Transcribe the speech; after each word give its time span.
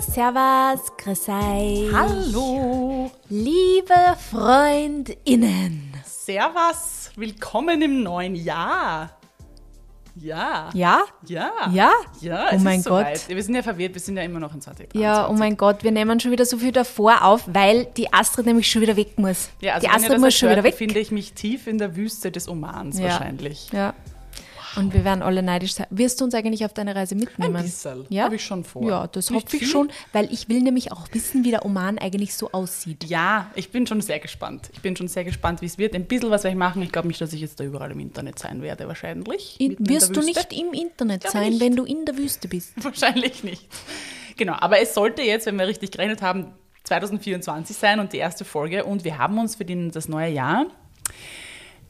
Servus, 0.00 0.92
grüß 0.96 1.28
euch. 1.28 1.92
Hallo. 1.92 3.10
Liebe 3.28 3.94
FreundInnen. 4.30 5.92
Servus. 6.04 7.10
Willkommen 7.16 7.82
im 7.82 8.02
neuen 8.04 8.34
Jahr. 8.36 9.10
Ja. 10.14 10.70
Ja? 10.72 11.02
Ja. 11.26 11.50
Ja? 11.72 11.92
Ja, 12.20 12.46
Oh 12.52 12.58
mein 12.58 12.80
ist 12.80 12.86
Gott. 12.88 13.06
soweit. 13.06 13.28
Wir 13.28 13.42
sind 13.42 13.54
ja 13.56 13.62
verwirrt, 13.62 13.94
wir 13.94 14.00
sind 14.00 14.16
ja 14.16 14.22
immer 14.22 14.38
noch 14.40 14.54
in 14.54 14.60
2023. 14.60 15.00
Ja, 15.00 15.28
oh 15.28 15.32
mein 15.32 15.56
Gott, 15.56 15.82
wir 15.84 15.90
nehmen 15.92 16.18
schon 16.20 16.30
wieder 16.32 16.44
so 16.44 16.58
viel 16.58 16.72
davor 16.72 17.22
auf, 17.24 17.42
weil 17.46 17.86
die 17.96 18.12
Astrid 18.12 18.46
nämlich 18.46 18.70
schon 18.70 18.82
wieder 18.82 18.96
weg 18.96 19.18
muss. 19.18 19.48
Ja, 19.60 19.74
also 19.74 19.86
die 19.86 19.92
Astrid 19.92 20.18
muss 20.20 20.34
schon 20.36 20.48
wieder 20.48 20.56
hört, 20.56 20.64
weg. 20.64 20.72
befinde 20.74 20.98
ich 21.00 21.10
mich 21.10 21.32
tief 21.34 21.66
in 21.66 21.78
der 21.78 21.96
Wüste 21.96 22.30
des 22.30 22.48
Omans 22.48 22.98
Ja. 22.98 23.06
wahrscheinlich. 23.10 23.68
Ja. 23.72 23.94
Und 24.78 24.94
wir 24.94 25.04
werden 25.04 25.22
alle 25.22 25.42
neidisch 25.42 25.74
sein. 25.74 25.86
Wirst 25.90 26.20
du 26.20 26.24
uns 26.24 26.34
eigentlich 26.34 26.64
auf 26.64 26.72
deine 26.72 26.94
Reise 26.94 27.14
mitnehmen? 27.14 27.56
Ein 27.56 27.62
bisschen. 27.64 28.06
Ja? 28.08 28.24
Habe 28.24 28.36
ich 28.36 28.44
schon 28.44 28.64
vor. 28.64 28.88
Ja, 28.88 29.06
das 29.06 29.30
hoffe 29.30 29.56
ich 29.56 29.60
viel. 29.60 29.68
schon, 29.68 29.90
weil 30.12 30.32
ich 30.32 30.48
will 30.48 30.60
nämlich 30.60 30.92
auch 30.92 31.08
wissen, 31.12 31.44
wie 31.44 31.50
der 31.50 31.64
Oman 31.64 31.98
eigentlich 31.98 32.34
so 32.34 32.50
aussieht. 32.52 33.04
Ja, 33.04 33.50
ich 33.54 33.70
bin 33.70 33.86
schon 33.86 34.00
sehr 34.00 34.20
gespannt. 34.20 34.70
Ich 34.72 34.80
bin 34.80 34.96
schon 34.96 35.08
sehr 35.08 35.24
gespannt, 35.24 35.62
wie 35.62 35.66
es 35.66 35.78
wird. 35.78 35.94
Ein 35.94 36.06
bisschen 36.06 36.30
was 36.30 36.44
werde 36.44 36.54
ich 36.54 36.58
machen. 36.58 36.82
Ich 36.82 36.92
glaube 36.92 37.08
nicht, 37.08 37.20
dass 37.20 37.32
ich 37.32 37.40
jetzt 37.40 37.58
da 37.60 37.64
überall 37.64 37.90
im 37.90 38.00
Internet 38.00 38.38
sein 38.38 38.62
werde, 38.62 38.86
wahrscheinlich. 38.86 39.60
In, 39.60 39.76
wirst 39.80 40.14
du 40.14 40.20
nicht 40.20 40.52
im 40.52 40.72
Internet 40.72 41.28
sein, 41.28 41.50
nicht. 41.50 41.60
wenn 41.60 41.76
du 41.76 41.84
in 41.84 42.04
der 42.04 42.16
Wüste 42.16 42.48
bist? 42.48 42.72
Wahrscheinlich 42.84 43.42
nicht. 43.44 43.66
Genau, 44.36 44.54
aber 44.54 44.80
es 44.80 44.94
sollte 44.94 45.22
jetzt, 45.22 45.46
wenn 45.46 45.58
wir 45.58 45.66
richtig 45.66 45.90
gerechnet 45.90 46.22
haben, 46.22 46.52
2024 46.84 47.76
sein 47.76 48.00
und 48.00 48.12
die 48.12 48.18
erste 48.18 48.44
Folge. 48.44 48.84
Und 48.84 49.04
wir 49.04 49.18
haben 49.18 49.38
uns 49.38 49.56
für 49.56 49.64
den, 49.64 49.90
das 49.90 50.08
neue 50.08 50.30
Jahr 50.30 50.66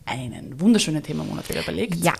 einen 0.06 0.58
wunderschönen 0.60 1.02
Themamonat 1.02 1.48
wieder 1.48 1.62
überlegt. 1.62 1.96
Ja. 1.96 2.14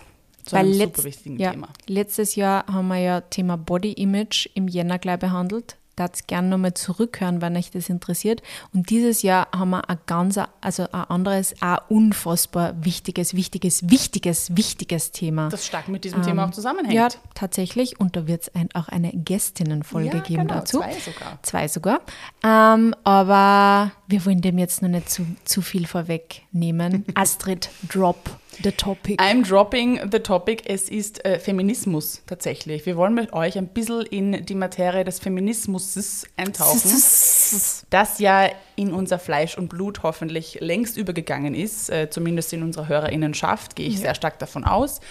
Zu 0.49 0.55
einem 0.55 0.69
Weil 0.69 0.73
super 0.73 0.85
letzt, 0.87 1.03
wichtigen 1.03 1.39
ja, 1.39 1.51
Thema. 1.51 1.69
letztes 1.87 2.35
Jahr 2.35 2.65
haben 2.67 2.87
wir 2.87 2.97
ja 2.97 3.21
Thema 3.21 3.55
Body 3.57 3.93
Image 3.93 4.49
im 4.55 4.67
Jänner 4.67 4.97
gleich 4.97 5.19
behandelt. 5.19 5.75
Da 5.95 6.05
es 6.13 6.27
gerne 6.27 6.47
nochmal 6.47 6.73
zurückhören, 6.75 7.41
wenn 7.41 7.57
euch 7.57 7.71
das 7.71 7.89
interessiert. 7.89 8.41
Und 8.73 8.89
dieses 8.89 9.21
Jahr 9.21 9.49
haben 9.53 9.71
wir 9.71 9.89
ein 9.89 9.97
ganz, 10.05 10.39
also 10.61 10.83
ein 10.83 11.03
anderes, 11.09 11.53
ein 11.59 11.77
unfassbar 11.89 12.73
wichtiges, 12.85 13.33
wichtiges, 13.33 13.89
wichtiges, 13.89 14.55
wichtiges 14.55 15.11
Thema. 15.11 15.49
Das 15.49 15.65
stark 15.65 15.89
mit 15.89 16.05
diesem 16.05 16.21
Thema 16.21 16.45
auch 16.45 16.51
zusammenhängt. 16.51 16.93
Ja, 16.93 17.09
tatsächlich. 17.35 17.99
Und 17.99 18.15
da 18.15 18.27
wird 18.27 18.43
es 18.43 18.55
ein, 18.55 18.69
auch 18.75 18.87
eine 18.87 19.11
Gästinnenfolge 19.11 20.07
Ja, 20.07 20.23
geben 20.23 20.47
genau, 20.47 20.61
dazu. 20.61 20.77
zwei 20.77 20.93
sogar. 20.93 21.39
Zwei 21.41 21.67
sogar. 21.67 21.99
Ähm, 22.43 22.95
aber 23.03 23.91
wir 24.07 24.25
wollen 24.25 24.39
dem 24.39 24.57
jetzt 24.57 24.81
noch 24.81 24.87
nicht 24.87 25.09
zu, 25.09 25.25
zu 25.43 25.61
viel 25.61 25.85
vorwegnehmen. 25.85 27.03
Astrid, 27.15 27.69
drop 27.89 28.39
the 28.63 28.71
topic. 28.71 29.21
I'm 29.21 29.43
dropping 29.43 30.11
the 30.11 30.19
topic. 30.19 30.63
Es 30.65 30.89
ist 30.89 31.23
äh, 31.25 31.39
Feminismus 31.39 32.21
tatsächlich. 32.25 32.85
Wir 32.85 32.97
wollen 32.97 33.13
mit 33.13 33.33
euch 33.33 33.57
ein 33.57 33.67
bisschen 33.67 34.01
in 34.01 34.45
die 34.45 34.55
Materie 34.55 35.03
des 35.03 35.19
Feminismus 35.19 36.25
eintauchen, 36.37 36.81
das 37.89 38.19
ja 38.19 38.49
in 38.75 38.93
unser 38.93 39.19
Fleisch 39.19 39.57
und 39.57 39.69
Blut 39.69 40.03
hoffentlich 40.03 40.57
längst 40.61 40.97
übergegangen 40.97 41.55
ist, 41.55 41.89
äh, 41.89 42.09
zumindest 42.09 42.53
in 42.53 42.63
unserer 42.63 42.87
Hörerinnenschaft, 42.87 43.75
gehe 43.75 43.87
ich 43.87 43.99
sehr 43.99 44.15
stark 44.15 44.39
davon 44.39 44.63
aus. 44.63 45.01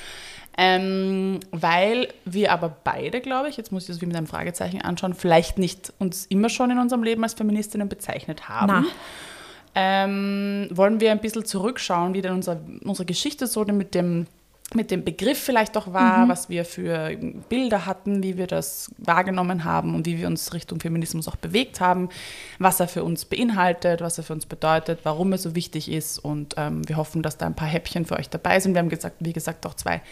Ähm, 0.61 1.39
weil 1.53 2.09
wir 2.25 2.51
aber 2.51 2.77
beide, 2.83 3.21
glaube 3.21 3.49
ich, 3.49 3.57
jetzt 3.57 3.71
muss 3.71 3.85
ich 3.85 3.89
das 3.91 4.01
wie 4.01 4.07
mit 4.07 4.17
einem 4.17 4.27
Fragezeichen 4.27 4.83
anschauen, 4.83 5.15
vielleicht 5.15 5.57
nicht 5.57 5.93
uns 6.01 6.27
immer 6.27 6.49
schon 6.49 6.73
in 6.73 6.81
unserem 6.81 7.05
Leben 7.05 7.23
als 7.23 7.35
Feministinnen 7.35 7.89
bezeichnet 7.89 8.49
haben. 8.49 8.67
Na. 8.67 8.85
Ähm, 9.81 10.67
wollen 10.73 11.01
wir 11.01 11.13
ein 11.13 11.21
bisschen 11.21 11.45
zurückschauen, 11.45 12.13
wie 12.13 12.21
denn 12.21 12.33
unser, 12.33 12.61
unsere 12.83 13.07
Geschichte 13.07 13.47
so 13.47 13.65
mit 13.65 13.95
dem, 13.95 14.27
mit 14.75 14.91
dem 14.91 15.05
Begriff 15.05 15.39
vielleicht 15.39 15.77
auch 15.77 15.93
war, 15.93 16.25
Mhm. 16.25 16.29
was 16.29 16.49
wir 16.49 16.65
für 16.65 17.17
Bilder 17.49 17.87
hatten, 17.87 18.25
wie 18.25 18.37
wir 18.37 18.49
das 18.49 18.91
wahrgenommen 18.99 19.63
haben 19.63 19.95
und 19.95 20.05
wie 20.05 20.19
wir 20.19 20.27
uns 20.27 20.53
Richtung 20.53 20.81
Feminismus 20.81 21.29
auch 21.29 21.37
bewegt 21.37 21.81
haben, 21.81 22.09
was 22.59 22.81
er 22.81 22.89
für 22.89 23.05
uns 23.05 23.25
beinhaltet, 23.25 24.01
was 24.01 24.19
er 24.19 24.25
für 24.25 24.33
uns 24.33 24.47
bedeutet, 24.47 24.99
warum 25.05 25.31
er 25.31 25.39
so 25.39 25.55
wichtig 25.55 25.89
ist 25.89 26.19
und 26.19 26.57
ähm, 26.57 26.87
wir 26.89 26.97
hoffen, 26.97 27.23
dass 27.23 27.39
da 27.39 27.47
ein 27.47 27.55
paar 27.55 27.69
Häppchen 27.69 28.05
für 28.05 28.17
euch 28.17 28.29
dabei 28.31 28.59
sind. 28.59 28.75
Wir 28.75 28.81
haben 28.81 28.89
gesagt, 28.89 29.17
wie 29.21 29.33
gesagt, 29.33 29.65
auch 29.65 29.75
zwei 29.75 30.03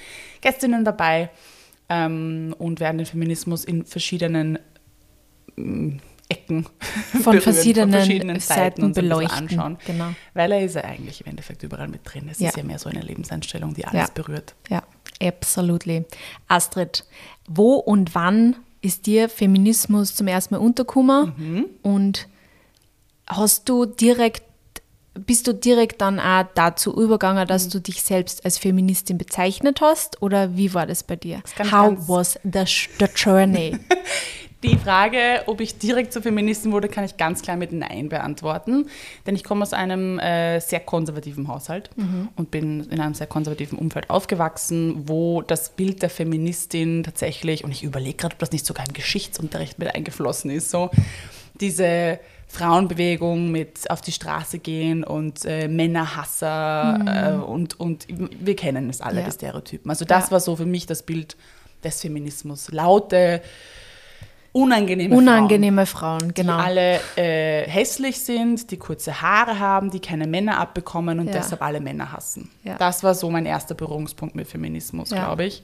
Gästinnen 0.42 0.84
dabei 0.84 1.28
ähm, 1.88 2.54
und 2.56 2.78
werden 2.78 2.98
den 2.98 3.06
Feminismus 3.06 3.64
in 3.64 3.84
verschiedenen 3.84 4.60
ähm, 5.58 5.98
Ecken 6.28 6.66
Von 7.22 7.40
verschiedenen 7.40 7.94
uns 8.34 8.48
Seiten 8.48 8.82
ein 8.82 8.88
bisschen 8.92 9.08
beleuchten. 9.08 9.38
anschauen. 9.38 9.78
Genau. 9.86 10.08
Weil 10.34 10.50
er 10.52 10.64
ist 10.64 10.74
ja 10.74 10.82
eigentlich 10.84 11.20
im 11.20 11.28
Endeffekt 11.28 11.62
überall 11.62 11.86
mit 11.88 12.00
drin. 12.04 12.28
Es 12.30 12.40
Ja. 12.40 12.48
ist 12.48 12.56
ja 12.56 12.64
mehr 12.64 12.78
so 12.78 12.88
eine 12.88 13.00
Lebenseinstellung, 13.00 13.74
die 13.74 13.84
alles 13.84 14.08
Ja. 14.08 14.12
berührt. 14.14 14.54
Ja, 14.68 14.82
absolutely. 15.22 16.04
Astrid, 16.48 17.04
wo 17.48 17.74
und 17.74 18.14
wann 18.14 18.56
ist 18.80 19.06
dir 19.06 19.28
Feminismus 19.28 20.14
zum 20.14 20.26
ersten 20.26 20.54
Mal 20.54 20.60
untergekommen? 20.60 21.32
Mhm. 21.36 21.64
Und 21.82 22.28
hast 23.26 23.68
du 23.68 23.86
direkt, 23.86 24.42
bist 25.14 25.46
du 25.46 25.54
direkt 25.54 26.00
dann 26.00 26.20
auch 26.20 26.44
dazu 26.54 26.92
übergegangen, 26.92 27.44
Mhm. 27.44 27.48
dass 27.48 27.68
du 27.68 27.80
dich 27.80 28.02
selbst 28.02 28.44
als 28.44 28.58
Feministin 28.58 29.16
bezeichnet 29.16 29.80
hast? 29.80 30.20
Oder 30.22 30.56
wie 30.56 30.74
war 30.74 30.86
das 30.86 31.02
bei 31.04 31.16
dir? 31.16 31.42
ganz, 31.56 31.72
How 31.72 31.96
was 32.08 32.38
the, 32.42 32.64
the 32.98 33.06
journey? 33.14 33.78
Die 34.66 34.76
Frage, 34.78 35.44
ob 35.46 35.60
ich 35.60 35.78
direkt 35.78 36.12
zur 36.12 36.22
Feministin 36.22 36.72
wurde, 36.72 36.88
kann 36.88 37.04
ich 37.04 37.16
ganz 37.16 37.40
klar 37.42 37.56
mit 37.56 37.70
Nein 37.72 38.08
beantworten. 38.08 38.88
Denn 39.24 39.36
ich 39.36 39.44
komme 39.44 39.62
aus 39.62 39.72
einem 39.72 40.18
äh, 40.18 40.58
sehr 40.60 40.80
konservativen 40.80 41.46
Haushalt 41.46 41.90
und 42.34 42.50
bin 42.50 42.80
in 42.90 43.00
einem 43.00 43.14
sehr 43.14 43.28
konservativen 43.28 43.78
Umfeld 43.78 44.10
aufgewachsen, 44.10 45.04
wo 45.08 45.42
das 45.42 45.70
Bild 45.70 46.02
der 46.02 46.10
Feministin 46.10 47.04
tatsächlich, 47.04 47.62
und 47.62 47.70
ich 47.70 47.84
überlege 47.84 48.16
gerade, 48.16 48.34
ob 48.34 48.40
das 48.40 48.50
nicht 48.50 48.66
sogar 48.66 48.84
im 48.86 48.92
Geschichtsunterricht 48.92 49.78
mit 49.78 49.94
eingeflossen 49.94 50.50
ist, 50.50 50.70
so 50.70 50.90
diese 51.60 52.18
Frauenbewegung 52.48 53.50
mit 53.52 53.88
auf 53.90 54.00
die 54.00 54.12
Straße 54.12 54.58
gehen 54.58 55.04
und 55.04 55.44
äh, 55.44 55.68
Männerhasser 55.68 57.36
äh, 57.40 57.44
und, 57.44 57.78
und 57.78 58.06
wir 58.08 58.56
kennen 58.56 58.90
es 58.90 59.00
alle, 59.00 59.20
Ja. 59.20 59.26
die 59.26 59.32
Stereotypen. 59.32 59.90
Also 59.90 60.04
das 60.04 60.26
Ja. 60.26 60.30
war 60.32 60.40
so 60.40 60.56
für 60.56 60.66
mich 60.66 60.86
das 60.86 61.02
Bild 61.04 61.36
des 61.84 62.00
Feminismus. 62.00 62.70
Laute, 62.72 63.42
unangenehme 64.52 65.14
Unangenehme 65.14 65.86
Frauen, 65.86 66.20
Frauen, 66.20 66.34
genau. 66.34 66.56
die 66.58 66.62
alle 66.64 67.00
äh, 67.16 67.68
hässlich 67.68 68.20
sind, 68.20 68.70
die 68.70 68.76
kurze 68.76 69.20
Haare 69.22 69.58
haben, 69.58 69.90
die 69.90 70.00
keine 70.00 70.26
Männer 70.26 70.58
abbekommen 70.58 71.20
und 71.20 71.26
Ja. 71.26 71.32
deshalb 71.34 71.62
alle 71.62 71.80
Männer 71.80 72.12
hassen. 72.12 72.50
Ja. 72.64 72.76
Das 72.78 73.02
war 73.02 73.14
so 73.14 73.30
mein 73.30 73.46
erster 73.46 73.74
Berührungspunkt 73.74 74.34
mit 74.34 74.46
Feminismus, 74.48 75.10
Ja. 75.10 75.18
glaube 75.24 75.44
ich. 75.44 75.62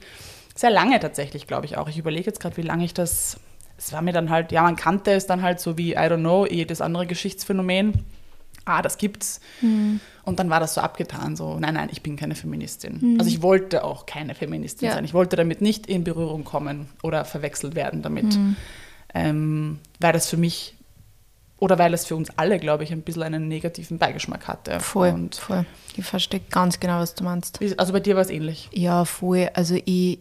Sehr 0.55 0.69
lange 0.69 0.99
tatsächlich, 0.99 1.47
glaube 1.47 1.65
ich 1.65 1.77
auch. 1.77 1.89
Ich 1.89 1.97
überlege 1.97 2.25
jetzt 2.25 2.39
gerade, 2.39 2.57
wie 2.57 2.61
lange 2.61 2.85
ich 2.85 2.93
das. 2.93 3.39
Es 3.77 3.91
war 3.91 4.01
mir 4.03 4.13
dann 4.13 4.29
halt, 4.29 4.51
ja, 4.51 4.61
man 4.61 4.75
kannte 4.75 5.11
es 5.11 5.25
dann 5.25 5.41
halt 5.41 5.59
so 5.59 5.77
wie, 5.77 5.93
I 5.93 5.97
don't 5.97 6.19
know, 6.19 6.45
jedes 6.45 6.79
andere 6.79 7.07
Geschichtsphänomen. 7.07 8.05
Ah, 8.65 8.81
das 8.81 8.97
gibt's. 8.97 9.41
Hm. 9.59 9.99
Und 10.23 10.39
dann 10.39 10.49
war 10.49 10.59
das 10.59 10.73
so 10.73 10.81
abgetan, 10.81 11.35
so, 11.35 11.59
nein, 11.59 11.73
nein, 11.73 11.89
ich 11.91 12.01
bin 12.01 12.15
keine 12.15 12.35
Feministin. 12.35 13.17
Also 13.19 13.29
ich 13.29 13.41
wollte 13.41 13.83
auch 13.83 14.05
keine 14.05 14.35
Feministin. 14.35 14.87
Ja. 14.87 14.95
sein. 14.95 15.03
Ich 15.03 15.13
wollte 15.13 15.35
damit 15.35 15.61
nicht 15.61 15.87
in 15.87 16.03
Berührung 16.03 16.45
kommen 16.45 16.87
oder 17.01 17.25
verwechselt 17.25 17.75
werden 17.75 18.01
damit. 18.01 18.33
Hm. 18.33 18.55
Ähm, 19.13 19.79
weil 19.99 20.13
das 20.13 20.29
für 20.29 20.37
mich 20.37 20.72
oder 21.63 21.79
weil 21.79 21.93
es 21.93 22.05
für 22.05 22.17
uns 22.17 22.29
alle, 22.35 22.59
glaube 22.59 22.83
ich, 22.83 22.91
ein 22.91 23.03
bisschen 23.03 23.23
einen 23.23 23.47
negativen 23.47 23.97
Beigeschmack 23.97 24.49
hatte. 24.49 24.81
Voll, 24.81 25.11
Und 25.11 25.35
voll. 25.35 25.65
Ich 25.95 26.03
verstehe 26.03 26.41
ganz 26.49 26.79
genau, 26.81 26.99
was 26.99 27.15
du 27.15 27.23
meinst. 27.23 27.57
also 27.77 27.93
bei 27.93 28.01
dir 28.01 28.15
war 28.15 28.21
es 28.23 28.29
ähnlich. 28.29 28.67
Ja, 28.73 29.05
voll. 29.05 29.49
Also 29.53 29.75
ich, 29.85 30.19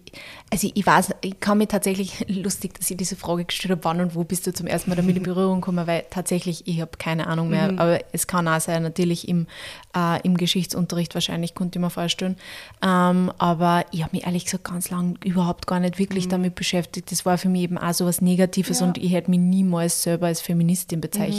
also 0.51 0.71
ich 0.73 0.87
weiß, 0.87 1.15
ich 1.23 1.41
kann 1.41 1.59
mir 1.59 1.67
tatsächlich, 1.67 2.25
lustig, 2.29 2.75
dass 2.79 2.89
ich 2.89 2.97
diese 2.97 3.17
Frage 3.17 3.45
gestellt 3.45 3.73
habe, 3.73 3.83
wann 3.83 4.01
und 4.01 4.15
wo 4.15 4.23
bist 4.23 4.47
du 4.47 4.53
zum 4.53 4.69
ersten 4.69 4.91
Mal 4.91 4.95
damit 4.97 5.17
in 5.17 5.25
Berührung 5.25 5.61
gekommen, 5.63 5.85
weil 5.89 6.05
tatsächlich, 6.11 6.69
ich 6.69 6.81
habe 6.81 6.93
keine 6.97 7.27
Ahnung 7.27 7.49
mehr, 7.49 7.73
aber 7.79 7.99
es 8.13 8.29
kann 8.29 8.47
auch 8.47 8.61
sein, 8.61 8.85
natürlich 8.85 9.27
im, 9.27 9.49
äh, 9.97 10.21
im 10.23 10.37
Geschichtsunterricht 10.37 11.15
wahrscheinlich, 11.15 11.57
konnte 11.57 11.79
ich 11.79 11.83
mir 11.83 11.91
vorstellen. 11.91 12.37
Ähm, 12.83 13.33
aber 13.39 13.85
ich 13.91 14.05
habe 14.05 14.15
mich 14.15 14.27
ehrlich 14.27 14.45
gesagt 14.45 14.63
ganz 14.65 14.91
lange 14.91 15.15
überhaupt 15.25 15.67
gar 15.67 15.81
nicht 15.81 15.99
wirklich 15.99 16.29
damit 16.29 16.55
beschäftigt. 16.55 17.11
Das 17.11 17.27
war 17.27 17.37
für 17.37 17.49
mich 17.49 17.63
eben 17.63 17.79
auch 17.79 17.95
so 17.95 18.07
was 18.07 18.21
Negatives 18.21 18.79
Ja. 18.79 18.87
und 18.87 18.99
ich 18.99 19.13
hätte 19.13 19.29
mich 19.31 19.41
niemals 19.41 20.03
selber 20.05 20.27
als 20.27 20.41
Feministin 20.41 21.01
bezeichnet. 21.01 21.32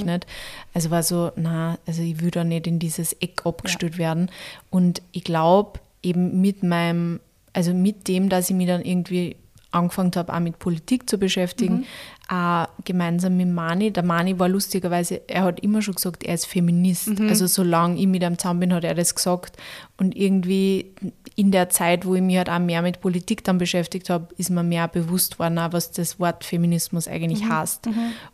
Also 0.74 0.92
war 0.92 1.04
so, 1.04 1.32
na, 1.36 1.78
also 1.86 2.02
ich 2.02 2.22
will 2.22 2.32
da 2.32 2.44
nicht 2.44 2.68
in 2.68 2.80
dieses 2.80 3.14
Eck 3.14 3.46
abgestellt 3.46 3.98
werden. 3.98 4.30
Und 4.70 5.02
ich 5.12 5.24
glaube, 5.24 5.80
eben 6.02 6.42
mit 6.42 6.64
meinem, 6.64 7.20
also 7.54 7.74
mit 7.74 8.08
dem, 8.08 8.30
dass 8.30 8.50
ich 8.50 8.56
mich 8.56 8.68
dann 8.68 8.82
irgendwie 8.82 9.36
angefangen 9.72 10.12
habe, 10.16 10.34
auch 10.34 10.40
mit 10.40 10.60
Politik 10.60 11.10
zu 11.10 11.18
beschäftigen, 11.18 11.86
auch 12.28 12.68
gemeinsam 12.86 13.38
mit 13.38 13.50
Mani. 13.50 13.92
Der 13.92 14.04
Mani 14.04 14.38
war 14.38 14.48
lustigerweise, 14.48 15.22
er 15.28 15.44
hat 15.44 15.60
immer 15.62 15.82
schon 15.82 15.96
gesagt, 15.96 16.24
er 16.24 16.36
ist 16.36 16.46
Feminist. 16.46 17.10
Also 17.28 17.48
solange 17.48 18.00
ich 18.00 18.08
mit 18.08 18.22
ihm 18.22 18.38
zusammen 18.38 18.60
bin, 18.60 18.74
hat 18.74 18.84
er 18.84 18.94
das 18.94 19.16
gesagt. 19.16 19.58
Und 19.98 20.16
irgendwie 20.16 20.92
in 21.36 21.52
der 21.52 21.70
Zeit, 21.70 22.06
wo 22.06 22.14
ich 22.16 22.22
mich 22.22 22.38
halt 22.38 22.50
auch 22.50 22.60
mehr 22.60 22.82
mit 22.82 23.02
Politik 23.02 23.44
dann 23.44 23.58
beschäftigt 23.58 24.10
habe, 24.10 24.28
ist 24.38 24.50
mir 24.50 24.64
mehr 24.64 24.88
bewusst 24.88 25.40
worden, 25.40 25.58
auch 25.60 25.74
was 25.74 25.92
das 25.92 26.20
Wort 26.20 26.44
Feminismus 26.44 27.08
eigentlich 27.08 27.44
heißt. 27.46 27.90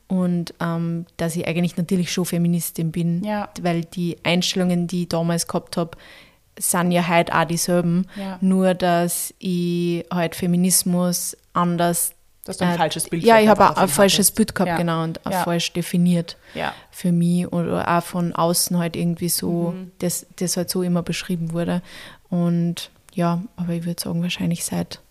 Und 0.07 0.54
ähm, 0.60 1.06
dass 1.18 1.36
ich 1.36 1.48
eigentlich 1.48 1.78
natürlich 1.78 2.12
schon 2.12 2.25
Feministin 2.25 2.92
bin, 2.92 3.24
Ja. 3.24 3.50
weil 3.62 3.86
die 3.86 4.18
Einstellungen, 4.24 4.88
die 4.88 5.04
ich 5.04 5.10
damals 5.10 5.48
gehabt 5.48 5.78
habe, 5.78 5.92
sind 6.60 6.92
ja 6.92 7.07
heute 7.07 7.34
auch 7.34 7.46
dieselben. 7.46 8.06
Ja. 8.18 8.38
Nur, 8.42 8.74
dass 8.74 9.34
ich 9.40 10.06
halt 10.12 10.36
Feminismus 10.36 11.38
anders 11.54 12.13
Dass 12.44 12.57
du 12.57 12.66
ein 12.66 12.72
äh, 12.74 12.78
falsches 12.78 13.07
Bild 13.10 13.24
Ja, 13.24 13.40
ich 13.40 13.48
habe 13.48 13.78
ein 13.78 13.88
falsches. 13.88 14.31
Bild 14.31 14.56
gehabt, 14.56 14.69
Ja. 14.69 14.78
genau, 14.78 15.04
und 15.04 15.25
auch 15.25 15.31
Ja. 15.31 15.44
falsch 15.44 15.72
definiert 15.72 16.36
Ja. 16.56 16.74
für 16.92 17.12
mich 17.12 17.48
oder 17.54 17.88
auch 17.88 18.04
von 18.04 18.34
außen 18.34 18.78
halt 18.78 18.96
irgendwie 18.96 19.30
so, 19.30 19.74
Mhm. 19.75 19.92
das, 20.00 20.25
das 20.38 20.57
halt 20.57 20.69
so 20.69 20.81
immer 20.84 21.01
beschrieben 21.04 21.54
wurde. 21.54 21.81
Und 22.30 22.92
ja, 23.14 23.42
aber 23.56 23.74
ich 23.74 23.86
würde 23.86 24.02
sagen, 24.02 24.22
wahrscheinlich 24.22 24.64
seit 24.66 25.02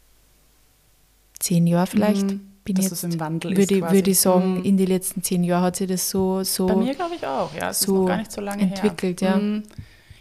zehn 1.38 1.66
Jahren 1.66 1.86
vielleicht 1.86 2.26
Mhm. 2.26 2.40
bin 2.64 2.76
Dass 2.76 2.86
ich 2.86 2.92
es 2.92 3.02
jetzt, 3.02 3.14
im 3.14 3.20
Wandel 3.20 3.52
ist 3.52 3.58
würde, 3.58 3.74
ich- 3.74 3.80
quasi. 3.80 3.94
würde 3.94 4.10
ich 4.10 4.20
sagen, 4.20 4.58
Mhm. 4.58 4.64
in 4.64 4.76
den 4.76 4.86
letzten 4.88 5.22
zehn 5.22 5.44
Jahren 5.44 5.62
hat 5.64 5.76
sich 5.76 5.88
das 5.88 6.10
so, 6.10 6.42
so 6.42 6.66
Bei 6.66 6.76
mir 6.76 6.94
glaube 6.94 7.14
ich 7.14 7.26
auch, 7.26 7.54
ja. 7.54 7.70
Es 7.70 7.80
ist 7.80 7.86
so 7.86 8.00
noch 8.02 8.06
gar 8.06 8.16
nicht 8.18 8.32
so 8.32 8.40
lange 8.40 8.62
entwickelt, 8.62 9.20
her. 9.22 9.30
ja. 9.30 9.36
Mhm. 9.36 9.62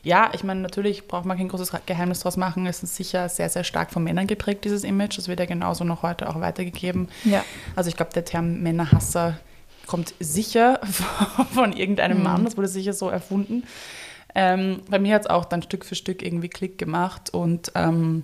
Ja, 0.04 0.30
ich 0.34 0.44
meine, 0.46 0.62
natürlich 0.62 1.08
braucht 1.08 1.26
man 1.26 1.38
kein 1.38 1.50
großes 1.50 1.72
Geheimnis 1.86 2.22
draus 2.22 2.38
machen. 2.38 2.66
Es 2.66 2.82
ist 2.82 2.96
sicher 2.96 3.28
sehr, 3.28 3.50
sehr 3.50 3.66
stark 3.66 3.92
von 3.92 4.04
Männern 4.04 4.26
geprägt, 4.26 4.64
dieses 4.64 4.86
Image. 4.86 5.18
Das 5.18 5.28
wird 5.28 5.40
ja 5.42 5.46
genauso 5.46 5.84
noch 5.84 6.02
heute 6.02 6.30
auch 6.30 6.40
weitergegeben. 6.40 7.10
ja. 7.26 7.44
Also 7.76 7.90
ich 7.90 7.98
glaube, 7.98 8.14
der 8.14 8.24
Term 8.24 8.62
Männerhasser 8.62 9.38
kommt 9.86 10.14
sicher 10.22 10.80
von 11.54 11.74
irgendeinem 11.74 12.24
Mann. 12.24 12.46
Das 12.46 12.56
wurde 12.56 12.70
sicher 12.70 12.94
so 12.94 13.10
erfunden. 13.10 13.64
Ähm, 14.39 14.81
bei 14.88 15.00
mir 15.00 15.16
hat 15.16 15.24
es 15.24 15.28
auch 15.28 15.45
dann 15.45 15.63
Stück 15.63 15.84
für 15.84 15.95
Stück 15.95 16.22
irgendwie 16.22 16.48
Klick 16.48 16.78
gemacht 16.78 17.34
und 17.34 17.72
ähm, 17.74 18.22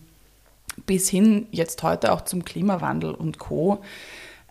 bis 0.85 1.09
hin 1.09 1.47
jetzt 1.49 1.81
heute 1.81 2.13
auch 2.13 2.21
zum 2.21 2.45
Klimawandel 2.45 3.15
und 3.15 3.39
Co. 3.39 3.81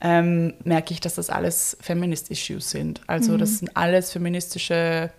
Ähm, 0.01 0.55
merke 0.65 0.93
ich, 0.93 1.01
dass 1.01 1.15
das 1.15 1.31
alles 1.31 1.77
Feminist-Issues 1.81 2.69
sind. 2.69 3.01
Also 3.07 3.37
das 3.37 3.61
sind 3.61 3.77
alles 3.77 4.11
feministische 4.11 5.13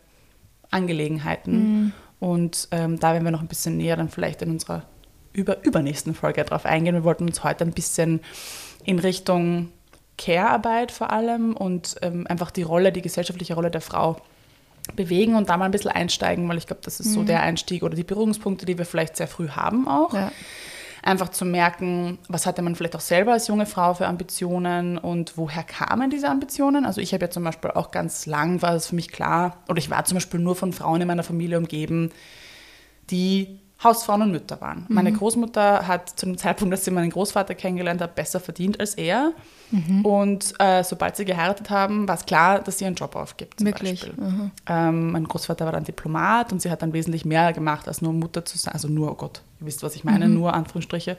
Angelegenheiten. 0.69 1.93
Und 2.19 2.67
ähm, 2.71 2.99
da 2.99 3.13
werden 3.13 3.23
wir 3.23 3.31
noch 3.31 3.41
ein 3.41 3.47
bisschen 3.47 3.77
näher 3.77 3.95
dann 3.95 4.09
vielleicht 4.09 4.41
in 4.41 4.49
unserer 4.51 4.83
über, 5.31 5.63
übernächsten 5.63 6.13
Folge 6.13 6.43
drauf 6.43 6.65
eingehen. 6.65 6.95
Wir 6.95 7.05
wollten 7.05 7.25
uns 7.25 7.45
heute 7.45 7.63
ein 7.63 7.71
bisschen 7.71 8.19
in 8.83 8.99
Richtung 8.99 9.69
Care-Arbeit 10.17 10.91
vor 10.91 11.11
allem 11.11 11.55
und 11.55 11.95
ähm, 12.01 12.27
einfach 12.27 12.51
die 12.51 12.63
Rolle, 12.63 12.91
die 12.91 13.01
gesellschaftliche 13.01 13.55
Rolle 13.55 13.71
der 13.71 13.81
Frau 13.81 14.17
bewegen 14.95 15.35
und 15.35 15.49
da 15.49 15.57
mal 15.57 15.65
ein 15.65 15.71
bisschen 15.71 15.91
einsteigen, 15.91 16.47
weil 16.49 16.57
ich 16.57 16.67
glaube, 16.67 16.81
das 16.83 16.99
ist 16.99 17.13
so 17.13 17.23
der 17.23 17.41
Einstieg 17.41 17.83
oder 17.83 17.95
die 17.95 18.03
Berührungspunkte, 18.03 18.65
die 18.65 18.77
wir 18.77 18.85
vielleicht 18.85 19.15
sehr 19.15 19.27
früh 19.27 19.49
haben 19.49 19.87
auch. 19.87 20.13
Ja. 20.13 20.31
Einfach 21.01 21.29
zu 21.29 21.43
merken, 21.43 22.17
was 22.29 22.45
hatte 22.45 22.61
man 22.61 22.75
vielleicht 22.75 22.95
auch 22.95 23.01
selber 23.01 23.33
als 23.33 23.47
junge 23.47 23.65
Frau 23.65 23.93
für 23.93 24.07
Ambitionen 24.07 24.97
und 24.97 25.37
woher 25.37 25.63
kamen 25.63 26.09
diese 26.09 26.29
Ambitionen? 26.29 26.85
Also 26.85 27.01
ich 27.01 27.13
habe 27.13 27.25
ja 27.25 27.29
zum 27.29 27.43
Beispiel 27.43 27.71
auch 27.71 27.91
ganz 27.91 28.25
lang, 28.25 28.61
war 28.61 28.73
es 28.73 28.87
für 28.87 28.95
mich 28.95 29.09
klar, 29.09 29.57
oder 29.67 29.79
ich 29.79 29.89
war 29.89 30.05
zum 30.05 30.15
Beispiel 30.15 30.39
nur 30.39 30.55
von 30.55 30.71
Frauen 30.71 31.01
in 31.01 31.07
meiner 31.07 31.23
Familie 31.23 31.57
umgeben, 31.57 32.11
die 33.09 33.59
Hausfrauen 33.83 34.21
und 34.21 34.31
Mütter 34.31 34.59
waren. 34.61 34.85
Meine 34.89 35.11
Mhm. 35.11 35.17
Großmutter 35.17 35.87
hat 35.87 36.09
zu 36.17 36.25
dem 36.25 36.37
Zeitpunkt, 36.37 36.73
dass 36.73 36.85
sie 36.85 36.91
meinen 36.91 37.09
Großvater 37.09 37.53
kennengelernt 37.55 38.01
hat, 38.01 38.15
besser 38.15 38.39
verdient 38.39 38.79
als 38.79 38.93
er. 38.95 39.31
Mhm. 39.71 40.05
Und 40.05 40.53
äh, 40.59 40.83
sobald 40.83 41.15
sie 41.15 41.25
geheiratet 41.25 41.69
haben, 41.69 42.07
war 42.07 42.15
es 42.15 42.25
klar, 42.25 42.59
dass 42.59 42.77
sie 42.77 42.85
ihren 42.85 42.95
Job 42.95 43.15
aufgibt. 43.15 43.59
Zum 43.59 43.67
Wirklich? 43.67 44.01
Beispiel. 44.01 44.51
Ähm, 44.67 45.11
mein 45.11 45.23
Großvater 45.25 45.65
war 45.65 45.71
dann 45.73 45.83
Diplomat 45.83 46.51
und 46.53 46.61
sie 46.61 46.69
hat 46.71 46.81
dann 46.81 46.93
wesentlich 46.93 47.25
mehr 47.25 47.51
gemacht, 47.53 47.87
als 47.87 48.01
nur 48.01 48.13
Mutter 48.13 48.45
zu 48.45 48.57
sein. 48.57 48.73
Also 48.73 48.87
nur, 48.87 49.11
oh 49.11 49.15
Gott, 49.15 49.41
ihr 49.59 49.67
wisst, 49.67 49.83
was 49.83 49.95
ich 49.95 50.03
meine, 50.03 50.27
Mhm. 50.27 50.35
nur 50.35 50.53
Anführungsstriche. 50.53 51.17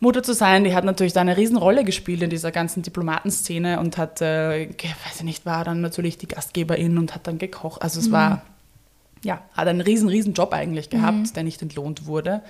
Mutter 0.00 0.24
zu 0.24 0.34
sein, 0.34 0.64
die 0.64 0.74
hat 0.74 0.82
natürlich 0.84 1.12
da 1.12 1.20
eine 1.20 1.36
Riesenrolle 1.36 1.84
gespielt 1.84 2.22
in 2.22 2.30
dieser 2.30 2.50
ganzen 2.50 2.82
Diplomatenszene 2.82 3.78
und 3.78 3.98
hat, 3.98 4.20
äh, 4.20 4.68
weiß 4.68 5.18
ich 5.18 5.22
nicht, 5.22 5.46
war 5.46 5.62
dann 5.64 5.80
natürlich 5.80 6.18
die 6.18 6.26
Gastgeberin 6.26 6.98
und 6.98 7.14
hat 7.14 7.28
dann 7.28 7.38
gekocht. 7.38 7.80
Also 7.82 8.00
es 8.00 8.10
war, 8.10 8.42
ja, 9.22 9.42
hat 9.54 9.68
einen 9.68 9.80
riesen, 9.80 10.08
riesen 10.08 10.34
Job 10.34 10.52
eigentlich 10.52 10.90
gehabt, 10.90 11.36
der 11.36 11.44
nicht 11.44 11.62
entlohnt 11.62 12.06
wurde. 12.06 12.42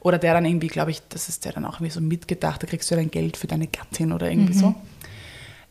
Oder 0.00 0.18
der 0.18 0.32
dann 0.32 0.46
irgendwie, 0.46 0.68
glaube 0.68 0.90
ich, 0.90 1.02
das 1.08 1.28
ist 1.28 1.44
der 1.44 1.52
dann 1.52 1.66
auch 1.66 1.74
irgendwie 1.74 1.90
so 1.90 2.00
mitgedacht, 2.00 2.62
da 2.62 2.66
kriegst 2.66 2.90
du 2.90 2.94
ja 2.94 3.00
dein 3.00 3.10
Geld 3.10 3.36
für 3.36 3.46
deine 3.46 3.66
Gattin 3.66 4.12
oder 4.12 4.30
irgendwie 4.30 4.54
so. 4.54 4.74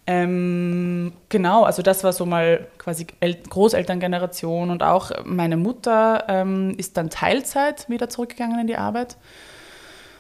Ähm, 0.06 1.14
genau, 1.30 1.66
also 1.66 1.84
das 1.84 2.04
war 2.04 2.14
so 2.14 2.26
mal 2.26 2.68
quasi 2.80 3.06
El 3.20 3.36
Großelterngeneration 3.36 4.72
und 4.72 4.82
auch 4.82 5.12
meine 5.24 5.56
Mutter 5.56 6.26
ähm, 6.28 6.74
ist 6.78 6.98
dann 6.98 7.12
Teilzeit 7.12 7.88
wieder 7.90 8.10
zurückgegangen 8.10 8.60
in 8.60 8.66
die 8.66 8.76
Arbeit. 8.76 9.18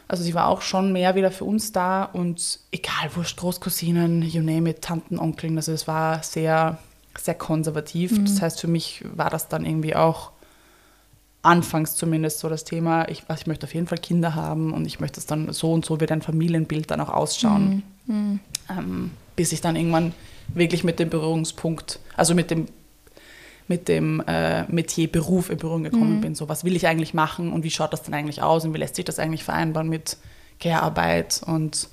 Also 0.07 0.23
sie 0.23 0.35
war 0.35 0.47
auch 0.47 0.61
schon 0.61 0.93
mehr 0.93 1.15
wieder 1.15 1.31
für 1.31 1.45
uns 1.45 1.71
da 1.71 2.03
und 2.03 2.59
egal, 2.71 3.15
wurscht, 3.15 3.37
Großcousinen, 3.37 4.21
you 4.23 4.41
name 4.41 4.69
it, 4.69 4.81
Tanten, 4.83 5.17
Onkeln, 5.17 5.55
also 5.55 5.71
es 5.71 5.87
war 5.87 6.21
sehr, 6.21 6.77
sehr 7.17 7.35
konservativ. 7.35 8.21
Das 8.23 8.41
heißt, 8.41 8.61
für 8.61 8.67
mich 8.67 9.03
war 9.13 9.29
das 9.29 9.47
dann 9.47 9.65
irgendwie 9.65 9.95
auch 9.95 10.31
anfangs 11.41 11.95
zumindest 11.95 12.39
so 12.39 12.49
das 12.49 12.63
Thema, 12.65 13.07
ich, 13.07 13.23
also 13.27 13.41
ich 13.41 13.47
möchte 13.47 13.65
auf 13.65 13.73
jeden 13.73 13.87
Fall 13.87 13.97
Kinder 13.97 14.35
haben 14.35 14.73
und 14.73 14.85
ich 14.85 14.99
möchte 14.99 15.19
es 15.19 15.25
dann 15.25 15.51
so 15.53 15.71
und 15.71 15.85
so 15.85 15.99
wird 15.99 16.11
ein 16.11 16.21
Familienbild 16.21 16.91
dann 16.91 16.99
auch 16.99 17.09
ausschauen. 17.09 17.83
Ähm, 18.69 19.11
bis 19.35 19.51
ich 19.51 19.61
dann 19.61 19.75
irgendwann 19.75 20.13
wirklich 20.53 20.83
mit 20.83 20.99
dem 20.99 21.09
Berührungspunkt, 21.09 21.99
also 22.17 22.35
mit 22.35 22.51
dem, 22.51 22.65
mit 23.67 23.87
dem 23.87 24.21
äh, 24.27 24.63
Metier 24.63 25.07
Beruf 25.07 25.49
in 25.49 25.57
Berührung 25.57 25.83
gekommen 25.83 26.19
bin. 26.21 26.35
So, 26.35 26.49
was 26.49 26.63
will 26.65 26.75
ich 26.75 26.87
eigentlich 26.87 27.13
machen 27.13 27.53
und 27.53 27.63
wie 27.63 27.71
schaut 27.71 27.93
das 27.93 28.03
dann 28.03 28.13
eigentlich 28.13 28.41
aus 28.41 28.65
und 28.65 28.73
wie 28.73 28.79
lässt 28.79 28.95
sich 28.95 29.05
das 29.05 29.19
eigentlich 29.19 29.43
vereinbaren 29.43 29.87
mit 29.87 30.17
Care-Arbeit 30.59 31.41
und 31.45 31.87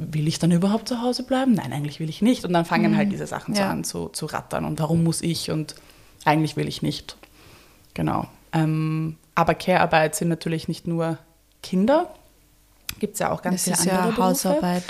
will 0.00 0.28
ich 0.28 0.38
dann 0.38 0.50
überhaupt 0.52 0.88
zu 0.88 1.02
Hause 1.02 1.22
bleiben? 1.24 1.52
Nein, 1.52 1.72
eigentlich 1.72 1.98
will 2.00 2.08
ich 2.08 2.22
nicht. 2.22 2.44
Und 2.44 2.52
dann 2.52 2.64
fangen 2.64 2.96
halt 2.96 3.10
diese 3.10 3.26
Sachen 3.26 3.54
so 3.54 3.60
Ja. 3.60 3.70
an 3.70 3.84
zu, 3.84 4.08
zu 4.08 4.26
rattern 4.26 4.64
und 4.64 4.78
warum 4.80 5.02
muss 5.04 5.22
ich 5.22 5.50
und 5.50 5.74
eigentlich 6.24 6.56
will 6.56 6.68
ich 6.68 6.82
nicht. 6.82 7.16
Genau. 7.94 8.26
Ähm, 8.52 9.16
aber 9.34 9.54
Care-Arbeit 9.54 10.14
sind 10.14 10.28
natürlich 10.28 10.68
nicht 10.68 10.86
nur 10.86 11.18
Kinder. 11.62 12.10
Gibt 12.98 13.14
es 13.14 13.20
ja 13.20 13.30
auch 13.30 13.42
ganz 13.42 13.56
Das 13.56 13.64
viele 13.64 13.74
ist 13.74 13.80
andere 13.80 13.96
ja 13.96 14.02
Berufe, 14.06 14.22
Hausarbeit. 14.22 14.84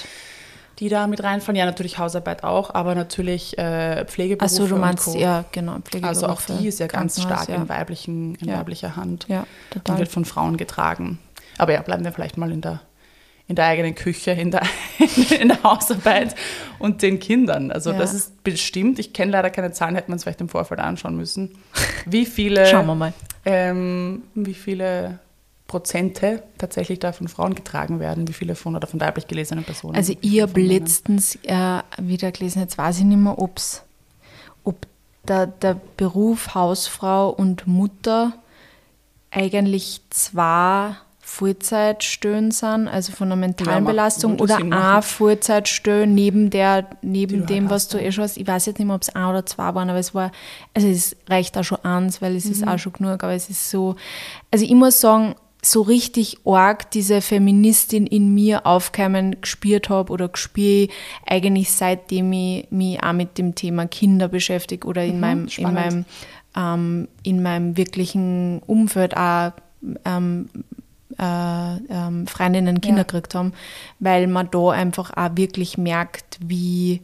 die 0.78 0.88
da 0.88 1.06
mit 1.06 1.22
reinfallen. 1.22 1.56
Ja, 1.56 1.64
natürlich 1.66 1.98
Hausarbeit 1.98 2.44
auch, 2.44 2.74
aber 2.74 2.94
natürlich 2.94 3.58
äh, 3.58 4.04
Pflegeberufe 4.06 4.44
Achso, 4.54 4.66
du 4.66 4.74
und 4.76 4.80
meinst, 4.82 5.14
ja, 5.14 5.44
genau. 5.52 5.76
Also 6.02 6.26
auch 6.26 6.40
Pflegeberufe, 6.40 6.62
die 6.62 6.68
ist 6.68 6.78
ja 6.80 6.86
ganz 6.86 7.20
stark 7.20 7.48
ja. 7.48 7.56
in, 7.56 7.68
weiblichen, 7.68 8.34
in 8.36 8.48
Ja. 8.48 8.58
weiblicher 8.58 8.96
Hand 8.96 9.26
Ja, 9.28 9.40
und 9.40 9.46
total. 9.84 9.98
wird 9.98 10.08
von 10.10 10.24
Frauen 10.24 10.56
getragen. 10.56 11.18
Aber 11.58 11.72
ja, 11.72 11.82
bleiben 11.82 12.04
wir 12.04 12.12
vielleicht 12.12 12.36
mal 12.36 12.52
in 12.52 12.60
der, 12.60 12.80
in 13.48 13.56
der 13.56 13.64
eigenen 13.66 13.94
Küche, 13.94 14.30
in 14.32 14.50
der, 14.50 14.62
in 15.40 15.48
der 15.48 15.62
Hausarbeit 15.62 16.34
und 16.78 17.00
den 17.02 17.18
Kindern. 17.18 17.72
Also 17.72 17.90
Ja. 17.92 17.98
das 17.98 18.12
ist 18.14 18.44
bestimmt, 18.44 18.98
ich 18.98 19.12
kenne 19.14 19.32
leider 19.32 19.50
keine 19.50 19.72
Zahlen, 19.72 19.94
hätte 19.96 20.10
man 20.10 20.16
es 20.16 20.22
vielleicht 20.24 20.40
im 20.40 20.48
Vorfeld 20.50 20.80
anschauen 20.80 21.16
müssen. 21.16 21.56
Wie 22.06 22.26
viele, 22.26 22.66
Schauen 22.66 22.86
wir 22.86 22.94
mal. 22.94 23.12
ähm, 23.46 24.22
wie 24.34 24.54
viele 24.54 25.18
Prozente 25.66 26.42
tatsächlich 26.58 26.98
da 26.98 27.12
von 27.12 27.28
Frauen 27.28 27.54
getragen 27.54 28.00
werden, 28.00 28.26
wie 28.28 28.32
viele 28.32 28.54
von 28.54 28.74
oder 28.76 28.86
von 28.86 29.00
weiblich 29.00 29.26
gelesenen 29.26 29.64
Personen. 29.64 29.96
Also 29.96 30.14
ich 30.20 30.40
habe 30.40 30.60
letztens 30.60 31.36
äh, 31.42 31.80
wieder 31.98 32.32
gelesen, 32.32 32.60
jetzt 32.60 32.78
weiß 32.78 32.98
ich 32.98 33.04
nicht 33.04 33.18
mehr, 33.18 33.38
ob's, 33.38 33.82
ob 34.64 34.86
der, 35.26 35.46
der 35.46 35.78
Beruf 35.98 36.54
Hausfrau 36.54 37.28
und 37.30 37.66
Mutter 37.66 38.32
eigentlich 39.30 40.00
zwei 40.10 40.96
Vollzeitstellen 41.28 42.50
sind, 42.50 42.88
also 42.88 43.12
von 43.12 43.28
der 43.28 43.36
mentalen 43.36 43.84
macht- 43.84 43.92
Belastung 43.92 44.38
oder 44.40 44.62
machen. 44.64 45.02
Vollzeitstelle 45.02 46.06
neben 46.06 46.50
der, 46.50 46.86
neben 47.02 47.46
dem, 47.46 47.64
halt 47.64 47.70
was 47.72 47.88
du 47.88 47.98
eh 47.98 48.10
schon 48.10 48.24
hast. 48.24 48.36
Ich 48.38 48.46
weiß 48.46 48.66
jetzt 48.66 48.78
nicht 48.78 48.86
mehr, 48.86 48.96
ob 48.96 49.02
es 49.02 49.14
ein 49.14 49.24
oder 49.26 49.44
zwei 49.46 49.74
waren, 49.74 49.90
aber 49.90 49.98
es 49.98 50.14
war, 50.14 50.32
also 50.74 50.88
es 50.88 51.16
reicht 51.28 51.56
auch 51.58 51.64
schon 51.64 51.84
eins, 51.84 52.22
weil 52.22 52.34
es 52.34 52.46
ist 52.46 52.62
Mhm. 52.62 52.68
auch 52.68 52.78
schon 52.78 52.92
genug, 52.94 53.22
aber 53.22 53.34
es 53.34 53.50
ist 53.50 53.70
so, 53.70 53.96
also 54.50 54.64
ich 54.64 54.72
muss 54.74 55.00
sagen, 55.00 55.34
so 55.62 55.82
richtig 55.82 56.38
arg 56.46 56.90
diese 56.92 57.20
Feministin 57.20 58.06
in 58.06 58.32
mir 58.34 58.64
aufkeimen 58.64 59.40
gespürt 59.40 59.90
habe 59.90 60.12
oder 60.12 60.28
gespüre 60.28 60.88
eigentlich 61.26 61.72
seitdem 61.72 62.32
ich 62.32 62.68
mich 62.70 63.02
auch 63.02 63.12
mit 63.12 63.38
dem 63.38 63.54
Thema 63.54 63.86
Kinder 63.86 64.28
beschäftige 64.28 64.86
oder 64.86 65.04
in 65.04 65.20
meinem, 65.20 65.40
in 65.40 65.44
Mhm, 65.44 65.48
spannend. 65.50 65.74
meinem, 65.74 66.04
ähm, 66.56 67.08
in 67.22 67.42
meinem 67.42 67.76
wirklichen 67.76 68.60
Umfeld 68.66 69.16
auch 69.16 69.52
ähm, 70.04 70.48
äh, 71.18 71.76
ähm, 71.90 72.26
Freundinnen 72.26 72.80
Kinder 72.80 72.98
Ja. 72.98 73.02
gekriegt 73.04 73.34
haben, 73.34 73.52
weil 74.00 74.26
man 74.26 74.50
da 74.50 74.70
einfach 74.70 75.10
auch 75.16 75.30
wirklich 75.36 75.78
merkt, 75.78 76.38
wie 76.40 77.00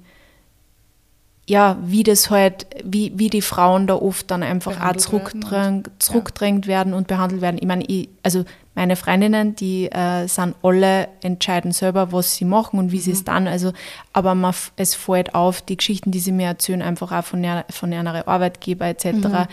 ja, 1.46 1.76
wie 1.84 2.04
das 2.04 2.30
halt, 2.30 2.66
wie, 2.82 3.12
wie 3.16 3.28
die 3.28 3.42
Frauen 3.42 3.86
da 3.86 3.96
oft 3.96 4.30
dann 4.30 4.42
einfach 4.42 4.72
auch 4.72 4.76
Behandelt 4.78 5.12
werden 5.12 5.20
zurückdrängt, 5.42 5.90
zurückdrängt 5.98 6.66
werden 6.66 6.94
und 6.94 7.06
behandelt 7.06 7.42
werden. 7.42 7.58
Ich 7.60 7.66
meine, 7.66 7.84
ich, 7.84 8.08
also 8.22 8.46
meine 8.74 8.96
Freundinnen, 8.96 9.54
die 9.54 9.92
äh, 9.92 10.26
sind 10.26 10.54
alle 10.62 11.08
entscheiden 11.22 11.72
selber, 11.72 12.12
was 12.12 12.36
sie 12.36 12.46
machen 12.46 12.78
und 12.78 12.92
wie 12.92 12.98
sie 12.98 13.10
Mhm. 13.10 13.16
es 13.16 13.24
dann. 13.24 13.46
Also, 13.46 13.74
aber 14.14 14.34
man, 14.34 14.54
es 14.76 14.94
fällt 14.94 15.34
auf, 15.34 15.60
die 15.60 15.76
Geschichten, 15.76 16.12
die 16.12 16.18
sie 16.18 16.32
mir 16.32 16.46
erzählen, 16.46 16.80
einfach 16.80 17.12
auch 17.12 17.24
von, 17.24 17.42
der, 17.42 17.66
von 17.68 17.92
ihren 17.92 18.06
Arbeitgeber 18.06 18.86
etc., 18.86 19.04
Mhm. 19.12 19.46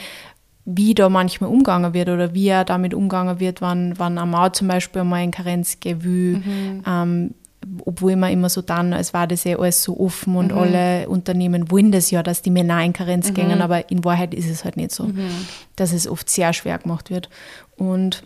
Wie 0.65 0.93
da 0.93 1.09
manchmal 1.09 1.49
umgegangen 1.49 1.93
wird 1.93 2.09
oder 2.09 2.33
wie 2.33 2.47
er 2.47 2.63
damit 2.65 2.93
umgegangen 2.93 3.39
wird, 3.39 3.61
wenn, 3.61 3.97
wenn 3.97 4.17
eine 4.17 4.25
Mau 4.25 4.49
zum 4.49 4.67
Beispiel 4.67 5.03
mal 5.03 5.23
in 5.23 5.31
Karenz 5.31 5.79
gehen 5.79 6.03
will, 6.03 6.37
Mhm. 6.37 6.83
ähm, 6.87 7.33
obwohl 7.85 8.15
man 8.15 8.31
immer 8.31 8.49
so 8.49 8.61
dann, 8.61 8.91
als 8.93 9.13
war 9.13 9.27
das 9.27 9.43
ja 9.43 9.57
alles 9.59 9.83
so 9.83 9.99
offen 9.99 10.31
Mhm. 10.33 10.37
und 10.39 10.51
alle 10.51 11.07
Unternehmen 11.09 11.69
wollen 11.69 11.91
das 11.91 12.09
ja, 12.11 12.23
dass 12.23 12.41
die 12.41 12.49
Männer 12.51 12.83
in 12.83 12.91
Karenz 12.93 13.33
gehen, 13.33 13.61
aber 13.61 13.89
in 13.91 14.03
Wahrheit 14.03 14.33
ist 14.33 14.49
es 14.49 14.63
halt 14.65 14.77
nicht 14.77 14.91
so, 14.91 15.09
dass 15.75 15.93
es 15.93 16.07
oft 16.07 16.29
sehr 16.29 16.53
schwer 16.53 16.77
gemacht 16.79 17.09
wird. 17.11 17.29
Und 17.77 18.23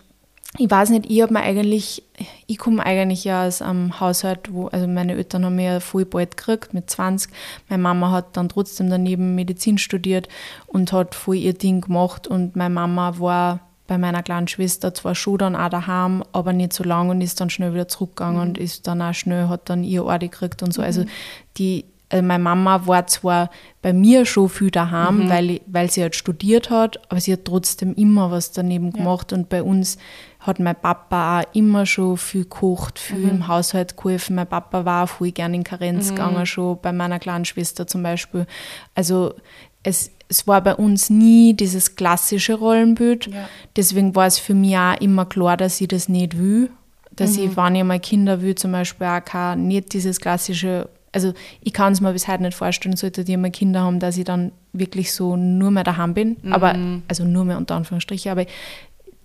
ich 0.57 0.69
weiß 0.69 0.89
nicht, 0.89 1.09
ich 1.09 1.21
habe 1.21 1.33
mir 1.33 1.41
eigentlich, 1.41 2.03
ich 2.47 2.57
komme 2.57 2.85
eigentlich 2.85 3.23
ja 3.23 3.45
aus 3.45 3.61
einem 3.61 3.99
Haushalt, 3.99 4.53
wo, 4.53 4.67
also 4.67 4.87
meine 4.87 5.13
Eltern 5.13 5.45
haben 5.45 5.55
mir 5.55 5.73
ja 5.73 5.79
voll 5.79 6.05
bald 6.05 6.37
gekriegt, 6.37 6.73
mit 6.73 6.89
20. 6.89 7.31
Meine 7.69 7.83
Mama 7.83 8.11
hat 8.11 8.37
dann 8.37 8.49
trotzdem 8.49 8.89
daneben 8.89 9.35
Medizin 9.35 9.77
studiert 9.77 10.29
und 10.67 10.91
hat 10.93 11.15
voll 11.15 11.35
ihr 11.35 11.53
Ding 11.53 11.81
gemacht 11.81 12.27
und 12.27 12.55
meine 12.55 12.73
Mama 12.73 13.19
war 13.19 13.59
bei 13.87 13.97
meiner 13.97 14.23
kleinen 14.23 14.47
Schwester 14.47 14.93
zwar 14.93 15.13
schon 15.13 15.37
dann 15.37 15.55
auch 15.55 15.69
daheim, 15.69 16.23
aber 16.31 16.53
nicht 16.53 16.73
so 16.73 16.83
lange 16.83 17.11
und 17.11 17.21
ist 17.21 17.39
dann 17.39 17.49
schnell 17.49 17.73
wieder 17.73 17.87
zurückgegangen 17.87 18.35
mhm. 18.35 18.41
und 18.41 18.57
ist 18.57 18.87
dann 18.87 19.01
auch 19.01 19.13
schnell, 19.13 19.47
hat 19.47 19.69
dann 19.69 19.83
ihr 19.83 20.05
Orde 20.05 20.27
gekriegt 20.27 20.63
und 20.63 20.73
so. 20.73 20.81
Also 20.81 21.01
mhm. 21.01 21.07
Also 21.07 21.11
die, 21.57 21.85
also 22.09 22.23
meine 22.23 22.43
Mama 22.43 22.85
war 22.85 23.07
zwar 23.07 23.49
bei 23.81 23.93
mir 23.93 24.25
schon 24.25 24.49
viel 24.49 24.71
daheim, 24.71 25.25
mhm. 25.25 25.29
weil, 25.29 25.61
weil 25.65 25.89
sie 25.89 26.01
halt 26.01 26.15
studiert 26.15 26.69
hat, 26.69 26.99
aber 27.09 27.19
sie 27.19 27.33
hat 27.33 27.45
trotzdem 27.45 27.93
immer 27.95 28.31
was 28.31 28.51
daneben 28.51 28.91
ja. 28.91 28.97
gemacht 28.97 29.33
und 29.33 29.49
bei 29.49 29.63
uns 29.63 29.97
hat 30.39 30.59
mein 30.59 30.75
Papa 30.75 31.41
auch 31.41 31.45
immer 31.53 31.85
schon 31.85 32.17
viel 32.17 32.43
gekocht, 32.43 32.99
viel 32.99 33.17
mhm. 33.17 33.29
im 33.29 33.47
Haushalt 33.47 33.97
geholfen. 33.97 34.35
Mein 34.35 34.47
Papa 34.47 34.85
war 34.85 35.03
auch 35.03 35.09
voll 35.09 35.31
gerne 35.31 35.55
in 35.55 35.63
Karenz 35.63 36.11
mhm. 36.11 36.15
gegangen, 36.15 36.45
schon 36.45 36.79
bei 36.81 36.91
meiner 36.91 37.19
kleinen 37.19 37.45
Schwester 37.45 37.87
zum 37.87 38.03
Beispiel. 38.03 38.45
Also 38.93 39.33
es, 39.81 40.11
es 40.29 40.47
war 40.47 40.61
bei 40.61 40.75
uns 40.75 41.09
nie 41.09 41.53
dieses 41.53 41.95
klassische 41.95 42.55
Rollenbild. 42.55 43.27
Ja. 43.27 43.49
Deswegen 43.75 44.15
war 44.15 44.27
es 44.27 44.39
für 44.39 44.53
mich 44.53 44.77
auch 44.77 44.99
immer 44.99 45.25
klar, 45.25 45.57
dass 45.57 45.81
ich 45.81 45.87
das 45.87 46.09
nicht 46.09 46.37
will. 46.37 46.69
Dass 47.15 47.37
mhm. 47.37 47.43
ich, 47.43 47.57
wenn 47.57 47.75
ich 47.75 47.83
mal 47.83 47.99
Kinder 47.99 48.41
will, 48.41 48.55
zum 48.55 48.71
Beispiel 48.71 49.07
auch 49.07 49.23
kein, 49.23 49.67
nicht 49.67 49.93
dieses 49.93 50.19
klassische, 50.19 50.89
also 51.15 51.33
ich 51.61 51.73
kann 51.73 51.93
es 51.93 52.01
mir 52.01 52.11
bis 52.11 52.27
heute 52.27 52.43
nicht 52.43 52.55
vorstellen, 52.55 52.97
sollte 52.97 53.21
ich 53.21 53.37
mal 53.37 53.49
Kinder 53.49 53.81
haben, 53.81 53.99
dass 53.99 54.17
ich 54.17 54.25
dann 54.25 54.51
wirklich 54.73 55.13
so 55.13 55.37
nur 55.37 55.71
mehr 55.71 55.85
daheim 55.85 56.13
bin. 56.13 56.37
Mhm. 56.41 56.53
Aber, 56.53 56.75
also 57.07 57.23
nur 57.23 57.45
mehr 57.45 57.57
unter 57.57 57.75
Anführungsstrichen. 57.75 58.31
Aber 58.31 58.45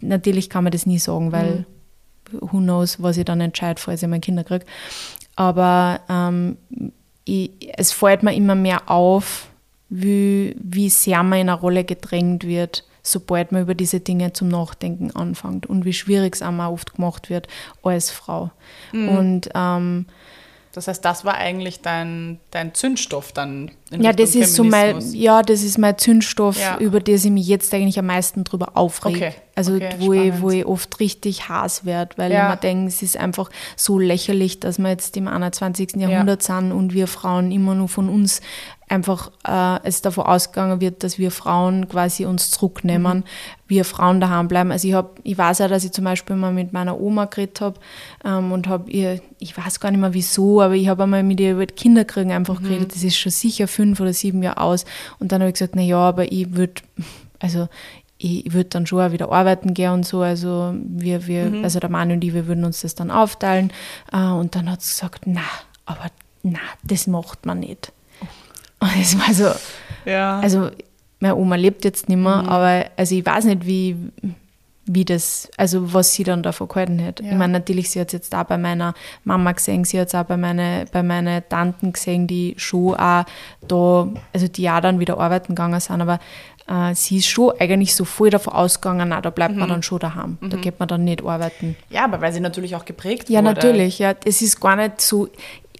natürlich 0.00 0.48
kann 0.48 0.64
man 0.64 0.70
das 0.70 0.86
nie 0.86 1.00
sagen, 1.00 1.32
weil 1.32 1.66
mhm. 2.30 2.40
who 2.40 2.58
knows, 2.58 3.02
was 3.02 3.16
ich 3.16 3.24
dann 3.24 3.40
entscheide, 3.40 3.80
falls 3.80 4.02
ich 4.02 4.08
meine 4.08 4.20
Kinder 4.20 4.44
kriege. 4.44 4.64
Aber 5.34 6.00
ähm, 6.08 6.56
ich, 7.24 7.50
es 7.76 7.92
fällt 7.92 8.22
mir 8.22 8.34
immer 8.34 8.54
mehr 8.54 8.88
auf, 8.88 9.48
wie, 9.88 10.54
wie 10.62 10.90
sehr 10.90 11.22
man 11.24 11.40
in 11.40 11.48
eine 11.48 11.58
Rolle 11.58 11.82
gedrängt 11.82 12.46
wird, 12.46 12.84
sobald 13.02 13.50
man 13.50 13.62
über 13.62 13.74
diese 13.74 13.98
Dinge 13.98 14.32
zum 14.32 14.48
Nachdenken 14.48 15.10
anfängt 15.10 15.66
und 15.66 15.84
wie 15.84 15.92
schwierig 15.92 16.36
es 16.36 16.42
auch 16.42 16.56
oft 16.70 16.94
gemacht 16.94 17.30
wird 17.30 17.48
als 17.82 18.10
Frau. 18.12 18.52
Mhm. 18.92 19.08
Und 19.08 19.50
ähm, 19.54 20.06
das 20.72 20.88
heißt, 20.88 21.04
das 21.04 21.24
war 21.24 21.34
eigentlich 21.34 21.80
dein, 21.80 22.40
dein 22.50 22.74
Zündstoff 22.74 23.32
dann 23.32 23.72
ja, 23.98 24.12
das 24.12 24.34
ist 24.34 24.54
so 24.54 24.62
mein, 24.62 25.00
ja, 25.12 25.42
das 25.42 25.62
ist 25.62 25.78
mein 25.78 25.98
Zündstoff, 25.98 26.58
ja. 26.60 26.78
über 26.78 27.00
das 27.00 27.24
ich 27.24 27.30
mich 27.30 27.46
jetzt 27.48 27.74
eigentlich 27.74 27.98
am 27.98 28.06
meisten 28.06 28.44
drüber 28.44 28.72
aufrege. 28.74 29.16
Okay. 29.16 29.32
Also 29.54 29.74
okay, 29.74 29.94
wo, 29.98 30.12
ich, 30.12 30.40
wo 30.40 30.50
ich 30.50 30.64
oft 30.64 31.00
richtig 31.00 31.48
Hass 31.48 31.84
werde, 31.84 32.16
weil 32.16 32.32
ja. 32.32 32.44
ich 32.44 32.54
mir 32.54 32.60
denke, 32.60 32.88
es 32.88 33.02
ist 33.02 33.16
einfach 33.16 33.50
so 33.76 33.98
lächerlich, 33.98 34.60
dass 34.60 34.78
wir 34.78 34.88
jetzt 34.88 35.16
im 35.16 35.28
21. 35.28 35.96
Jahrhundert 35.96 36.46
ja. 36.46 36.60
sind 36.60 36.72
und 36.72 36.94
wir 36.94 37.06
Frauen 37.06 37.50
immer 37.50 37.74
nur 37.74 37.88
von 37.88 38.08
uns 38.08 38.40
einfach 38.90 39.30
äh, 39.46 39.78
es 39.86 40.02
davon 40.02 40.26
ausgegangen 40.26 40.80
wird, 40.80 41.04
dass 41.04 41.18
wir 41.18 41.30
Frauen 41.30 41.88
quasi 41.88 42.26
uns 42.26 42.50
zurücknehmen, 42.50 43.18
mhm. 43.18 43.24
wir 43.68 43.84
Frauen 43.84 44.20
daheim 44.20 44.48
bleiben. 44.48 44.72
Also 44.72 44.88
ich 44.88 44.94
habe, 44.94 45.10
ich 45.22 45.38
weiß 45.38 45.58
ja, 45.58 45.68
dass 45.68 45.84
ich 45.84 45.92
zum 45.92 46.04
Beispiel 46.04 46.34
mal 46.34 46.52
mit 46.52 46.72
meiner 46.72 46.98
Oma 47.00 47.26
geredet 47.26 47.60
habe 47.60 47.78
ähm, 48.24 48.50
und 48.50 48.66
habe 48.66 48.90
ihr, 48.90 49.20
ich 49.38 49.56
weiß 49.56 49.78
gar 49.78 49.92
nicht 49.92 50.00
mehr 50.00 50.12
wieso, 50.12 50.60
aber 50.60 50.74
ich 50.74 50.88
habe 50.88 51.04
einmal 51.04 51.22
mit 51.22 51.38
ihr 51.38 51.52
über 51.52 51.66
Kinderkriegen 51.66 52.32
einfach 52.32 52.58
mhm. 52.60 52.64
geredet. 52.64 52.94
Das 52.94 53.04
ist 53.04 53.16
schon 53.16 53.30
sicher 53.30 53.68
fünf 53.68 53.79
oder 54.00 54.12
sieben 54.12 54.42
Jahre 54.42 54.58
aus. 54.58 54.84
Und 55.18 55.32
dann 55.32 55.40
habe 55.40 55.50
ich 55.50 55.54
gesagt, 55.54 55.76
na 55.76 55.82
ja, 55.82 55.98
aber 55.98 56.30
ich 56.30 56.54
würde, 56.54 56.82
also 57.38 57.68
ich 58.18 58.52
würde 58.52 58.68
dann 58.68 58.86
schon 58.86 59.00
auch 59.00 59.12
wieder 59.12 59.32
arbeiten 59.32 59.72
gehen 59.72 59.92
und 59.92 60.06
so. 60.06 60.20
Also 60.20 60.74
wir, 60.76 61.26
wir, 61.26 61.46
mhm. 61.46 61.64
also 61.64 61.80
der 61.80 61.90
Mann 61.90 62.12
und 62.12 62.22
ich, 62.22 62.34
wir 62.34 62.46
würden 62.46 62.64
uns 62.64 62.82
das 62.82 62.94
dann 62.94 63.10
aufteilen. 63.10 63.72
Äh, 64.12 64.26
und 64.26 64.54
dann 64.54 64.70
hat 64.70 64.82
sie 64.82 64.92
gesagt, 64.92 65.22
na, 65.26 65.42
aber 65.86 66.06
na, 66.42 66.58
das 66.82 67.06
macht 67.06 67.46
man 67.46 67.60
nicht. 67.60 67.92
Und 68.78 68.90
es 69.00 69.18
war 69.18 69.34
so, 69.34 70.10
ja. 70.10 70.40
also 70.40 70.70
meine 71.18 71.36
Oma 71.36 71.56
lebt 71.56 71.84
jetzt 71.84 72.08
nicht 72.08 72.18
mehr, 72.18 72.42
mhm. 72.42 72.48
aber 72.48 72.86
also 72.96 73.14
ich 73.14 73.24
weiß 73.24 73.44
nicht, 73.44 73.66
wie, 73.66 73.96
wie 74.92 75.04
das, 75.04 75.48
also 75.56 75.94
was 75.94 76.14
sie 76.14 76.24
dann 76.24 76.42
davon 76.42 76.68
gehalten 76.68 77.04
hat. 77.04 77.20
Ja. 77.20 77.30
Ich 77.30 77.36
meine, 77.36 77.52
natürlich, 77.52 77.90
sie 77.90 78.00
hat 78.00 78.08
es 78.08 78.12
jetzt 78.12 78.34
auch 78.34 78.44
bei 78.44 78.58
meiner 78.58 78.94
Mama 79.24 79.52
gesehen, 79.52 79.84
sie 79.84 80.00
hat 80.00 80.08
es 80.08 80.14
auch 80.14 80.24
bei 80.24 80.36
meinen 80.36 80.86
bei 80.92 81.02
meine 81.02 81.48
Tanten 81.48 81.92
gesehen, 81.92 82.26
die 82.26 82.54
schon 82.56 82.94
auch 82.94 83.24
da, 83.66 84.08
also 84.32 84.48
die 84.48 84.68
auch 84.68 84.80
dann 84.80 84.98
wieder 84.98 85.18
arbeiten 85.18 85.54
gegangen 85.54 85.78
sind, 85.80 86.00
aber 86.00 86.18
äh, 86.66 86.94
sie 86.94 87.18
ist 87.18 87.28
schon 87.28 87.52
eigentlich 87.60 87.94
so 87.94 88.04
voll 88.04 88.30
davon 88.30 88.52
ausgegangen, 88.52 89.10
na, 89.10 89.20
da 89.20 89.30
bleibt 89.30 89.54
mhm. 89.54 89.60
man 89.60 89.68
dann 89.68 89.82
schon 89.82 90.00
daheim, 90.00 90.38
mhm. 90.40 90.50
da 90.50 90.56
geht 90.56 90.80
man 90.80 90.88
dann 90.88 91.04
nicht 91.04 91.24
arbeiten. 91.24 91.76
Ja, 91.88 92.04
aber 92.04 92.20
weil 92.20 92.32
sie 92.32 92.40
natürlich 92.40 92.74
auch 92.74 92.84
geprägt 92.84 93.30
ja, 93.30 93.40
wurde. 93.40 93.48
Ja, 93.48 93.54
natürlich, 93.54 93.98
ja, 94.00 94.14
es 94.24 94.42
ist 94.42 94.60
gar 94.60 94.74
nicht 94.74 95.00
so, 95.00 95.28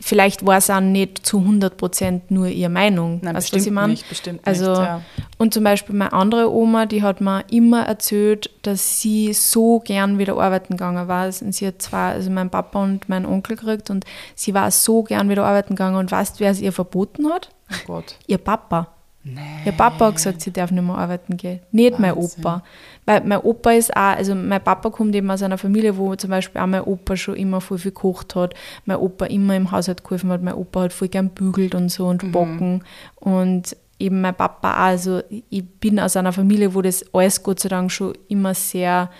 vielleicht 0.00 0.46
war 0.46 0.58
es 0.58 0.70
auch 0.70 0.80
nicht 0.80 1.24
zu 1.26 1.38
100 1.38 1.76
Prozent 1.76 2.30
nur 2.30 2.48
ihre 2.48 2.70
Meinung. 2.70 3.20
Nein, 3.22 3.36
weißt, 3.36 3.52
bestimmt 3.52 3.76
was 3.76 3.84
ich 3.84 3.90
nicht, 3.90 4.08
bestimmt 4.08 4.40
also, 4.44 4.70
nicht, 4.70 4.80
ja. 4.80 5.02
Und 5.38 5.54
zum 5.54 5.64
Beispiel 5.64 5.94
meine 5.94 6.12
andere 6.12 6.52
Oma, 6.52 6.86
die 6.86 7.02
hat 7.02 7.20
mir 7.20 7.44
immer 7.50 7.86
erzählt, 7.86 8.50
dass 8.62 9.00
sie 9.00 9.32
so 9.32 9.80
gern 9.80 10.18
wieder 10.18 10.36
arbeiten 10.36 10.76
gegangen 10.76 11.08
war. 11.08 11.26
Und 11.26 11.54
sie 11.54 11.66
hat 11.66 11.82
zwar, 11.82 12.12
also 12.12 12.30
mein 12.30 12.50
Papa 12.50 12.82
und 12.82 13.08
mein 13.08 13.26
Onkel 13.26 13.56
gekriegt 13.56 13.90
und 13.90 14.04
sie 14.34 14.54
war 14.54 14.70
so 14.70 15.02
gern 15.02 15.28
wieder 15.28 15.44
arbeiten 15.44 15.76
gegangen 15.76 15.96
und 15.96 16.10
weißt, 16.10 16.40
wer 16.40 16.50
es 16.50 16.60
ihr 16.60 16.72
verboten 16.72 17.28
hat? 17.28 17.50
Oh 17.70 17.86
Gott. 17.86 18.16
Ihr 18.26 18.38
Papa. 18.38 18.88
Nee. 19.22 19.40
Ihr 19.66 19.72
Papa 19.72 20.06
hat 20.06 20.16
gesagt, 20.16 20.40
sie 20.40 20.50
darf 20.50 20.70
nicht 20.70 20.82
mehr 20.82 20.96
arbeiten 20.96 21.36
gehen. 21.36 21.60
Nicht 21.72 21.92
Wahnsinn. 21.92 22.02
mein 22.02 22.14
Opa. 22.14 22.62
Weil 23.04 23.24
mein 23.24 23.40
Opa 23.40 23.72
ist 23.72 23.94
auch, 23.94 24.16
also 24.16 24.34
mein 24.34 24.62
Papa 24.62 24.88
kommt 24.88 25.14
eben 25.14 25.30
aus 25.30 25.42
einer 25.42 25.58
Familie, 25.58 25.96
wo 25.98 26.14
zum 26.16 26.30
Beispiel 26.30 26.60
auch 26.60 26.66
mein 26.66 26.82
Opa 26.82 27.16
schon 27.16 27.36
immer 27.36 27.60
voll 27.60 27.78
viel 27.78 27.90
gekocht 27.90 28.34
hat, 28.34 28.54
mein 28.86 28.96
Opa 28.96 29.26
immer 29.26 29.56
im 29.56 29.70
Haushalt 29.72 30.04
geholfen 30.04 30.30
hat, 30.30 30.42
mein 30.42 30.54
Opa 30.54 30.82
hat 30.82 30.92
voll 30.94 31.08
gern 31.08 31.28
bügelt 31.30 31.74
und 31.74 31.90
so 31.90 32.06
und 32.06 32.22
mhm. 32.22 32.32
backen. 32.32 32.84
Und 33.16 33.76
eben 33.98 34.22
mein 34.22 34.34
Papa 34.34 34.72
auch. 34.72 34.86
Also 34.86 35.20
ich 35.50 35.64
bin 35.66 36.00
aus 36.00 36.16
einer 36.16 36.32
Familie, 36.32 36.74
wo 36.74 36.80
das 36.80 37.04
alles 37.12 37.42
Gott 37.42 37.60
sei 37.60 37.68
Dank 37.68 37.92
schon 37.92 38.14
immer 38.28 38.54
sehr 38.54 39.10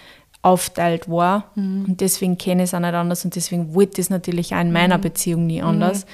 aufteilt 0.42 1.10
war. 1.10 1.50
Mhm. 1.54 1.84
Und 1.88 2.00
deswegen 2.00 2.38
kenne 2.38 2.62
ich 2.62 2.70
es 2.70 2.74
auch 2.74 2.80
nicht 2.80 2.94
anders 2.94 3.24
und 3.24 3.36
deswegen 3.36 3.74
wollte 3.74 4.00
ich 4.00 4.06
es 4.06 4.10
natürlich 4.10 4.54
auch 4.54 4.60
in 4.60 4.72
meiner 4.72 4.96
mhm. 4.96 5.02
Beziehung 5.02 5.46
nie 5.46 5.62
anders. 5.62 6.06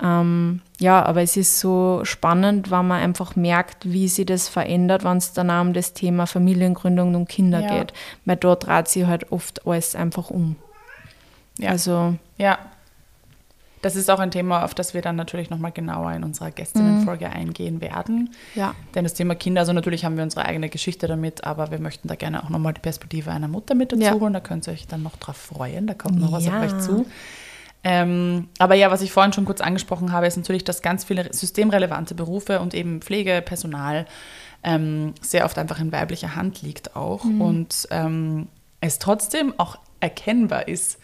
Ähm, 0.00 0.60
ja, 0.78 1.04
aber 1.04 1.22
es 1.22 1.36
ist 1.36 1.58
so 1.58 2.00
spannend, 2.04 2.70
wenn 2.70 2.86
man 2.86 3.02
einfach 3.02 3.34
merkt, 3.34 3.90
wie 3.90 4.06
sich 4.08 4.26
das 4.26 4.48
verändert, 4.48 5.04
wenn 5.04 5.16
es 5.16 5.32
dann 5.32 5.50
um 5.50 5.72
das 5.72 5.92
Thema 5.92 6.26
Familiengründung 6.26 7.14
und 7.14 7.28
Kinder 7.28 7.60
ja. 7.60 7.78
geht. 7.78 7.92
Weil 8.24 8.36
dort 8.36 8.66
dreht 8.66 8.88
sich 8.88 9.06
halt 9.06 9.32
oft 9.32 9.66
alles 9.66 9.94
einfach 9.96 10.30
um. 10.30 10.56
Ja. 11.58 11.70
Also. 11.70 12.14
Ja. 12.36 12.58
Das 13.80 13.94
ist 13.94 14.10
auch 14.10 14.18
ein 14.18 14.32
Thema, 14.32 14.64
auf 14.64 14.74
das 14.74 14.92
wir 14.92 15.02
dann 15.02 15.14
natürlich 15.14 15.50
nochmal 15.50 15.70
genauer 15.70 16.12
in 16.12 16.24
unserer 16.24 16.50
Gästinnenfolge 16.50 17.26
mhm. 17.26 17.32
eingehen 17.32 17.80
werden. 17.80 18.30
Ja. 18.56 18.74
Denn 18.96 19.04
das 19.04 19.14
Thema 19.14 19.36
Kinder, 19.36 19.60
also 19.60 19.72
natürlich 19.72 20.04
haben 20.04 20.16
wir 20.16 20.24
unsere 20.24 20.44
eigene 20.46 20.68
Geschichte 20.68 21.06
damit, 21.06 21.44
aber 21.44 21.70
wir 21.70 21.78
möchten 21.78 22.08
da 22.08 22.16
gerne 22.16 22.42
auch 22.42 22.48
nochmal 22.48 22.74
die 22.74 22.80
Perspektive 22.80 23.30
einer 23.30 23.46
Mutter 23.46 23.76
mit 23.76 23.92
dazu 23.92 24.02
ja. 24.02 24.14
holen. 24.14 24.32
Da 24.32 24.40
könnt 24.40 24.66
ihr 24.66 24.72
euch 24.72 24.88
dann 24.88 25.04
noch 25.04 25.16
drauf 25.16 25.36
freuen. 25.36 25.86
Da 25.86 25.94
kommt 25.94 26.18
noch 26.18 26.32
was 26.32 26.48
auf 26.48 26.54
euch 26.54 26.78
zu. 26.80 27.06
Ähm, 27.84 28.48
aber 28.58 28.74
ja, 28.74 28.90
was 28.90 29.02
ich 29.02 29.12
vorhin 29.12 29.32
schon 29.32 29.44
kurz 29.44 29.60
angesprochen 29.60 30.12
habe, 30.12 30.26
ist 30.26 30.36
natürlich, 30.36 30.64
dass 30.64 30.82
ganz 30.82 31.04
viele 31.04 31.32
systemrelevante 31.32 32.14
Berufe 32.14 32.60
und 32.60 32.74
eben 32.74 33.00
Pflegepersonal 33.00 34.06
ähm, 34.64 35.14
sehr 35.20 35.44
oft 35.44 35.58
einfach 35.58 35.80
in 35.80 35.92
weiblicher 35.92 36.34
Hand 36.34 36.62
liegt 36.62 36.96
auch. 36.96 37.24
Mhm. 37.24 37.40
Und 37.40 37.88
ähm, 37.90 38.48
es 38.80 38.98
trotzdem 38.98 39.54
auch 39.58 39.78
erkennbar 40.00 40.68
ist, 40.68 40.98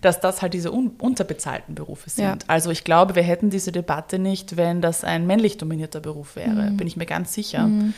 dass 0.00 0.20
das 0.20 0.40
halt 0.40 0.54
diese 0.54 0.72
un 0.72 0.92
unterbezahlten 0.98 1.74
Berufe 1.74 2.08
sind. 2.08 2.24
Ja. 2.24 2.38
Also 2.46 2.70
ich 2.70 2.84
glaube, 2.84 3.16
wir 3.16 3.22
hätten 3.22 3.50
diese 3.50 3.70
Debatte 3.70 4.18
nicht, 4.18 4.56
wenn 4.56 4.80
das 4.80 5.04
ein 5.04 5.26
männlich 5.26 5.58
dominierter 5.58 6.00
Beruf 6.00 6.36
wäre, 6.36 6.70
mhm. 6.70 6.76
bin 6.76 6.86
ich 6.86 6.96
mir 6.96 7.06
ganz 7.06 7.34
sicher. 7.34 7.66
Mhm. 7.66 7.94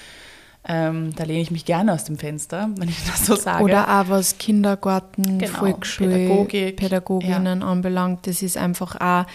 Ähm, 0.69 1.13
da 1.17 1.25
lehne 1.25 1.41
ich 1.41 1.51
mich 1.51 1.65
gerne 1.65 1.93
aus 1.93 2.05
dem 2.05 2.19
Fenster, 2.19 2.71
wenn 2.77 2.89
ich 2.89 3.05
das 3.05 3.27
so 3.27 3.35
sage. 3.35 3.65
Oder 3.65 4.01
auch 4.01 4.09
was 4.09 4.39
Kindergarten, 4.39 5.39
genau, 5.39 5.59
Volksschule, 5.59 6.11
Pädagogik, 6.11 6.77
Pädagoginnen 6.77 7.61
ja. 7.61 7.67
anbelangt. 7.67 8.27
Das 8.27 8.43
ist 8.43 8.57
einfach 8.57 9.01
auch 9.01 9.27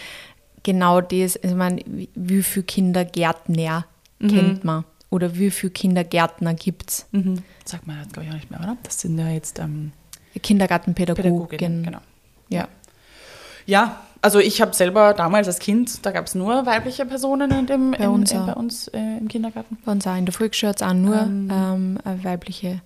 genau 0.62 1.00
das. 1.00 1.36
Also 1.36 1.54
ich 1.54 1.58
meine, 1.58 1.82
wie 2.14 2.42
viele 2.42 2.64
Kindergärtner 2.64 3.86
mhm. 4.18 4.28
kennt 4.28 4.64
man? 4.64 4.84
Oder 5.10 5.36
wie 5.38 5.50
viele 5.50 5.70
Kindergärtner 5.70 6.54
gibt 6.54 6.90
es? 6.90 7.06
Mhm. 7.12 7.42
Sagt 7.64 7.86
man 7.86 7.98
jetzt, 8.00 8.12
glaube 8.12 8.26
ich, 8.26 8.30
auch 8.30 8.36
nicht 8.36 8.50
mehr, 8.50 8.60
oder? 8.60 8.76
Das 8.82 9.00
sind 9.00 9.18
ja 9.18 9.28
jetzt 9.28 9.58
ähm, 9.58 9.92
Kindergartenpädagoginnen. 10.42 11.82
Genau. 11.82 12.00
Ja. 12.48 12.68
Ja, 13.66 14.00
also 14.22 14.38
ich 14.38 14.60
habe 14.60 14.74
selber 14.74 15.14
damals 15.14 15.46
als 15.46 15.58
Kind, 15.58 16.04
da 16.04 16.10
gab 16.10 16.26
es 16.26 16.34
nur 16.34 16.66
weibliche 16.66 17.06
Personen 17.06 17.50
in 17.50 17.66
dem, 17.66 17.90
bei, 17.92 18.04
in, 18.04 18.10
uns, 18.10 18.32
in, 18.32 18.46
bei 18.46 18.54
uns 18.54 18.88
äh, 18.88 19.18
im 19.18 19.28
Kindergarten. 19.28 19.78
Bei 19.84 19.92
uns 19.92 20.06
auch 20.06 20.16
in 20.16 20.26
der 20.26 20.34
Volksschule 20.34 20.74
auch 20.80 20.92
nur 20.92 21.20
ähm, 21.20 21.50
ähm, 21.52 21.98
äh, 22.04 22.24
weibliche 22.24 22.80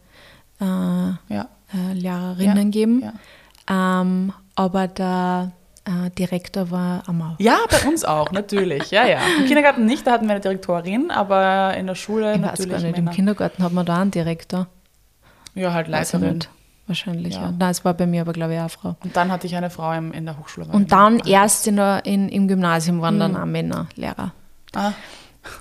äh, 0.61 0.65
ja. 0.65 1.49
Äh, 1.73 1.93
Lehrerinnen 1.95 2.67
ja, 2.67 2.71
geben. 2.71 3.03
Ja. 3.03 4.01
Ähm, 4.01 4.33
aber 4.55 4.89
der 4.89 5.53
äh, 5.85 6.11
Direktor 6.11 6.71
war 6.71 7.09
Amau. 7.09 7.35
Ja, 7.39 7.59
bei 7.71 7.89
uns 7.89 8.05
auch, 8.05 8.31
natürlich. 8.33 8.91
Ja, 8.91 9.07
ja. 9.07 9.21
Im 9.39 9.47
Kindergarten 9.47 9.87
nicht, 9.87 10.07
da 10.07 10.13
hatten 10.13 10.27
wir 10.27 10.33
eine 10.33 10.41
Direktorin, 10.41 11.11
aber 11.11 11.75
in 11.77 11.87
der 11.87 11.95
Schule 11.95 12.35
ich 12.35 12.41
natürlich. 12.41 12.73
Weiß 12.73 12.83
gar 12.83 12.89
nicht. 12.89 12.99
Im 12.99 13.11
Kindergarten 13.11 13.63
hat 13.63 13.73
man 13.73 13.87
da 13.87 14.01
einen 14.01 14.11
Direktor. 14.11 14.67
Ja, 15.55 15.73
halt 15.73 15.89
Leiterin. 15.89 16.41
Wahrscheinlich. 16.87 17.35
Ja. 17.35 17.43
Ja. 17.43 17.55
Nein, 17.59 17.71
es 17.71 17.85
war 17.85 17.95
bei 17.95 18.07
mir 18.07 18.23
aber, 18.23 18.33
glaube 18.33 18.53
ich, 18.55 18.59
auch 18.59 18.63
eine 18.63 18.69
Frau. 18.71 18.97
Und 19.03 19.17
dann 19.17 19.31
hatte 19.31 19.47
ich 19.47 19.55
eine 19.57 19.71
Frau 19.71 19.93
im, 19.93 20.13
in 20.13 20.25
der 20.27 20.39
Hochschule. 20.39 20.67
Und 20.73 20.93
dann 20.93 21.19
erst 21.21 21.67
in 21.67 21.77
der, 21.77 22.05
in, 22.05 22.29
im 22.29 22.49
Gymnasium 22.49 23.01
waren 23.01 23.19
dann 23.19 23.37
auch 23.37 23.45
Männer 23.47 23.87
Lehrer. 23.97 24.33
Ah, 24.75 24.93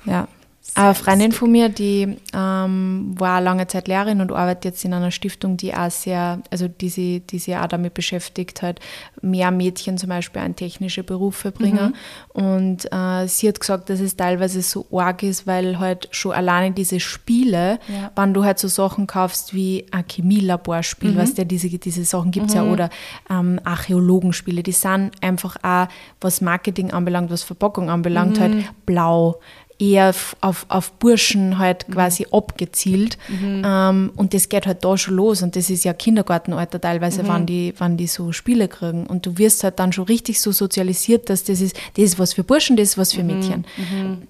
Ja. 0.06 0.28
Eine 0.74 0.96
Freundin 0.96 1.32
von 1.34 1.52
mir, 1.52 1.70
die 1.70 2.18
ähm, 2.34 3.14
war 3.18 3.42
lange 3.42 3.68
Zeit 3.68 3.88
Lehrerin 3.88 4.22
und 4.22 4.32
arbeitet 4.32 4.66
jetzt 4.66 4.86
in 4.86 4.94
einer 4.94 5.12
Stiftung, 5.12 5.58
die 5.58 5.74
auch 5.74 5.92
sehr, 5.92 6.40
also 6.50 6.68
die 6.70 6.90
sie, 6.90 7.20
die 7.20 7.40
sich 7.40 7.56
auch 7.58 7.68
damit 7.68 7.94
beschäftigt 7.94 8.62
hat, 8.62 8.80
mehr 9.22 9.52
Mädchen 9.52 9.98
zum 9.98 10.10
Beispiel 10.10 10.42
an 10.42 10.56
technische 10.56 11.04
Berufe 11.04 11.52
bringen. 11.52 11.96
Und 12.30 12.92
äh, 12.92 13.28
sie 13.28 13.50
hat 13.50 13.60
gesagt, 13.60 13.90
dass 13.90 14.00
es 14.00 14.16
teilweise 14.16 14.62
so 14.62 14.86
arg 14.92 15.24
ist, 15.24 15.46
weil 15.46 15.78
halt 15.80 16.08
schon 16.12 16.32
alleine 16.32 16.72
diese 16.72 17.00
Spiele, 17.00 17.80
Ja. 17.88 18.12
wenn 18.16 18.34
du 18.34 18.44
halt 18.46 18.58
so 18.58 18.68
Sachen 18.68 19.08
kaufst 19.08 19.54
wie 19.54 19.86
ein 19.92 20.06
Chemielaborspiel, 20.10 21.18
was 21.18 21.36
ja 21.38 21.44
diese, 21.44 21.68
diese 21.68 22.06
Sachen 22.06 22.32
gibt 22.32 22.48
es 22.48 22.54
ja, 22.56 22.64
oder 22.64 22.90
ähm, 23.30 23.60
Archäologenspiele, 23.64 24.64
die 24.64 24.72
sind 24.72 25.12
einfach 25.22 25.58
auch, 25.64 25.88
was 26.22 26.40
Marketing 26.42 26.92
anbelangt, 26.92 27.30
was 27.30 27.44
Verpackung 27.44 27.90
anbelangt, 27.90 28.40
halt 28.40 28.56
blau 28.86 29.40
eher 29.82 30.14
auf, 30.42 30.66
auf 30.70 30.92
Burschen 30.94 31.58
halt 31.58 31.88
quasi 31.92 32.28
abgezielt. 32.32 33.18
Ähm, 33.66 34.12
und 34.16 34.34
das 34.34 34.48
geht 34.48 34.68
halt 34.68 34.86
da 34.86 34.98
schon 34.98 35.16
los. 35.16 35.42
Und 35.42 35.56
das 35.56 35.70
ist 35.70 35.84
ja 35.84 35.94
Kindergartenalter 35.94 36.80
teilweise, 36.80 37.28
wann, 37.28 37.46
die, 37.46 37.74
wann 37.78 37.98
die 37.98 38.08
so 38.08 38.32
Spiele 38.32 38.68
kriegen. 38.68 39.08
Und 39.08 39.26
du 39.26 39.38
wirst 39.38 39.64
halt 39.64 39.80
dann 39.80 39.92
schon 39.92 40.06
richtig 40.06 40.40
so 40.40 40.52
sozialisiert, 40.52 41.30
dass 41.30 41.44
das 41.44 41.62
ist, 41.62 41.76
das 41.96 42.06
ist 42.06 42.20
was 42.20 42.34
für 42.34 42.44
Burschen, 42.44 42.78
das 42.78 42.90
ist 42.90 42.98
was 42.98 43.14
für 43.14 43.24
Mädchen. 43.24 43.66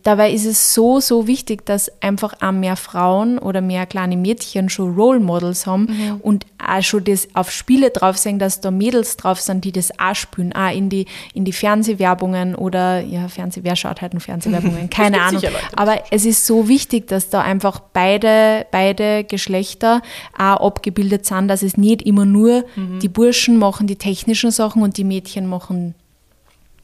Dabei 0.03 0.31
ist 0.31 0.45
es 0.45 0.73
so, 0.73 0.99
so 0.99 1.27
wichtig, 1.27 1.65
dass 1.65 1.91
einfach 2.01 2.33
auch 2.41 2.51
mehr 2.51 2.77
Frauen 2.77 3.37
oder 3.37 3.61
mehr 3.61 3.85
kleine 3.85 4.15
Mädchen 4.15 4.69
schon 4.69 4.95
Role 4.95 5.19
Models 5.19 5.65
haben 5.65 6.19
und 6.21 6.45
auch 6.65 6.81
schon 6.81 7.03
das 7.03 7.27
auf 7.33 7.51
Spiele 7.51 7.89
drauf 7.89 8.17
sehen, 8.17 8.39
dass 8.39 8.61
da 8.61 8.71
Mädels 8.71 9.17
drauf 9.17 9.41
sind, 9.41 9.65
die 9.65 9.71
das 9.71 9.91
auch 9.99 10.15
spielen, 10.15 10.53
auch 10.53 10.73
in 10.73 10.89
die, 10.89 11.05
in 11.33 11.43
die 11.43 11.51
Fernsehwerbungen 11.51 12.55
oder, 12.55 13.01
ja, 13.01 13.27
Fernseh, 13.27 13.61
wer 13.63 13.75
schaut 13.75 14.01
halt 14.01 14.13
nur 14.13 14.21
Fernsehwerbungen? 14.21 14.89
Keine 14.89 15.21
Ahnung. 15.21 15.40
Aber 15.75 16.03
es 16.11 16.25
ist 16.25 16.45
so 16.45 16.67
wichtig, 16.67 17.07
dass 17.07 17.29
da 17.29 17.41
einfach 17.41 17.79
beide, 17.79 18.65
beide 18.71 19.23
Geschlechter 19.23 20.01
auch 20.37 20.65
abgebildet 20.67 21.25
sind, 21.25 21.47
dass 21.47 21.61
es 21.63 21.77
nicht 21.77 22.01
immer 22.03 22.25
nur 22.25 22.63
Mhm. 22.75 22.99
die 22.99 23.09
Burschen 23.09 23.57
machen 23.57 23.87
die 23.87 23.95
technischen 23.95 24.51
Sachen 24.51 24.81
und 24.83 24.97
die 24.97 25.03
Mädchen 25.03 25.47
machen 25.47 25.95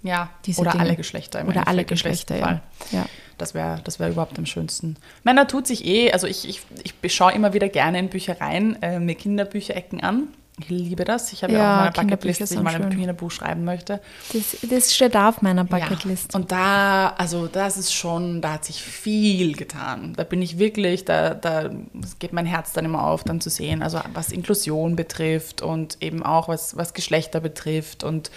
ja, 0.03 0.29
diese 0.45 0.61
oder 0.61 0.71
Dinge. 0.71 0.83
alle 0.83 0.95
Geschlechter. 0.95 1.41
Im 1.41 1.47
Oder 1.47 1.67
alle 1.67 1.81
Endeffekt, 1.81 1.89
Geschlechter, 1.89 2.37
ja. 2.37 2.61
Ja. 2.91 3.05
Das 3.37 3.53
wäre 3.53 3.81
das 3.83 3.99
wär 3.99 4.09
überhaupt 4.09 4.37
am 4.39 4.45
schönsten. 4.45 4.95
Männer 5.23 5.47
tut 5.47 5.67
sich 5.67 5.85
eh, 5.85 6.11
also 6.11 6.25
ich, 6.27 6.47
ich, 6.47 6.61
ich 7.01 7.13
schaue 7.13 7.33
immer 7.33 7.53
wieder 7.53 7.69
gerne 7.69 7.99
in 7.99 8.09
Büchereien 8.09 8.81
äh, 8.81 8.99
mir 8.99 9.15
Kinderbücherecken 9.15 10.01
an. 10.01 10.29
Ich 10.59 10.69
liebe 10.69 11.05
das. 11.05 11.31
Ich 11.33 11.43
habe 11.43 11.53
ja, 11.53 11.59
Ja, 11.59 11.75
auch 11.75 11.95
meine 11.95 12.09
Bucketlist, 12.09 12.41
dass 12.41 12.51
ich 12.51 12.59
mal 12.59 12.73
ein. 12.73 12.89
Kinderbuch 12.89 13.29
schreiben 13.29 13.63
möchte. 13.63 14.01
Das, 14.33 14.57
das 14.67 14.95
steht 14.95 15.15
auch 15.15 15.25
auf 15.25 15.41
meiner 15.43 15.63
Bucketlist. 15.63 16.33
Ja. 16.33 16.39
Und 16.39 16.51
da, 16.51 17.09
also 17.17 17.45
das 17.45 17.77
ist 17.77 17.93
schon, 17.93 18.41
da 18.41 18.53
hat 18.53 18.65
sich 18.65 18.81
viel 18.81 19.55
getan. 19.55 20.13
Da 20.17 20.23
bin 20.23 20.41
ich 20.41 20.57
wirklich, 20.57 21.05
da, 21.05 21.35
da 21.35 21.69
geht 22.17 22.33
mein 22.33 22.47
Herz 22.47 22.73
dann 22.73 22.85
immer 22.85 23.05
auf, 23.05 23.23
dann 23.23 23.39
zu 23.39 23.51
sehen, 23.51 23.83
also 23.83 23.99
was 24.13 24.31
Inklusion 24.31 24.95
betrifft 24.95 25.61
und 25.61 25.97
eben 26.01 26.23
auch 26.23 26.47
was, 26.47 26.75
was 26.75 26.95
Geschlechter 26.95 27.39
betrifft 27.39 28.03
und 28.03 28.31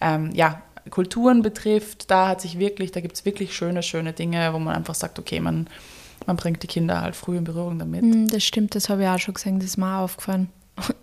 ähm, 0.00 0.30
ja, 0.32 0.62
Kulturen 0.88 1.42
betrifft, 1.42 2.10
da 2.10 2.28
hat 2.28 2.40
sich 2.40 2.58
wirklich, 2.58 2.92
da 2.92 3.00
gibt 3.00 3.16
es 3.16 3.26
wirklich 3.26 3.54
schöne, 3.54 3.82
schöne 3.82 4.14
Dinge, 4.14 4.54
wo 4.54 4.58
man 4.58 4.74
einfach 4.74 4.94
sagt, 4.94 5.18
okay, 5.18 5.38
man, 5.38 5.66
man 6.26 6.36
bringt 6.36 6.62
die 6.62 6.66
Kinder 6.66 7.02
halt 7.02 7.14
früh 7.14 7.36
in 7.36 7.44
Berührung 7.44 7.78
damit. 7.78 8.02
Mm, 8.04 8.26
Das 8.28 8.42
stimmt, 8.42 8.74
das 8.74 8.88
habe 8.88 9.02
ich 9.02 9.08
auch 9.08 9.18
schon 9.18 9.34
gesehen, 9.34 9.58
das 9.58 9.66
ist 9.68 9.76
mir 9.76 9.98
auch 9.98 10.04
aufgefallen. 10.04 10.48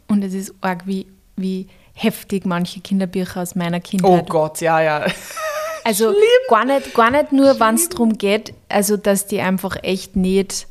Und 0.08 0.24
es 0.24 0.34
ist 0.34 0.54
arg, 0.62 0.86
wie, 0.88 1.08
wie 1.36 1.68
heftig 1.94 2.46
manche 2.46 2.80
Kinderbücher 2.82 3.42
aus 3.42 3.56
meiner 3.56 3.78
Oh 3.78 3.82
Kindheit. 3.82 4.30
Gott, 4.30 4.62
ja, 4.62 4.82
ja. 4.82 5.06
also 5.84 6.14
gar 6.50 6.66
nicht, 6.66 6.94
gar 6.94 7.12
nicht 7.12 7.32
nur, 7.32 7.60
wenn 7.60 7.76
es 7.76 7.90
darum 7.90 8.18
geht, 8.18 8.54
also 8.70 8.98
dass 8.98 9.28
die 9.28 9.40
einfach 9.42 9.78
echt 9.84 10.16
nicht, 10.16 10.68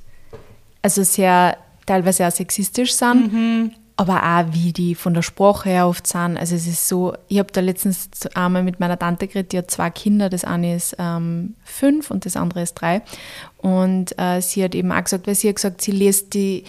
also 0.82 1.02
sehr, 1.02 1.56
teilweise 1.86 2.26
auch 2.26 2.32
sexistisch 2.32 2.94
sind, 2.94 3.32
Mhm. 3.32 3.70
aber 3.96 4.22
auch 4.22 4.52
wie 4.54 4.72
die 4.72 4.94
von 4.94 5.14
der 5.14 5.22
Sprache 5.22 5.68
her 5.68 5.86
oft 5.86 6.06
sind. 6.06 6.36
Also 6.38 6.54
es 6.56 6.66
ist 6.66 6.88
so, 6.88 7.14
ich 7.28 7.38
habe 7.38 7.52
da 7.52 7.60
letztens 7.60 8.08
einmal 8.34 8.62
mit 8.62 8.80
meiner 8.80 8.98
Tante 8.98 9.26
geredet, 9.28 9.52
die 9.52 9.58
hat 9.58 9.70
zwei 9.70 9.90
Kinder, 9.90 10.28
das 10.30 10.44
eine 10.44 10.74
ist 10.76 10.96
ähm, 10.98 11.54
fünf 11.64 12.10
und 12.10 12.24
das 12.26 12.36
andere 12.36 12.62
ist 12.62 12.74
drei. 12.74 13.02
Und 13.58 14.18
äh, 14.18 14.40
sie 14.40 14.64
hat 14.64 14.74
eben 14.74 14.92
auch 14.92 15.04
gesagt, 15.04 15.26
weil 15.26 15.34
sie 15.34 15.48
hat 15.48 15.56
gesagt, 15.56 15.80
sie 15.82 15.92
liest 15.92 16.34
die, 16.34 16.64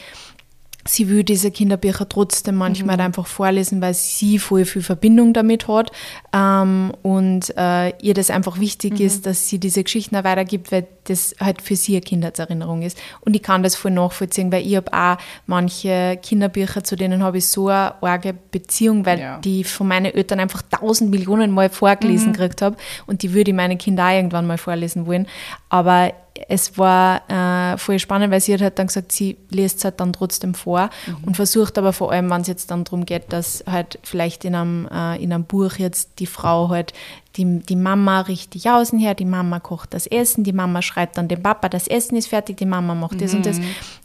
sie 0.88 1.10
will 1.10 1.24
diese 1.24 1.50
Kinderbücher 1.50 2.08
trotzdem 2.08 2.56
manchmal 2.56 3.00
einfach 3.02 3.26
vorlesen, 3.26 3.82
weil 3.82 3.96
sie 3.96 4.38
voll 4.38 4.66
viel 4.66 4.84
Verbindung 4.84 5.34
damit 5.34 5.68
hat 5.68 5.92
ähm, 6.32 6.92
und 7.02 7.52
äh, 7.58 7.90
ihr 8.04 8.14
das 8.14 8.30
einfach 8.30 8.60
wichtig 8.60 9.00
ist, 9.00 9.26
dass 9.26 9.48
sie 9.50 9.58
diese 9.58 9.84
Geschichten 9.84 10.16
auch 10.16 10.24
weitergibt, 10.24 10.72
weil 10.72 10.86
das 11.06 11.34
halt 11.40 11.62
für 11.64 11.76
sie 11.76 11.94
eine 11.94 12.02
Kindheitserinnerung 12.02 12.84
ist. 12.84 12.98
Und 13.22 13.36
ich 13.36 13.42
kann 13.42 13.64
das 13.64 13.76
voll 13.76 13.92
nachvollziehen, 13.92 14.52
weil 14.52 14.66
ich 14.66 14.76
habe 14.76 14.94
auch 14.94 15.18
manche 15.48 16.20
Kinderbücher, 16.22 16.84
zu 16.84 16.96
denen 16.96 17.24
habe 17.24 17.40
ich 17.40 17.48
so 17.48 17.68
eine 17.68 17.96
arge 18.02 18.34
Beziehung, 18.52 19.06
weil 19.08 19.20
Ja. 19.20 19.38
die 19.40 19.64
von 19.64 19.88
meinen 19.88 20.14
Eltern 20.14 20.40
einfach 20.40 20.62
tausend 20.64 21.10
Millionen 21.10 21.52
Mal 21.52 21.70
vorgelesen 21.70 22.34
gekriegt 22.34 22.62
habe 22.62 22.78
und 23.08 23.24
die 23.24 23.34
würde 23.34 23.52
ich 23.52 23.56
meine 23.58 23.78
Kinder 23.78 24.06
auch 24.08 24.12
irgendwann 24.12 24.46
mal 24.46 24.58
vorlesen 24.60 25.08
wollen. 25.08 25.28
Aber 25.70 26.14
es 26.50 26.78
war 26.78 27.22
äh, 27.30 27.78
voll 27.78 27.98
spannend, 28.00 28.32
weil 28.32 28.42
sie 28.42 28.54
hat 28.54 28.62
halt 28.62 28.78
dann 28.78 28.88
gesagt, 28.88 29.12
sie 29.12 29.38
liest 29.50 29.80
es 29.80 29.84
halt 29.86 30.00
dann 30.00 30.14
trotzdem 30.14 30.54
vor 30.54 30.90
und 31.26 31.36
versucht 31.36 31.78
aber 31.78 31.94
vor 31.94 32.12
allem, 32.12 32.30
wenn 32.30 32.42
es 32.42 32.48
jetzt 32.48 32.72
dann 32.72 32.84
darum 32.84 33.06
geht, 33.06 33.32
dass 33.32 33.64
halt 33.70 34.00
vielleicht 34.04 34.44
in 34.44 34.56
einem, 34.56 34.88
äh, 34.92 35.22
in 35.24 35.32
einem 35.32 35.46
Buch 35.46 35.74
jetzt 35.78 36.20
die 36.20 36.26
Frau 36.26 36.70
halt 36.70 36.94
die, 37.38 37.60
die 37.60 37.76
Mama 37.76 38.22
richtig 38.22 38.70
außen 38.70 39.00
her, 39.00 39.16
die 39.16 39.26
Mama 39.26 39.60
kocht 39.60 39.94
das 39.94 40.08
Essen, 40.08 40.44
die 40.44 40.54
Mama 40.54 40.82
schreibt 40.82 41.18
dann 41.18 41.28
dem 41.28 41.42
Papa, 41.42 41.70
das 41.70 41.88
Essen 41.88 42.18
ist 42.18 42.28
fertig, 42.28 42.58
die 42.58 42.66
Mama 42.66 42.96
macht 42.96 43.22
das 43.22 43.34
und 43.34 43.46
das. 43.46 43.60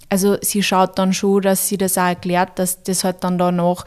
Also 0.08 0.36
sie 0.40 0.62
schaut 0.62 0.98
dann 0.98 1.12
schon, 1.12 1.42
dass 1.42 1.68
sie 1.68 1.76
das 1.76 1.96
auch 1.98 2.02
erklärt, 2.06 2.58
dass 2.58 2.82
das 2.82 3.04
halt 3.04 3.22
dann 3.22 3.38
danach, 3.38 3.84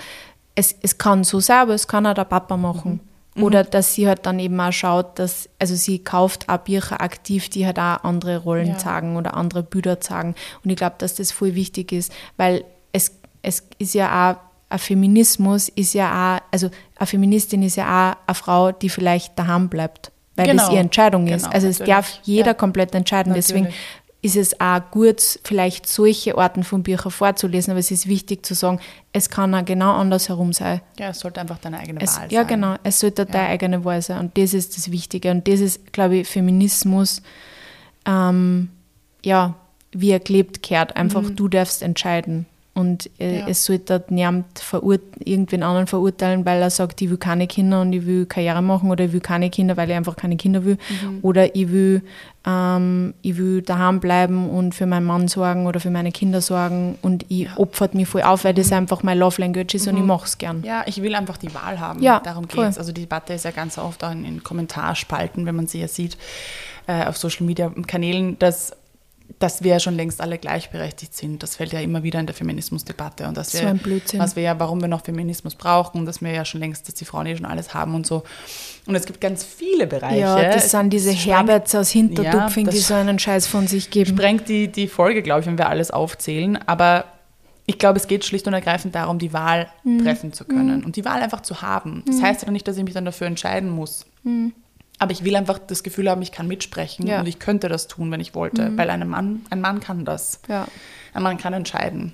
es, 0.56 0.76
es 0.82 0.98
kann 0.98 1.24
so 1.24 1.40
sein, 1.40 1.60
aber 1.60 1.74
es 1.74 1.88
kann 1.88 2.06
auch 2.06 2.14
der 2.14 2.26
Papa 2.26 2.56
machen. 2.58 3.02
Oder 3.36 3.64
dass 3.64 3.96
sie 3.96 4.08
halt 4.08 4.26
dann 4.26 4.40
eben 4.40 4.60
auch 4.60 4.72
schaut, 4.72 5.18
dass, 5.18 5.50
also 5.60 5.76
sie 5.76 6.00
kauft 6.00 6.50
auch 6.50 6.58
Bücher 6.60 7.02
aktiv, 7.02 7.50
die 7.50 7.66
halt 7.66 7.80
auch 7.80 8.04
andere 8.04 8.38
Rollen 8.38 8.68
Ja. 8.68 8.78
zeigen 8.78 9.16
oder 9.16 9.34
andere 9.36 9.64
Bilder 9.64 10.00
zeigen. 10.00 10.36
Und 10.64 10.70
ich 10.70 10.76
glaube, 10.78 10.96
dass 11.00 11.16
das 11.16 11.32
voll 11.32 11.56
wichtig 11.56 11.92
ist, 11.92 12.12
weil 12.38 12.64
es, 12.92 13.12
es 13.42 13.64
ist 13.80 13.94
ja 13.96 14.32
auch, 14.34 14.38
ein 14.70 14.80
Feminismus 14.80 15.70
ist 15.70 15.94
ja 15.94 16.36
auch, 16.38 16.42
also 16.52 16.70
eine 16.96 17.08
Feministin 17.08 17.64
ist 17.64 17.76
ja 17.76 17.86
auch 18.14 18.18
eine 18.28 18.36
Frau, 18.36 18.72
die 18.72 18.90
vielleicht 18.90 19.38
daheim 19.38 19.70
bleibt, 19.70 20.12
weil 20.36 20.46
das 20.48 20.56
Genau. 20.58 20.72
ihre 20.72 20.82
Entscheidung 20.82 21.28
ist. 21.28 21.44
Genau, 21.44 21.54
also 21.56 21.68
es 21.68 21.80
natürlich. 21.80 21.96
darf 21.96 22.20
jeder 22.24 22.48
Ja. 22.48 22.54
komplett 22.54 22.94
entscheiden. 22.96 23.34
Deswegen 23.34 23.66
Natürlich. 23.66 23.82
Ist 24.24 24.38
es 24.38 24.60
auch 24.62 24.80
gut, 24.90 25.22
vielleicht 25.44 25.86
solche 25.86 26.38
Arten 26.38 26.64
von 26.64 26.82
Büchern 26.82 27.12
vorzulesen, 27.12 27.72
aber 27.72 27.82
es 27.82 27.92
ist 27.92 28.08
wichtig 28.08 28.46
zu 28.46 28.54
sagen, 28.54 28.80
es 29.12 29.30
kann 29.30 29.54
auch 29.54 29.66
genau 29.66 29.92
andersherum 29.96 30.54
sein. 30.54 30.80
Ja, 30.98 31.10
es 31.10 31.20
sollte 31.20 31.42
einfach 31.42 31.58
deine 31.58 31.78
eigene 31.78 32.00
Es, 32.02 32.18
Wahl 32.18 32.32
ja, 32.32 32.40
sein. 32.42 32.48
genau. 32.48 32.76
Es 32.84 33.02
sollte 33.02 33.26
deine 33.26 33.50
eigene 33.50 33.84
Wahl 33.84 34.02
sein. 34.02 34.20
Und 34.20 34.38
das 34.38 34.54
ist 34.54 34.78
das 34.78 34.90
Wichtige. 34.92 35.30
Und 35.30 35.46
das 35.46 35.60
ist, 35.60 35.92
glaube 35.92 36.16
ich, 36.16 36.28
Feminismus, 36.30 37.22
ähm, 38.06 38.70
ja, 39.26 39.56
wie 39.92 40.12
er 40.12 40.22
gelebt 40.22 40.64
kehrt. 40.64 40.96
Einfach, 40.96 41.30
du 41.30 41.50
darfst 41.50 41.84
entscheiden. 41.84 42.46
Und 42.76 43.08
äh, 43.20 43.28
Mhm. 43.34 43.40
Ja. 43.42 43.48
es 43.50 43.66
sollte 43.66 44.04
niemand 44.10 44.46
irgendwen 45.24 45.62
anderen 45.62 45.86
verurteilen, 45.86 46.44
weil 46.44 46.60
er 46.60 46.72
sagt, 46.72 47.02
ich 47.04 47.10
will 47.12 47.18
keine 47.18 47.46
Kinder 47.46 47.82
und 47.82 47.94
ich 47.94 48.06
will 48.08 48.26
Karriere 48.26 48.64
machen 48.64 48.90
oder 48.90 49.06
ich 49.06 49.14
will 49.14 49.20
keine 49.20 49.52
Kinder, 49.52 49.78
weil 49.78 49.92
ich 49.92 49.96
einfach 49.96 50.16
keine 50.16 50.38
Kinder 50.38 50.66
will. 50.66 50.78
Mhm. 50.90 51.20
Oder 51.22 51.56
ich 51.56 51.70
will, 51.72 52.02
ähm, 52.48 53.14
ich 53.22 53.38
will 53.38 53.62
daheim 53.62 54.00
bleiben 54.00 54.50
und 54.50 54.74
für 54.74 54.88
meinen 54.88 55.06
Mann 55.06 55.28
sorgen 55.28 55.68
oder 55.68 55.80
für 55.80 55.92
meine 55.92 56.12
Kinder 56.12 56.42
sorgen 56.42 56.98
und 57.04 57.26
ich 57.30 57.48
opfert 57.58 57.94
mich 57.94 58.08
voll 58.08 58.24
auf, 58.24 58.44
weil 58.44 58.56
das 58.56 58.72
einfach 58.72 59.04
mein 59.04 59.20
Love 59.20 59.40
Language 59.40 59.76
ist 59.76 59.88
und 59.88 59.96
ich 59.98 60.04
mache 60.04 60.26
es 60.26 60.40
gern. 60.40 60.58
Mhm. 60.60 60.64
Ja, 60.66 60.84
ich 60.88 61.00
will 61.00 61.14
einfach 61.14 61.38
die 61.38 61.54
Wahl 61.54 61.80
haben. 61.80 62.02
Ja, 62.02 62.22
Darum 62.22 62.48
geht 62.48 62.60
es. 62.60 62.80
Also 62.80 62.92
die 62.92 63.02
Debatte 63.02 63.34
ist 63.34 63.46
ja 63.46 63.52
ganz 63.52 63.78
oft 63.78 64.04
auch 64.04 64.12
in, 64.12 64.26
in 64.26 64.44
Kommentarspalten, 64.44 65.46
wenn 65.46 65.56
man 65.56 65.68
sie 65.68 65.80
ja 65.82 65.88
sieht, 65.88 66.18
äh, 66.88 67.06
auf 67.06 67.18
Social 67.18 67.46
Media 67.46 67.72
Kanälen, 67.86 68.38
dass, 68.40 68.74
dass 69.40 69.62
wir 69.64 69.72
ja 69.72 69.80
schon 69.80 69.96
längst 69.96 70.22
alle 70.22 70.38
gleichberechtigt 70.38 71.14
sind. 71.16 71.44
Das 71.44 71.58
fällt 71.58 71.74
ja 71.74 71.80
immer 71.82 72.04
wieder 72.04 72.20
in 72.20 72.26
der 72.28 72.36
Feminismusdebatte. 72.36 73.28
Und 73.28 73.36
dass 73.36 73.52
So 73.52 73.60
wir, 73.60 73.68
ein 73.70 73.78
Blödsinn. 73.80 74.20
Was 74.20 74.36
wir 74.36 74.44
ja, 74.44 74.58
warum 74.60 74.80
wir 74.80 74.88
noch 74.88 75.04
Feminismus 75.04 75.56
brauchen, 75.56 76.06
dass 76.06 76.22
wir 76.22 76.32
ja 76.32 76.46
schon 76.46 76.62
längst, 76.62 76.88
dass 76.88 76.96
die 76.96 77.04
Frauen 77.06 77.26
eh 77.26 77.36
schon 77.36 77.46
alles 77.46 77.74
haben 77.74 77.94
und 77.96 78.06
so. 78.08 78.24
Und 78.86 78.96
es 78.96 79.06
gibt 79.06 79.20
ganz 79.20 79.44
viele 79.44 79.86
Bereiche. 79.88 80.20
Ja, 80.20 80.42
das 80.44 80.72
sind 80.72 80.92
diese 80.92 81.12
Herberts 81.12 81.76
aus 81.76 81.90
Hintertupfing, 81.90 82.66
Ja, 82.68 82.72
die 82.72 82.78
so 82.80 82.94
einen 82.94 83.20
Scheiß 83.20 83.48
von 83.48 83.68
sich 83.68 83.90
geben. 83.90 84.12
sprengt 84.16 84.48
die, 84.48 84.68
die 84.70 84.88
Folge, 84.88 85.22
glaube 85.24 85.42
ich, 85.42 85.46
wenn 85.48 85.58
wir 85.58 85.68
alles 85.68 85.92
aufzählen. 85.92 86.58
Aber 86.66 87.06
ich 87.66 87.80
glaube, 87.80 87.98
es 87.98 88.08
geht 88.08 88.24
schlicht 88.26 88.48
und 88.48 88.54
ergreifend 88.54 88.94
darum, 88.96 89.20
die 89.20 89.34
Wahl 89.34 89.68
Mhm. 89.84 90.04
treffen 90.04 90.34
zu 90.34 90.46
können 90.46 90.84
und 90.86 90.96
die 90.96 91.06
Wahl 91.06 91.22
einfach 91.22 91.42
zu 91.42 91.62
haben. 91.62 92.04
Das 92.08 92.22
heißt 92.22 92.44
ja 92.44 92.52
nicht, 92.52 92.68
dass 92.68 92.78
ich 92.78 92.84
mich 92.84 92.94
dann 92.94 93.06
dafür 93.06 93.28
entscheiden 93.28 93.70
muss. 93.70 94.06
Mhm. 95.04 95.10
Aber 95.10 95.12
ich 95.12 95.24
will 95.24 95.36
einfach 95.36 95.60
das 95.60 95.84
Gefühl 95.84 96.10
haben, 96.10 96.22
ich 96.22 96.32
kann 96.32 96.48
mitsprechen 96.48 97.06
Ja. 97.08 97.20
und 97.20 97.28
ich 97.28 97.40
könnte 97.40 97.70
das 97.70 97.88
tun, 97.88 98.10
wenn 98.12 98.20
ich 98.20 98.34
wollte. 98.36 98.76
Weil 98.78 98.90
ein 98.90 99.08
Mann, 99.08 99.42
ein 99.50 99.62
Mann 99.62 99.80
kann 99.80 100.06
das. 100.06 100.40
Ja. 100.48 100.68
Ein 101.14 101.24
Mann 101.24 101.38
kann 101.38 101.54
entscheiden. 101.54 102.14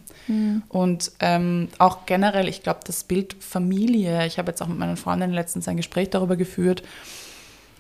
Und 0.67 1.11
ähm, 1.21 1.69
auch 1.79 2.05
generell, 2.05 2.47
ich 2.47 2.61
glaube, 2.61 2.81
das 2.85 3.03
Bild 3.03 3.35
Familie, 3.39 4.27
ich 4.27 4.37
habe 4.37 4.51
jetzt 4.51 4.61
auch 4.61 4.67
mit 4.67 4.77
meinen 4.77 4.97
Freundinnen 4.97 5.33
letztens 5.33 5.67
ein 5.67 5.77
Gespräch 5.77 6.11
darüber 6.11 6.35
geführt, 6.35 6.83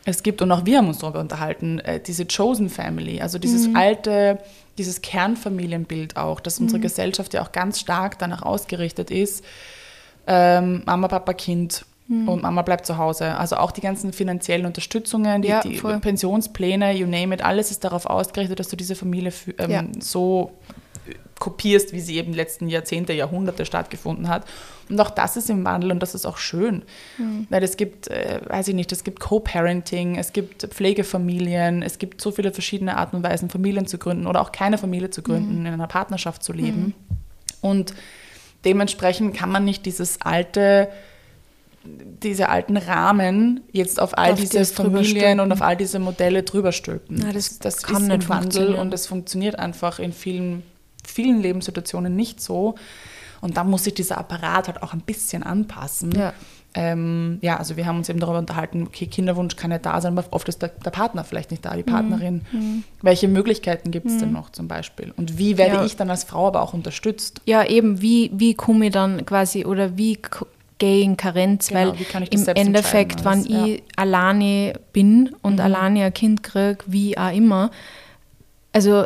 es 0.05 0.23
gibt, 0.23 0.41
und 0.41 0.51
auch 0.51 0.65
wir 0.65 0.77
haben 0.79 0.87
uns 0.87 0.97
darüber 0.99 1.19
unterhalten, 1.19 1.77
äh, 1.79 1.99
diese 1.99 2.25
Chosen 2.25 2.69
Family, 2.69 3.21
also 3.21 3.37
dieses 3.37 3.75
alte, 3.75 4.39
dieses 4.79 5.01
Kernfamilienbild 5.01 6.17
auch, 6.17 6.39
dass 6.39 6.59
unsere 6.59 6.79
Gesellschaft 6.79 7.33
ja 7.35 7.43
auch 7.43 7.51
ganz 7.51 7.79
stark 7.79 8.17
danach 8.17 8.41
ausgerichtet 8.41 9.11
ist, 9.11 9.43
ähm, 10.25 10.81
Mama, 10.85 11.07
Papa, 11.07 11.33
Kind 11.33 11.85
und 12.09 12.41
Mama 12.41 12.63
bleibt 12.63 12.87
zu 12.87 12.97
Hause. 12.97 13.37
Also 13.37 13.57
auch 13.57 13.71
die 13.71 13.81
ganzen 13.81 14.13
finanziellen 14.13 14.65
Unterstützungen, 14.65 15.43
die, 15.43 15.49
Ja, 15.49 15.61
die. 15.61 15.79
Pensionspläne, 16.01 16.91
you 16.93 17.05
name 17.05 17.35
it, 17.35 17.43
alles 17.45 17.69
ist 17.69 17.83
darauf 17.83 18.07
ausgerichtet, 18.07 18.59
dass 18.59 18.67
du 18.67 18.75
diese 18.75 18.95
Familie 18.95 19.31
ähm, 19.59 19.69
Ja. 19.71 19.83
so 19.99 20.51
kopierst, 21.39 21.93
wie 21.93 21.99
sie 22.01 22.17
eben 22.17 22.31
die 22.33 22.37
letzten 22.37 22.67
Jahrzehnte, 22.67 23.13
Jahrhunderte 23.13 23.65
stattgefunden 23.65 24.27
hat. 24.27 24.45
Und 24.89 24.99
auch 24.99 25.11
das 25.11 25.37
ist 25.37 25.49
im 25.49 25.63
Wandel 25.63 25.91
und 25.91 25.99
das 26.01 26.13
ist 26.15 26.25
auch 26.25 26.37
schön. 26.37 26.81
Weil 27.49 27.63
es 27.63 27.77
gibt, 27.77 28.07
äh, 28.09 28.41
weiß 28.45 28.67
ich 28.69 28.75
nicht, 28.75 28.91
es 28.91 29.03
gibt 29.03 29.19
Co-Parenting, 29.19 30.17
es 30.17 30.33
gibt 30.33 30.63
Pflegefamilien, 30.63 31.81
es 31.83 31.97
gibt 31.99 32.21
so 32.21 32.31
viele 32.31 32.51
verschiedene 32.51 32.97
Arten 32.97 33.17
und 33.17 33.23
Weisen, 33.23 33.49
Familien 33.49 33.85
zu 33.85 33.97
gründen 33.99 34.27
oder 34.27 34.41
auch 34.41 34.51
keine 34.51 34.77
Familie 34.77 35.11
zu 35.11 35.21
gründen, 35.21 35.65
in 35.65 35.73
einer 35.73 35.87
Partnerschaft 35.87 36.43
zu 36.43 36.53
leben. 36.53 36.93
Und 37.61 37.93
dementsprechend 38.65 39.35
kann 39.35 39.51
man 39.51 39.63
nicht 39.63 39.85
dieses 39.85 40.21
alte, 40.21 40.89
diese 41.83 42.49
alten 42.49 42.77
Rahmen 42.77 43.61
jetzt 43.71 43.99
auf 44.01 44.17
all 44.17 44.33
Auf 44.33 44.39
diese 44.39 44.65
Familien 44.65 45.39
und 45.39 45.51
auf 45.51 45.61
all 45.61 45.77
diese 45.77 45.99
Modelle 45.99 46.43
drüber 46.43 46.71
stülpen. 46.71 47.19
Na, 47.23 47.31
das 47.31 47.59
das 47.59 47.81
kann 47.83 48.03
ist 48.03 48.07
nicht 48.09 48.23
im 48.23 48.29
Wandel 48.29 48.75
und 48.75 48.93
es 48.93 49.07
funktioniert 49.07 49.57
einfach 49.57 49.99
in 49.99 50.11
vielen, 50.11 50.63
vielen 51.05 51.41
Lebenssituationen 51.41 52.15
nicht 52.15 52.41
so. 52.41 52.75
Und 53.41 53.55
da 53.55 53.63
muss 53.63 53.85
sich 53.85 53.93
dieser 53.93 54.17
Apparat 54.17 54.67
halt 54.67 54.83
auch 54.83 54.91
ein 54.93 54.99
bisschen 54.99 55.43
anpassen. 55.43 56.11
Ja. 56.11 56.33
Ähm, 56.75 57.39
ja, 57.41 57.57
also 57.57 57.77
wir 57.77 57.85
haben 57.87 57.97
uns 57.97 58.09
eben 58.09 58.19
darüber 58.19 58.37
unterhalten, 58.37 58.83
okay, 58.85 59.07
Kinderwunsch 59.07 59.55
kann 59.55 59.71
ja 59.71 59.79
da 59.79 59.99
sein, 60.01 60.15
aber 60.15 60.27
oft 60.31 60.47
ist 60.49 60.61
der, 60.61 60.69
der 60.69 60.91
Partner 60.91 61.23
vielleicht 61.23 61.49
nicht 61.49 61.65
da, 61.65 61.71
Mhm. 61.71 61.77
die 61.77 61.83
Partnerin. 61.83 62.41
Welche 63.01 63.27
Möglichkeiten 63.27 63.89
gibt 63.89 64.05
es 64.07 64.17
denn 64.19 64.33
noch 64.33 64.51
zum 64.51 64.67
Beispiel? 64.67 65.11
Und 65.17 65.37
wie 65.39 65.57
werde 65.57 65.77
Ja. 65.77 65.85
ich 65.85 65.95
dann 65.95 66.09
als 66.11 66.25
Frau 66.25 66.45
aber 66.47 66.61
auch 66.61 66.73
unterstützt? 66.73 67.41
Ja, 67.45 67.63
eben, 67.65 68.01
wie, 68.01 68.29
wie 68.35 68.53
komme 68.53 68.87
ich 68.87 68.91
dann 68.91 69.25
quasi 69.25 69.65
oder 69.65 69.97
wie 69.97 70.19
gehe 70.79 71.03
in 71.03 71.15
Karenz? 71.17 71.67
Genau, 71.67 71.93
Weil 72.13 72.25
im 72.31 72.47
Endeffekt, 72.47 73.23
wenn 73.23 73.33
entscheiden 73.33 73.55
alles, 73.55 73.75
ich 73.75 73.83
alleine 73.95 74.73
bin 74.93 75.35
und 75.41 75.55
Mhm. 75.55 75.59
alleine 75.61 76.03
ein 76.05 76.13
Kind 76.13 76.41
kriege, 76.43 76.79
wie 76.87 77.17
auch 77.17 77.31
immer, 77.33 77.69
also 78.73 79.05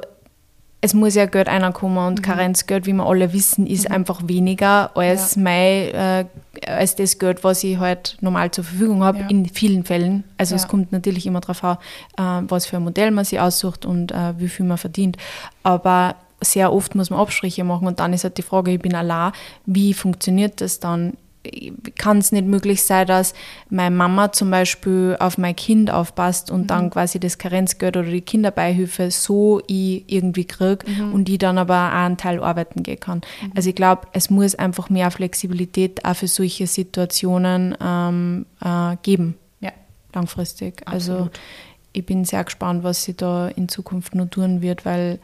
es 0.85 0.93
muss 0.93 1.15
ja 1.15 1.25
Geld 1.27 1.47
reinkommen 1.47 1.97
und 1.97 2.19
Mhm. 2.19 2.23
Karenzgeld, 2.23 2.85
wie 2.85 2.91
wir 2.91 3.05
alle 3.05 3.31
wissen, 3.31 3.65
ist 3.67 3.89
einfach 3.89 4.21
weniger 4.27 4.91
als 4.97 5.37
mein, 5.37 5.93
äh, 5.93 6.25
als 6.67 6.95
das 6.97 7.19
Geld, 7.19 7.41
was 7.45 7.63
ich 7.63 7.77
halt 7.77 8.17
normal 8.19 8.51
zur 8.51 8.65
Verfügung 8.65 9.01
habe, 9.01 9.19
Ja. 9.19 9.27
in 9.29 9.45
vielen 9.47 9.85
Fällen. 9.85 10.25
Also 10.37 10.55
es 10.55 10.63
Ja. 10.63 10.67
kommt 10.67 10.91
natürlich 10.91 11.25
immer 11.25 11.39
darauf 11.39 11.63
an, 11.63 11.77
äh, 12.17 12.49
was 12.49 12.65
für 12.65 12.75
ein 12.77 12.83
Modell 12.83 13.11
man 13.11 13.23
sich 13.23 13.39
aussucht 13.39 13.85
und 13.85 14.11
äh, 14.11 14.33
wie 14.37 14.49
viel 14.49 14.65
man 14.65 14.77
verdient. 14.77 15.15
Aber 15.63 16.15
sehr 16.41 16.73
oft 16.73 16.95
muss 16.95 17.09
man 17.09 17.21
Abstriche 17.21 17.63
machen 17.63 17.87
und 17.87 18.01
dann 18.01 18.11
ist 18.11 18.25
halt 18.25 18.37
die 18.37 18.41
Frage, 18.41 18.71
ich 18.71 18.79
bin 18.81 18.93
allein, 18.93 19.31
wie 19.65 19.93
funktioniert 19.93 20.59
das 20.59 20.81
dann? 20.81 21.13
Kann 21.97 22.19
es 22.19 22.31
nicht 22.31 22.45
möglich 22.45 22.83
sein, 22.83 23.05
dass 23.05 23.33
meine 23.69 23.93
Mama 23.93 24.31
zum 24.31 24.49
Beispiel 24.49 25.17
auf 25.19 25.37
mein 25.37 25.55
Kind 25.55 25.91
aufpasst 25.91 26.49
und 26.49 26.67
dann 26.67 26.89
quasi 26.89 27.19
das 27.19 27.37
Karenzgeld 27.37 27.97
oder 27.97 28.09
die 28.09 28.21
Kinderbeihilfe 28.21 29.11
so 29.11 29.61
ich 29.67 30.05
irgendwie 30.07 30.45
kriege 30.45 30.85
und 31.11 31.25
die 31.25 31.37
dann 31.37 31.57
aber 31.57 31.89
auch 31.89 31.93
einen 31.93 32.17
Teil 32.17 32.41
arbeiten 32.41 32.83
gehen 32.83 32.99
kann. 32.99 33.21
Also 33.55 33.69
ich 33.69 33.75
glaube, 33.75 34.07
es 34.13 34.29
muss 34.29 34.55
einfach 34.55 34.89
mehr 34.89 35.11
Flexibilität 35.11 36.05
auch 36.05 36.15
für 36.15 36.27
solche 36.27 36.65
Situationen 36.65 37.77
ähm, 37.81 38.45
äh, 38.63 38.95
geben, 39.01 39.35
Ja, 39.59 39.71
langfristig. 40.13 40.81
Also 40.85 41.13
Absolut. 41.13 41.39
ich 41.91 42.05
bin 42.05 42.23
sehr 42.23 42.43
gespannt, 42.45 42.83
was 42.83 43.03
sie 43.03 43.15
da 43.15 43.49
in 43.49 43.67
Zukunft 43.67 44.15
noch 44.15 44.29
tun 44.29 44.61
wird, 44.61 44.85
weil 44.85 45.19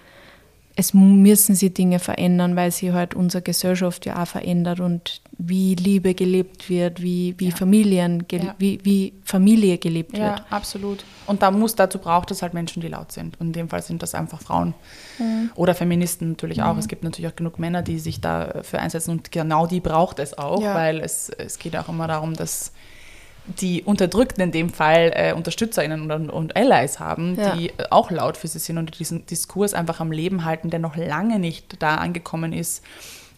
es 0.76 0.94
müssen 0.94 1.56
sich 1.56 1.74
Dinge 1.74 2.00
verändern, 2.00 2.56
weil 2.56 2.72
sich 2.72 2.92
halt 2.92 3.14
unsere 3.14 3.42
Gesellschaft 3.42 4.06
ja 4.06 4.24
auch 4.24 4.28
verändert 4.28 4.80
und 4.80 5.22
wie 5.42 5.74
Liebe 5.76 6.14
gelebt 6.16 6.70
wird, 6.70 7.02
wie, 7.02 7.34
wie 7.38 7.52
Familien, 7.52 8.28
gele 8.28 8.48
Ja. 8.48 8.56
wie, 8.58 8.78
wie 8.84 9.14
Familie 9.24 9.78
gelebt 9.78 10.18
ja, 10.18 10.32
wird. 10.36 10.44
absolut. 10.50 11.06
Und 11.28 11.42
da 11.42 11.50
muss, 11.50 11.76
dazu 11.76 11.98
braucht 11.98 12.30
es 12.32 12.42
halt 12.42 12.54
Menschen, 12.54 12.82
die 12.82 12.90
laut 12.90 13.14
sind. 13.14 13.40
Und 13.40 13.48
in 13.48 13.54
dem 13.54 13.70
Fall 13.70 13.82
sind 13.82 14.04
das 14.04 14.14
einfach 14.16 14.42
Frauen. 14.42 14.74
Mhm. 15.18 15.50
Oder 15.56 15.76
Feministen 15.76 16.32
natürlich 16.32 16.62
auch. 16.62 16.78
Es 16.78 16.90
gibt 16.90 17.04
natürlich 17.06 17.32
auch 17.32 17.36
genug 17.38 17.58
Männer, 17.58 17.82
die 17.82 18.00
sich 18.00 18.20
dafür 18.20 18.80
einsetzen 18.80 19.12
und 19.12 19.32
genau 19.32 19.66
die 19.66 19.80
braucht 19.80 20.20
es 20.20 20.38
auch, 20.38 20.62
Ja. 20.62 20.76
weil 20.76 21.00
es, 21.00 21.30
es 21.30 21.58
geht 21.58 21.78
auch 21.78 21.88
immer 21.88 22.08
darum, 22.08 22.34
dass 22.34 22.74
die 23.62 23.82
Unterdrückten 23.84 24.44
in 24.44 24.52
dem 24.52 24.70
Fall 24.70 25.12
äh, 25.16 25.34
UnterstützerInnen 25.34 26.12
und, 26.12 26.30
und 26.30 26.56
Allies 26.58 27.00
haben, 27.00 27.36
Ja. 27.40 27.56
die 27.56 27.70
äh, 27.70 27.86
auch 27.92 28.12
laut 28.12 28.36
für 28.36 28.48
sie 28.50 28.60
sind 28.60 28.78
und 28.78 28.94
die 28.94 28.98
diesen 28.98 29.26
Diskurs 29.26 29.74
einfach 29.74 30.02
am 30.02 30.12
Leben 30.12 30.44
halten, 30.44 30.70
der 30.70 30.80
noch 30.80 30.98
lange 30.98 31.40
nicht 31.40 31.82
da 31.82 31.96
angekommen 31.96 32.52
ist, 32.54 32.84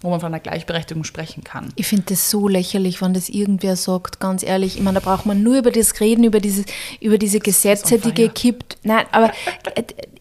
wo 0.01 0.09
man 0.09 0.19
von 0.19 0.27
einer 0.27 0.39
Gleichberechtigung 0.39 1.03
sprechen 1.03 1.43
kann. 1.43 1.71
Ich 1.75 1.87
finde 1.87 2.05
das 2.09 2.29
so 2.29 2.47
lächerlich, 2.47 3.01
wenn 3.01 3.13
das 3.13 3.29
irgendwer 3.29 3.75
sagt, 3.75 4.19
ganz 4.19 4.43
ehrlich. 4.43 4.77
Ich 4.77 4.83
meine, 4.83 4.99
da 4.99 5.05
braucht 5.05 5.25
man 5.25 5.43
nur 5.43 5.57
über 5.57 5.71
das 5.71 5.99
reden, 5.99 6.23
über, 6.23 6.39
dieses, 6.39 6.65
über 6.99 7.17
diese 7.17 7.39
Gesetze, 7.39 7.95
on 7.95 8.01
die 8.01 8.13
gekippt. 8.13 8.77
Nein, 8.83 9.05
aber 9.11 9.31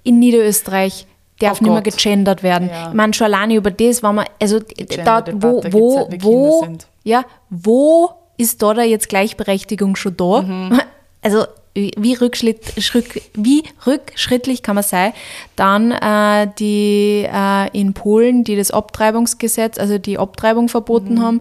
in 0.02 0.18
Niederösterreich 0.18 1.06
darf 1.38 1.60
Oh 1.60 1.64
nicht 1.64 1.72
mehr 1.72 1.82
gegendert 1.82 2.42
werden. 2.42 2.68
Ja. 2.68 2.88
Ich 2.88 2.94
meine, 2.94 3.14
schon 3.14 3.26
alleine 3.26 3.54
über 3.54 3.70
das, 3.70 4.02
wenn 4.02 4.14
man, 4.14 4.26
also 4.40 4.60
da, 5.04 5.24
wo, 5.32 5.62
wo, 5.70 6.08
wo, 6.20 6.68
ja, 7.02 7.24
wo 7.48 8.10
ist 8.36 8.62
da 8.62 8.74
da 8.74 8.82
jetzt 8.82 9.08
Gleichberechtigung 9.08 9.96
schon 9.96 10.16
da? 10.16 10.42
Mhm. 10.42 10.80
Also 11.22 11.44
wie, 11.74 12.14
Rückschritt, 12.14 12.82
Schritt, 12.82 13.22
wie 13.34 13.62
rückschrittlich 13.86 14.62
kann 14.62 14.74
man 14.74 14.84
sein? 14.84 15.12
Dann 15.56 15.92
äh, 15.92 16.48
die 16.58 17.26
äh, 17.32 17.68
in 17.78 17.94
Polen, 17.94 18.44
die 18.44 18.56
das 18.56 18.70
Abtreibungsgesetz, 18.70 19.78
also 19.78 19.98
die 19.98 20.18
Abtreibung 20.18 20.68
verboten 20.68 21.14
Mhm. 21.14 21.22
haben, 21.22 21.40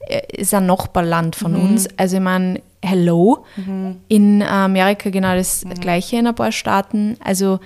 äh, 0.00 0.20
ist 0.36 0.52
ein 0.54 0.66
Nachbarland 0.66 1.34
von 1.36 1.56
uns. 1.56 1.88
Also 1.96 2.16
ich 2.16 2.22
meine, 2.22 2.60
hello. 2.82 3.44
In 4.08 4.42
Amerika 4.42 5.10
genau 5.10 5.34
das 5.34 5.64
Mhm. 5.64 5.74
gleiche 5.80 6.16
in 6.16 6.26
ein 6.26 6.34
paar 6.34 6.52
Staaten. 6.52 7.16
Also 7.24 7.58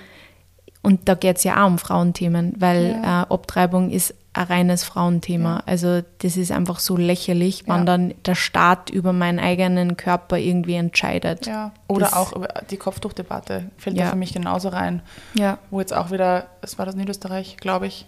und 0.81 1.07
da 1.09 1.15
geht 1.15 1.37
es 1.37 1.43
ja 1.43 1.63
auch 1.63 1.67
um 1.67 1.77
Frauenthemen, 1.79 2.53
weil 2.59 2.99
äh, 3.01 3.05
Abtreibung 3.05 3.89
ist 3.89 4.13
ein 4.37 4.43
reines 4.47 4.83
Frauenthema. 4.83 5.63
Also 5.65 6.01
das 6.19 6.35
ist 6.37 6.51
einfach 6.51 6.79
so 6.79 6.97
lächerlich, 6.97 7.63
wenn 7.67 7.77
Ja. 7.79 7.83
dann 7.85 8.13
der 8.25 8.35
Staat 8.35 8.89
über 8.89 9.13
meinen 9.13 9.39
eigenen 9.39 9.95
Körper 9.97 10.37
irgendwie 10.37 10.75
entscheidet. 10.75 11.45
Ja. 11.47 11.71
Oder 11.87 12.05
Das- 12.07 12.13
auch 12.13 12.33
über 12.33 12.47
die 12.69 12.77
Kopftuchdebatte 12.77 13.69
fällt 13.77 13.97
da 13.97 14.03
Ja. 14.03 14.09
für 14.09 14.15
mich 14.17 14.33
genauso 14.33 14.69
rein. 14.69 15.01
Ja. 15.35 15.57
Wo 15.69 15.79
jetzt 15.79 15.93
auch 15.93 16.11
wieder, 16.11 16.47
es 16.61 16.77
war 16.77 16.85
das 16.85 16.95
Niederösterreich, 16.95 17.57
glaube 17.57 17.87
ich, 17.87 18.05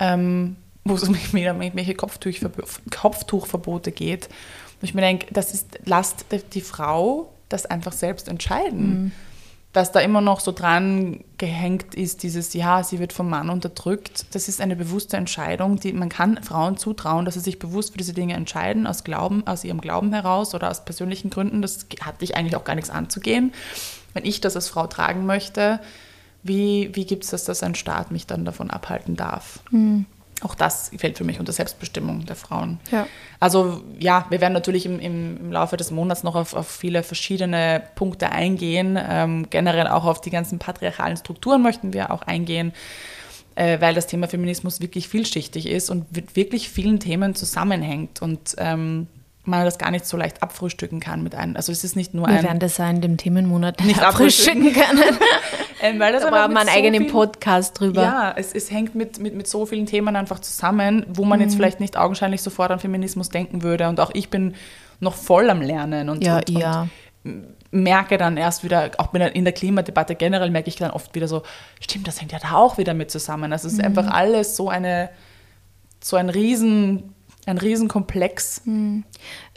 ähm, 0.00 0.56
wo 0.84 0.94
es 0.94 1.02
um 1.08 1.14
irgendwelche 1.36 1.92
Kopftuchverbo- 1.94 2.66
Kopftuchverbote 2.90 3.92
geht. 3.92 4.28
Wo 4.80 4.84
ich 4.84 4.94
mir 4.94 5.02
denke, 5.02 5.26
das 5.32 5.54
ist, 5.54 5.78
lasst 5.84 6.26
die- 6.32 6.42
die 6.42 6.60
Frau 6.60 7.32
das 7.48 7.66
einfach 7.66 7.92
selbst 7.92 8.28
entscheiden. 8.28 9.12
Dass 9.72 9.90
da 9.90 10.00
immer 10.00 10.20
noch 10.20 10.40
so 10.40 10.52
dran 10.52 11.24
gehängt 11.38 11.94
ist, 11.94 12.22
dieses, 12.22 12.52
ja, 12.52 12.84
sie 12.84 12.98
wird 12.98 13.14
vom 13.14 13.30
Mann 13.30 13.48
unterdrückt. 13.48 14.26
Das 14.32 14.46
ist 14.48 14.60
eine 14.60 14.76
bewusste 14.76 15.16
Entscheidung, 15.16 15.80
die 15.80 15.94
man 15.94 16.10
kann 16.10 16.42
Frauen 16.42 16.76
zutrauen, 16.76 17.24
dass 17.24 17.34
sie 17.34 17.40
sich 17.40 17.58
bewusst 17.58 17.92
für 17.92 17.98
diese 17.98 18.12
Dinge 18.12 18.34
entscheiden, 18.34 18.86
aus 18.86 19.02
Glauben, 19.02 19.46
aus 19.46 19.64
ihrem 19.64 19.80
Glauben 19.80 20.12
heraus 20.12 20.54
oder 20.54 20.70
aus 20.70 20.84
persönlichen 20.84 21.30
Gründen. 21.30 21.62
Das 21.62 21.86
hat 22.02 22.20
dich 22.20 22.36
eigentlich 22.36 22.56
auch 22.56 22.64
gar 22.64 22.74
nichts 22.74 22.90
anzugehen. 22.90 23.54
Wenn 24.12 24.26
ich 24.26 24.42
das 24.42 24.56
als 24.56 24.68
Frau 24.68 24.86
tragen 24.86 25.24
möchte, 25.24 25.80
wie, 26.42 26.90
wie 26.92 27.06
gibt 27.06 27.24
es 27.24 27.30
das, 27.30 27.44
dass 27.44 27.62
ein 27.62 27.74
Staat 27.74 28.10
mich 28.10 28.26
dann 28.26 28.44
davon 28.44 28.70
abhalten 28.70 29.16
darf? 29.16 29.60
Auch 30.42 30.54
das 30.54 30.90
fällt 30.96 31.18
für 31.18 31.24
mich 31.24 31.38
unter 31.38 31.52
Selbstbestimmung 31.52 32.26
der 32.26 32.36
Frauen. 32.36 32.80
Ja. 32.90 33.06
Also 33.38 33.82
ja, 33.98 34.26
wir 34.30 34.40
werden 34.40 34.52
natürlich 34.52 34.86
im, 34.86 34.98
im, 34.98 35.36
im 35.36 35.52
Laufe 35.52 35.76
des 35.76 35.90
Monats 35.90 36.22
noch 36.22 36.34
auf, 36.34 36.54
auf 36.54 36.68
viele 36.68 37.02
verschiedene 37.02 37.82
Punkte 37.94 38.30
eingehen. 38.30 38.98
Ähm, 39.00 39.46
generell 39.50 39.86
auch 39.86 40.04
auf 40.04 40.20
die 40.20 40.30
ganzen 40.30 40.58
patriarchalen 40.58 41.16
Strukturen 41.16 41.62
möchten 41.62 41.92
wir 41.92 42.10
auch 42.10 42.22
eingehen, 42.22 42.72
äh, 43.54 43.80
weil 43.80 43.94
das 43.94 44.06
Thema 44.06 44.28
Feminismus 44.28 44.80
wirklich 44.80 45.08
vielschichtig 45.08 45.66
ist 45.66 45.90
und 45.90 46.14
mit 46.14 46.36
wirklich 46.36 46.68
vielen 46.68 46.98
Themen 46.98 47.34
zusammenhängt 47.34 48.20
und 48.20 48.54
ähm, 48.58 49.06
man 49.44 49.64
das 49.64 49.78
gar 49.78 49.90
nicht 49.90 50.06
so 50.06 50.16
leicht 50.16 50.42
abfrühstücken 50.42 51.00
kann 51.00 51.22
mit 51.22 51.34
einem. 51.34 51.56
Also 51.56 51.72
es 51.72 51.82
ist 51.82 51.96
nicht 51.96 52.14
nur 52.14 52.28
Wir 52.28 52.36
ein... 52.36 52.44
werden 52.44 52.58
das 52.60 52.78
auch 52.78 52.88
in 52.88 53.00
dem 53.00 53.16
Themenmonat 53.16 53.82
Nicht 53.84 54.00
abfrühstücken 54.02 54.72
können. 54.72 55.18
ähm, 55.82 55.98
weil 55.98 56.12
das 56.12 56.22
Da 56.22 56.30
wir 56.30 56.48
mit 56.48 56.56
einen 56.58 56.68
so 56.68 56.72
eigenen 56.74 57.00
vielen- 57.02 57.12
Podcast 57.12 57.80
drüber. 57.80 58.02
Ja, 58.02 58.34
es, 58.36 58.52
es 58.54 58.70
hängt 58.70 58.94
mit, 58.94 59.18
mit, 59.18 59.34
mit 59.34 59.48
so 59.48 59.66
vielen 59.66 59.86
Themen 59.86 60.14
einfach 60.14 60.38
zusammen, 60.38 61.04
wo 61.08 61.24
man 61.24 61.38
Mhm. 61.40 61.44
jetzt 61.46 61.56
vielleicht 61.56 61.80
nicht 61.80 61.96
augenscheinlich 61.96 62.40
sofort 62.42 62.70
an 62.70 62.78
Feminismus 62.78 63.30
denken 63.30 63.62
würde. 63.62 63.88
Und 63.88 63.98
auch 63.98 64.10
ich 64.14 64.30
bin 64.30 64.54
noch 65.00 65.14
voll 65.14 65.50
am 65.50 65.60
Lernen. 65.60 66.08
Und, 66.08 66.22
Ja, 66.24 66.36
und, 66.36 66.48
ja. 66.50 66.88
Und 67.24 67.46
merke 67.72 68.18
dann 68.18 68.36
erst 68.36 68.62
wieder, 68.64 68.90
auch 68.98 69.14
in 69.14 69.44
der 69.44 69.52
Klimadebatte 69.52 70.14
generell 70.14 70.50
merke 70.50 70.68
ich 70.68 70.76
dann 70.76 70.90
oft 70.90 71.14
wieder 71.14 71.26
so, 71.26 71.42
stimmt, 71.80 72.06
das 72.06 72.20
hängt 72.20 72.30
ja 72.32 72.38
da 72.38 72.52
auch 72.52 72.78
wieder 72.78 72.94
mit 72.94 73.10
zusammen. 73.10 73.52
Also 73.52 73.66
es 73.66 73.72
ist 73.74 73.78
mhm. 73.80 73.86
einfach 73.86 74.08
alles 74.12 74.56
so 74.56 74.68
eine, 74.68 75.08
so 76.00 76.16
ein 76.16 76.28
riesen, 76.28 77.11
ein 77.46 77.58
Riesenkomplex. 77.58 78.62
Mhm. 78.64 79.04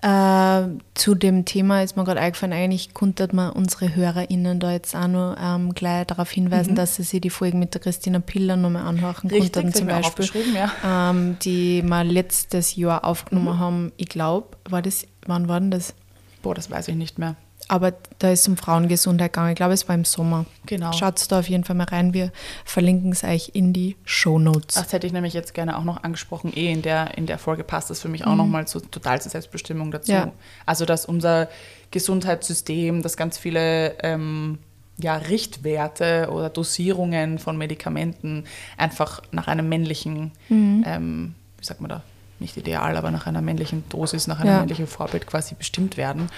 Äh, 0.01 0.63
zu 0.93 1.15
dem 1.15 1.45
Thema 1.45 1.83
ist 1.83 1.95
mir 1.95 2.03
gerade 2.03 2.19
eingefallen, 2.19 2.53
eigentlich 2.53 2.93
konnte 2.93 3.27
man 3.33 3.51
unsere 3.51 3.95
HörerInnen 3.95 4.59
da 4.59 4.71
jetzt 4.71 4.95
auch 4.95 5.07
noch 5.07 5.35
ähm, 5.39 5.73
gleich 5.73 6.07
darauf 6.07 6.31
hinweisen, 6.31 6.71
mhm. 6.71 6.75
dass 6.75 6.95
sie 6.95 7.03
sich 7.03 7.21
die 7.21 7.29
Folge 7.29 7.57
mit 7.57 7.73
der 7.73 7.81
Christina 7.81 8.19
Piller 8.19 8.55
nochmal 8.55 8.87
anhören 8.87 9.29
konnten, 9.29 9.73
zum 9.73 9.87
Beispiel, 9.87 10.27
ja. 10.53 11.09
ähm, 11.11 11.37
die 11.43 11.83
wir 11.83 12.03
letztes 12.03 12.75
Jahr 12.75 13.05
aufgenommen 13.05 13.55
mhm. 13.55 13.59
haben. 13.59 13.91
Ich 13.97 14.09
glaube, 14.09 14.57
war 14.69 14.81
das, 14.81 15.05
wann 15.25 15.47
war 15.47 15.59
denn 15.59 15.71
das? 15.71 15.93
Boah, 16.41 16.55
das 16.55 16.69
weiß 16.69 16.87
ich 16.87 16.95
nicht 16.95 17.19
mehr. 17.19 17.35
Aber 17.67 17.93
da 18.19 18.29
ist 18.29 18.41
es 18.41 18.47
um 18.47 18.57
Frauengesundheit 18.57 19.33
gegangen. 19.33 19.51
Ich 19.51 19.55
glaube, 19.55 19.73
es 19.73 19.87
war 19.87 19.95
im 19.95 20.05
Sommer. 20.05 20.45
Genau. 20.67 20.91
Schaut 20.93 21.31
da 21.31 21.39
auf 21.39 21.49
jeden 21.49 21.63
Fall 21.63 21.75
mal 21.75 21.85
rein. 21.85 22.13
Wir 22.13 22.31
verlinken 22.63 23.11
es 23.11 23.23
euch 23.23 23.51
in 23.53 23.73
die 23.73 23.95
Show 24.05 24.37
Notes. 24.37 24.75
Das 24.75 24.93
hätte 24.93 25.07
ich 25.07 25.13
nämlich 25.13 25.33
jetzt 25.33 25.53
gerne 25.55 25.77
auch 25.77 25.83
noch 25.83 26.03
angesprochen. 26.03 26.53
Eh 26.55 26.71
in 26.71 26.83
der, 26.83 27.17
in 27.17 27.25
der 27.25 27.39
Folge 27.39 27.63
passt 27.63 27.89
das 27.89 28.01
für 28.01 28.07
mich 28.07 28.25
auch 28.25 28.31
mhm. 28.31 28.37
nochmal 28.37 28.67
so 28.67 28.79
total 28.79 29.19
zur 29.21 29.31
Selbstbestimmung 29.31 29.89
dazu. 29.91 30.11
Ja. 30.11 30.31
Also, 30.65 30.85
dass 30.85 31.05
unser 31.05 31.49
Gesundheitssystem, 31.89 33.01
dass 33.01 33.17
ganz 33.17 33.37
viele 33.39 33.97
ähm, 34.03 34.59
ja, 34.97 35.15
Richtwerte 35.15 36.29
oder 36.31 36.49
Dosierungen 36.49 37.39
von 37.39 37.57
Medikamenten 37.57 38.45
einfach 38.77 39.21
nach 39.31 39.47
einem 39.47 39.67
männlichen, 39.67 40.31
mhm. 40.49 40.83
ähm, 40.85 41.35
wie 41.57 41.65
sagt 41.65 41.81
man 41.81 41.89
da, 41.89 42.03
nicht 42.39 42.57
ideal, 42.57 42.97
aber 42.97 43.11
nach 43.11 43.27
einer 43.27 43.41
männlichen 43.41 43.83
Dosis, 43.89 44.27
nach 44.27 44.39
einem 44.39 44.49
ja. 44.49 44.59
männlichen 44.59 44.87
Vorbild 44.87 45.27
quasi 45.27 45.55
bestimmt 45.55 45.97
werden 45.97 46.29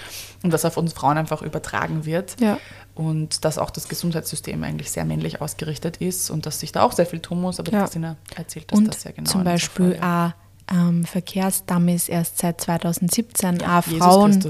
und 0.42 0.52
das 0.52 0.64
auf 0.64 0.76
uns 0.76 0.92
Frauen 0.92 1.18
einfach 1.18 1.42
übertragen 1.42 2.04
wird. 2.04 2.40
Ja. 2.40 2.58
Und 2.94 3.44
dass 3.44 3.58
auch 3.58 3.70
das 3.70 3.88
Gesundheitssystem 3.88 4.62
eigentlich 4.64 4.90
sehr 4.90 5.04
männlich 5.04 5.40
ausgerichtet 5.40 5.98
ist 5.98 6.30
und 6.30 6.46
dass 6.46 6.60
sich 6.60 6.72
da 6.72 6.82
auch 6.82 6.92
sehr 6.92 7.06
viel 7.06 7.20
tun 7.20 7.40
muss. 7.40 7.60
Aber 7.60 7.70
ja. 7.70 7.82
Christina 7.82 8.16
erzählt 8.34 8.70
das, 8.70 8.78
und 8.78 8.88
das 8.88 9.04
ja 9.04 9.12
genau. 9.12 9.30
Zum 9.30 9.44
Beispiel 9.44 9.98
auch 10.02 10.32
ähm, 10.70 11.04
Verkehrsdamm 11.04 11.88
ist 11.88 12.08
erst 12.08 12.38
seit 12.38 12.60
2017 12.60 13.58
ja, 13.60 13.78
auch 13.78 13.84
Frauen. 13.84 14.44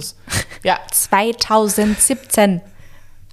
Ja. 0.62 0.78
2017. 0.90 2.60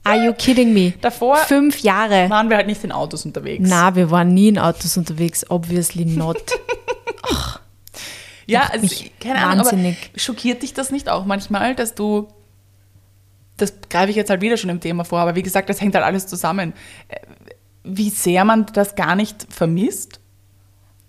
Are 0.04 0.24
you 0.24 0.34
kidding 0.34 0.72
me? 0.72 0.94
Davor 1.02 1.38
fünf 1.38 1.80
Jahre. 1.80 2.30
waren 2.30 2.50
wir 2.50 2.58
halt 2.58 2.68
nicht 2.68 2.84
in 2.84 2.92
Autos 2.92 3.26
unterwegs. 3.26 3.68
Na, 3.68 3.96
wir 3.96 4.12
waren 4.12 4.34
nie 4.34 4.50
in 4.50 4.60
Autos 4.60 4.98
unterwegs, 4.98 5.50
obviously 5.50 6.06
not. 6.06 6.38
Ach. 7.24 7.60
Ja, 8.46 8.70
also, 8.72 8.88
keine 9.20 9.46
Ahnung, 9.46 9.68
aber 9.68 9.94
schockiert 10.16 10.64
dich 10.64 10.74
das 10.74 10.92
nicht 10.92 11.10
auch 11.10 11.26
manchmal, 11.26 11.76
dass 11.76 11.96
du, 11.96 12.28
das 13.58 13.74
greife 13.90 14.12
ich 14.12 14.16
jetzt 14.16 14.30
halt 14.30 14.42
wieder 14.42 14.58
schon 14.58 14.70
im 14.70 14.80
Thema 14.80 15.04
vor, 15.04 15.20
aber 15.20 15.36
wie 15.36 15.44
gesagt, 15.44 15.70
das 15.70 15.82
hängt 15.82 15.96
halt 15.96 16.06
alles 16.06 16.28
zusammen, 16.28 16.74
äh, 17.08 17.18
wie 17.84 18.10
sehr 18.10 18.46
man 18.46 18.66
das 18.74 18.96
gar 18.96 19.16
nicht 19.16 19.48
vermisst? 19.50 20.20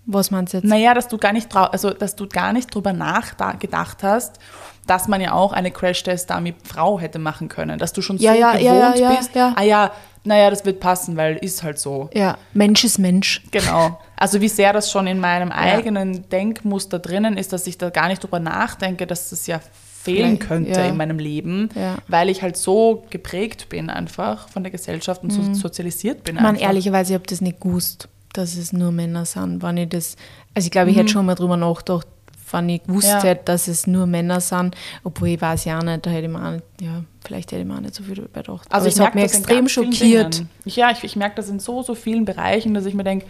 Was 0.05 0.31
meinst 0.31 0.53
du 0.53 0.57
jetzt? 0.57 0.65
Naja, 0.65 0.93
dass 0.93 1.09
du 1.09 1.17
gar 1.17 1.33
nicht, 1.33 1.53
also, 1.53 1.89
dass 1.89 2.15
du 2.15 2.27
gar 2.27 2.53
nicht 2.53 2.73
drüber 2.73 2.93
nachgedacht 2.93 4.03
hast, 4.03 4.39
dass 4.85 5.09
man 5.09 5.19
ja 5.19 5.33
auch 5.33 5.51
eine 5.51 5.69
Crash-Test-Dummy-Frau 5.69 6.99
hätte 6.99 7.19
machen 7.19 7.49
können. 7.49 7.77
Dass 7.77 7.91
du 7.91 8.01
schon 8.01 8.15
ja, 8.17 8.33
so 8.33 8.39
ja, 8.39 8.53
gewohnt 8.53 8.99
ja, 8.99 9.13
bist. 9.15 9.35
Ah 9.35 9.61
ja, 9.63 9.91
naja, 10.27 10.49
das 10.49 10.65
wird 10.65 10.79
passen, 10.79 11.17
weil 11.17 11.37
ist 11.37 11.63
halt 11.63 11.79
so. 11.79 12.09
Ja, 12.13 12.37
Mensch 12.53 12.83
ist 12.83 12.99
Mensch. 12.99 13.41
Genau. 13.51 13.99
Also 14.15 14.41
wie 14.41 14.49
sehr 14.49 14.73
das 14.73 14.91
schon 14.91 15.07
in 15.07 15.19
meinem 15.19 15.51
eigenen 15.51 16.27
Denkmuster 16.29 16.99
drinnen 16.99 17.37
ist, 17.37 17.53
dass 17.53 17.65
ich 17.67 17.77
da 17.77 17.89
gar 17.89 18.07
nicht 18.09 18.23
drüber 18.23 18.39
nachdenke, 18.39 19.07
dass 19.07 19.29
das 19.29 19.47
ja 19.47 19.59
fehlen 20.03 20.39
könnte 20.39 20.79
in 20.81 20.97
meinem 20.97 21.19
Leben, 21.19 21.69
weil 22.07 22.29
ich 22.29 22.41
halt 22.41 22.57
so 22.57 23.05
geprägt 23.09 23.69
bin 23.69 23.89
einfach 23.89 24.47
von 24.49 24.63
der 24.63 24.71
Gesellschaft 24.71 25.23
und 25.23 25.37
mhm. 25.37 25.53
so 25.53 25.61
sozialisiert 25.61 26.23
bin. 26.23 26.35
Man, 26.35 26.55
ehrlicherweise, 26.55 27.13
ich 27.13 27.15
habe 27.15 27.27
das 27.27 27.41
nicht 27.41 27.59
gewusst, 27.59 28.07
dass 28.33 28.55
es 28.55 28.71
nur 28.71 28.91
Männer 28.91 29.25
sind. 29.25 29.61
Wenn 29.61 29.77
ich 29.77 29.89
das, 29.89 30.15
also 30.53 30.65
ich 30.65 30.71
glaube, 30.71 30.89
ich 30.89 30.95
mhm. 30.95 31.01
hätte 31.01 31.11
schon 31.11 31.25
mal 31.25 31.35
drüber 31.35 31.57
nachgedacht, 31.57 32.07
wenn 32.51 32.69
ich 32.69 32.83
gewusst 32.83 33.07
ja. 33.07 33.23
hätte, 33.23 33.45
dass 33.45 33.67
es 33.67 33.87
nur 33.87 34.05
Männer 34.05 34.39
sind, 34.41 34.75
obwohl 35.03 35.29
ich 35.29 35.41
weiß 35.41 35.65
ja 35.65 35.79
auch 35.79 35.83
nicht, 35.83 36.05
da 36.05 36.09
hätte 36.09 36.27
ich 36.27 36.31
mir 36.31 36.45
auch 36.45 36.51
nicht, 36.51 36.63
ja, 36.81 37.03
vielleicht 37.23 37.51
hätte 37.51 37.61
ich 37.61 37.67
mir 37.67 37.75
auch 37.75 37.81
nicht 37.81 37.95
so 37.95 38.03
viel 38.03 38.15
darüber 38.15 38.41
gedacht. 38.41 38.67
Also 38.71 38.87
ich 38.87 38.99
hat 38.99 39.15
mich 39.15 39.25
extrem 39.25 39.67
schockiert. 39.67 40.43
Ich, 40.65 40.75
ja, 40.75 40.91
ich, 40.91 41.03
ich 41.03 41.15
merke 41.15 41.35
das 41.35 41.49
in 41.49 41.59
so, 41.59 41.83
so 41.83 41.95
vielen 41.95 42.25
Bereichen, 42.25 42.73
dass 42.73 42.85
ich 42.85 42.93
mir 42.93 43.03
denke, 43.03 43.25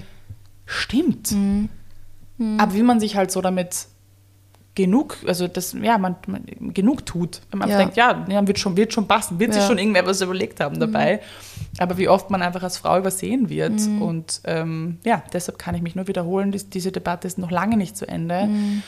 stimmt. 0.65 1.31
Mhm. 1.31 1.69
Mhm. 2.37 2.59
Aber 2.59 2.73
wie 2.73 2.83
man 2.83 2.99
sich 2.99 3.15
halt 3.15 3.31
so 3.31 3.41
damit 3.41 3.87
genug, 4.77 5.17
also 5.25 5.47
das, 5.47 5.73
ja, 5.81 5.97
man, 5.97 6.15
man 6.27 6.45
genug 6.71 7.03
tut. 7.03 7.41
Wenn 7.49 7.59
man 7.59 7.69
ja. 7.69 7.79
denkt, 7.79 7.97
ja, 7.97 8.23
ja, 8.29 8.47
wird 8.47 8.59
schon, 8.59 8.77
wird 8.77 8.93
schon 8.93 9.07
passen, 9.07 9.39
wird 9.39 9.49
ja. 9.49 9.59
sich 9.59 9.67
schon 9.67 9.79
irgendwer 9.79 10.05
was 10.05 10.21
überlegt 10.21 10.59
haben 10.59 10.79
dabei. 10.79 11.15
Mhm. 11.15 11.79
Aber 11.79 11.97
wie 11.97 12.07
oft 12.07 12.29
man 12.29 12.43
einfach 12.43 12.61
als 12.61 12.77
Frau 12.77 12.99
übersehen 12.99 13.49
wird. 13.49 13.79
Mhm. 13.79 14.01
Und 14.03 14.41
ähm, 14.43 14.99
ja, 15.03 15.23
deshalb 15.33 15.57
kann 15.57 15.73
ich 15.73 15.81
mich 15.81 15.95
nur 15.95 16.07
wiederholen, 16.07 16.51
die, 16.51 16.63
diese 16.63 16.91
Debatte 16.91 17.27
ist 17.27 17.39
noch 17.39 17.49
lange 17.49 17.75
nicht 17.75 17.97
zu 17.97 18.07
Ende. 18.07 18.45
Mhm. 18.45 18.83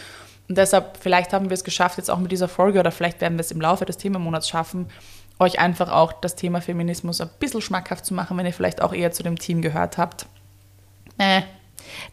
Und 0.50 0.58
deshalb, 0.58 0.98
vielleicht 1.00 1.32
haben 1.32 1.50
wir 1.50 1.54
es 1.54 1.64
geschafft, 1.64 1.98
jetzt 1.98 2.10
auch 2.10 2.18
mit 2.18 2.32
dieser 2.32 2.48
Folge, 2.48 2.80
oder 2.80 2.92
vielleicht 2.92 3.22
werden 3.22 3.38
wir 3.38 3.42
es 3.42 3.52
im 3.52 3.62
Laufe 3.62 3.86
des 3.86 3.98
Themenmonats 3.98 4.50
schaffen, 4.50 4.88
euch 5.38 5.60
einfach 5.60 5.92
auch 5.92 6.12
das 6.12 6.36
Thema 6.36 6.60
Feminismus 6.60 7.22
ein 7.22 7.30
bisschen 7.40 7.62
schmackhaft 7.62 8.06
zu 8.06 8.14
machen, 8.14 8.36
wenn 8.38 8.46
ihr 8.46 8.54
vielleicht 8.54 8.82
auch 8.82 8.94
eher 8.94 9.12
zu 9.12 9.24
dem 9.24 9.38
Team 9.38 9.62
gehört 9.62 9.98
habt. 9.98 10.26
Äh, 11.18 11.44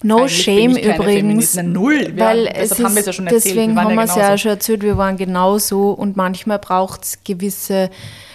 No 0.03 0.18
Eigentlich 0.20 0.42
shame 0.42 0.77
übrigens. 0.77 1.55
Null. 1.57 2.14
Wir, 2.14 2.18
weil 2.18 2.46
es 2.46 2.72
ist, 2.72 2.85
haben 2.85 2.94
wir 2.94 3.01
es 3.01 3.07
ja 3.07 3.12
schon 3.12 3.27
erzählt. 3.27 3.44
Deswegen 3.44 3.75
wir 3.75 3.83
haben 3.83 3.94
wir 3.94 4.05
es 4.05 4.14
ja 4.14 4.38
schon 4.38 4.51
erzählt, 4.53 4.83
wir 4.83 4.96
waren 4.96 5.16
genauso 5.16 5.90
und 5.90 6.16
manchmal 6.16 6.59
braucht 6.59 7.05
es 7.05 7.25
gewisse 7.25 7.90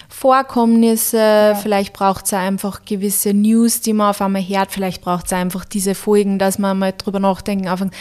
Vorkommnisse, 0.10 1.18
ja. 1.18 1.56
vielleicht 1.56 1.94
braucht 1.94 2.26
es 2.26 2.34
einfach 2.34 2.84
gewisse 2.86 3.34
News, 3.34 3.82
die 3.82 3.94
man 3.94 4.10
auf 4.10 4.22
einmal 4.22 4.42
hört, 4.42 4.72
vielleicht 4.72 5.02
braucht 5.02 5.28
es 5.28 5.34
einfach 5.34 5.64
diese 5.64 5.96
Folgen, 5.96 6.38
dass 6.38 6.60
man 6.60 6.78
mal 6.78 6.94
drüber 6.96 7.20
nachdenken, 7.20 7.68
anfängt, 7.68 7.94
hm, 7.94 8.00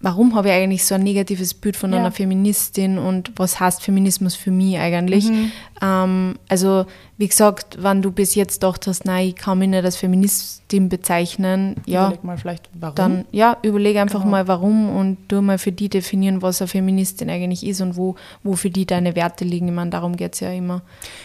warum 0.00 0.34
habe 0.34 0.48
ich 0.48 0.54
eigentlich 0.54 0.84
so 0.84 0.94
ein 0.94 1.02
negatives 1.02 1.54
Bild 1.54 1.76
von 1.76 1.92
ja. 1.92 1.98
einer 1.98 2.12
Feministin 2.12 2.98
und 2.98 3.32
was 3.36 3.60
heißt 3.60 3.82
Feminismus 3.82 4.34
für 4.34 4.50
mich 4.50 4.78
eigentlich? 4.78 5.28
Mhm. 5.28 5.52
Ähm, 5.82 6.36
also, 6.48 6.86
wie 7.16 7.28
gesagt, 7.28 7.78
wenn 7.80 8.02
du 8.02 8.10
bis 8.10 8.34
jetzt 8.34 8.60
gedacht 8.60 8.86
hast, 8.86 9.04
nein, 9.04 9.28
ich 9.28 9.36
kann 9.36 9.58
mich 9.58 9.68
nicht 9.68 9.84
als 9.84 9.96
Feministin 9.96 10.88
bezeichnen, 10.88 11.76
ja, 11.86 12.06
überleg 12.06 12.24
mal 12.24 12.36
vielleicht, 12.36 12.70
warum. 12.74 12.94
Dann, 12.96 13.24
ja, 13.30 13.56
überlege 13.62 14.00
einfach 14.00 14.20
genau. 14.20 14.32
mal, 14.32 14.48
warum 14.48 14.94
und 14.94 15.18
du 15.28 15.40
mal 15.40 15.58
für 15.58 15.70
die 15.70 15.88
definieren, 15.88 16.42
was 16.42 16.60
eine 16.60 16.68
Feministin 16.68 17.30
eigentlich 17.30 17.64
ist 17.64 17.80
und 17.80 17.96
wo, 17.96 18.16
wo 18.42 18.54
für 18.54 18.70
die 18.70 18.84
deine 18.84 19.14
Werte 19.14 19.44
liegen. 19.44 19.68
Ich 19.68 19.74
meine, 19.74 19.90
darum 19.90 20.16
geht 20.16 20.34
es 20.34 20.40
ja 20.40 20.50
immer. 20.50 20.82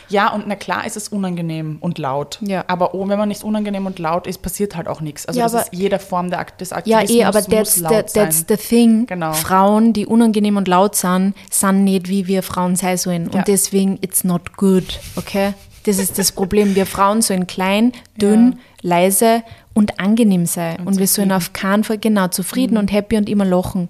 Ja, 0.09 0.31
und 0.31 0.47
na 0.47 0.55
klar 0.55 0.85
ist 0.85 0.97
es 0.97 1.09
unangenehm 1.09 1.77
und 1.79 1.97
laut. 1.97 2.39
Ja. 2.41 2.65
Aber 2.67 2.93
oh, 2.93 3.07
wenn 3.07 3.17
man 3.17 3.29
nicht 3.29 3.43
unangenehm 3.43 3.85
und 3.85 3.97
laut 3.97 4.27
ist, 4.27 4.41
passiert 4.41 4.75
halt 4.75 4.88
auch 4.88 5.01
nichts. 5.01 5.25
Also, 5.25 5.39
ja, 5.39 5.45
das 5.45 5.55
aber, 5.55 5.63
ist 5.63 5.73
jede 5.73 5.97
Form 5.97 6.29
der, 6.29 6.45
des 6.59 6.71
Aktivismus. 6.71 7.09
Ja, 7.09 7.17
eh, 7.17 7.23
aber 7.23 7.43
that's, 7.43 7.75
the, 7.75 7.83
that's 7.83 8.45
the 8.47 8.57
thing. 8.57 9.07
Genau. 9.07 9.33
Frauen, 9.33 9.93
die 9.93 10.05
unangenehm 10.05 10.57
und 10.57 10.67
laut 10.67 10.95
sind, 10.95 11.33
sind 11.49 11.83
nicht 11.83 12.09
wie 12.09 12.27
wir 12.27 12.43
Frauen 12.43 12.75
sein 12.75 12.97
sollen. 12.97 13.29
Ja. 13.31 13.39
Und 13.39 13.47
deswegen, 13.47 13.97
it's 14.01 14.23
not 14.23 14.38
good, 14.58 14.99
okay? 15.15 15.54
Das 15.86 15.97
ist 15.97 16.19
das 16.19 16.32
Problem. 16.32 16.75
Wir 16.75 16.86
Frauen 16.86 17.21
sollen 17.21 17.47
klein, 17.47 17.93
dünn, 18.19 18.54
ja. 18.54 18.58
leise 18.82 19.43
und 19.73 19.99
angenehm 19.99 20.45
sein. 20.45 20.78
Und, 20.80 20.88
und 20.88 20.97
wir 20.99 21.08
sollen 21.08 21.32
auf 21.32 21.54
keinen 21.54 21.84
Fall, 21.84 21.97
genau, 21.97 22.28
zufrieden 22.28 22.73
mhm. 22.73 22.80
und 22.82 22.91
happy 22.91 23.17
und 23.17 23.30
immer 23.30 23.45
lachen. 23.45 23.89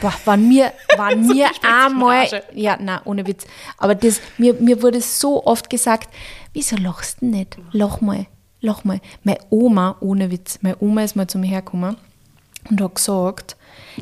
Boah, 0.00 0.12
waren 0.24 0.48
mir, 0.48 0.72
waren 0.96 1.26
mir 1.26 1.48
einmal, 1.62 2.26
ja, 2.54 2.76
na 2.80 3.00
ohne 3.04 3.26
Witz. 3.26 3.46
Aber 3.78 3.94
das, 3.94 4.20
mir, 4.36 4.54
mir 4.54 4.82
wurde 4.82 5.00
so 5.00 5.44
oft 5.46 5.70
gesagt, 5.70 6.12
wieso 6.52 6.76
lachst 6.76 7.22
du 7.22 7.26
nicht? 7.26 7.56
Lach 7.72 8.00
mal, 8.00 8.26
lach 8.60 8.84
mal. 8.84 9.00
Meine 9.24 9.38
Oma, 9.50 9.96
ohne 10.00 10.30
Witz, 10.30 10.58
meine 10.60 10.76
Oma 10.80 11.02
ist 11.02 11.16
mal 11.16 11.26
zu 11.26 11.38
mir 11.38 11.48
hergekommen 11.48 11.96
und 12.68 12.80
hat 12.80 12.94
gesagt, 12.94 13.56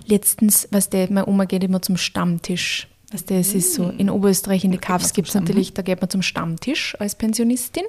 letztens, 0.06 0.68
was 0.70 0.90
der, 0.90 1.10
meine 1.10 1.26
Oma 1.26 1.44
geht 1.44 1.62
immer 1.62 1.82
zum 1.82 1.96
Stammtisch. 1.96 2.88
Weißt 3.14 3.30
du, 3.30 3.34
es 3.34 3.54
ist 3.54 3.74
so, 3.74 3.90
in 3.90 4.10
Oberösterreich 4.10 4.64
in 4.64 4.72
die 4.72 4.78
Kaffs 4.78 5.12
gibt 5.12 5.28
es 5.28 5.36
natürlich, 5.36 5.72
da 5.72 5.82
geht 5.82 6.00
man 6.00 6.10
zum 6.10 6.20
Stammtisch 6.20 6.96
als 6.98 7.14
Pensionistin. 7.14 7.84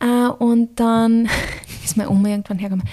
Äh, 0.00 0.28
und 0.28 0.80
dann 0.80 1.28
ist 1.84 1.98
meine 1.98 2.08
Oma 2.08 2.30
irgendwann 2.30 2.58
hergekommen. 2.58 2.88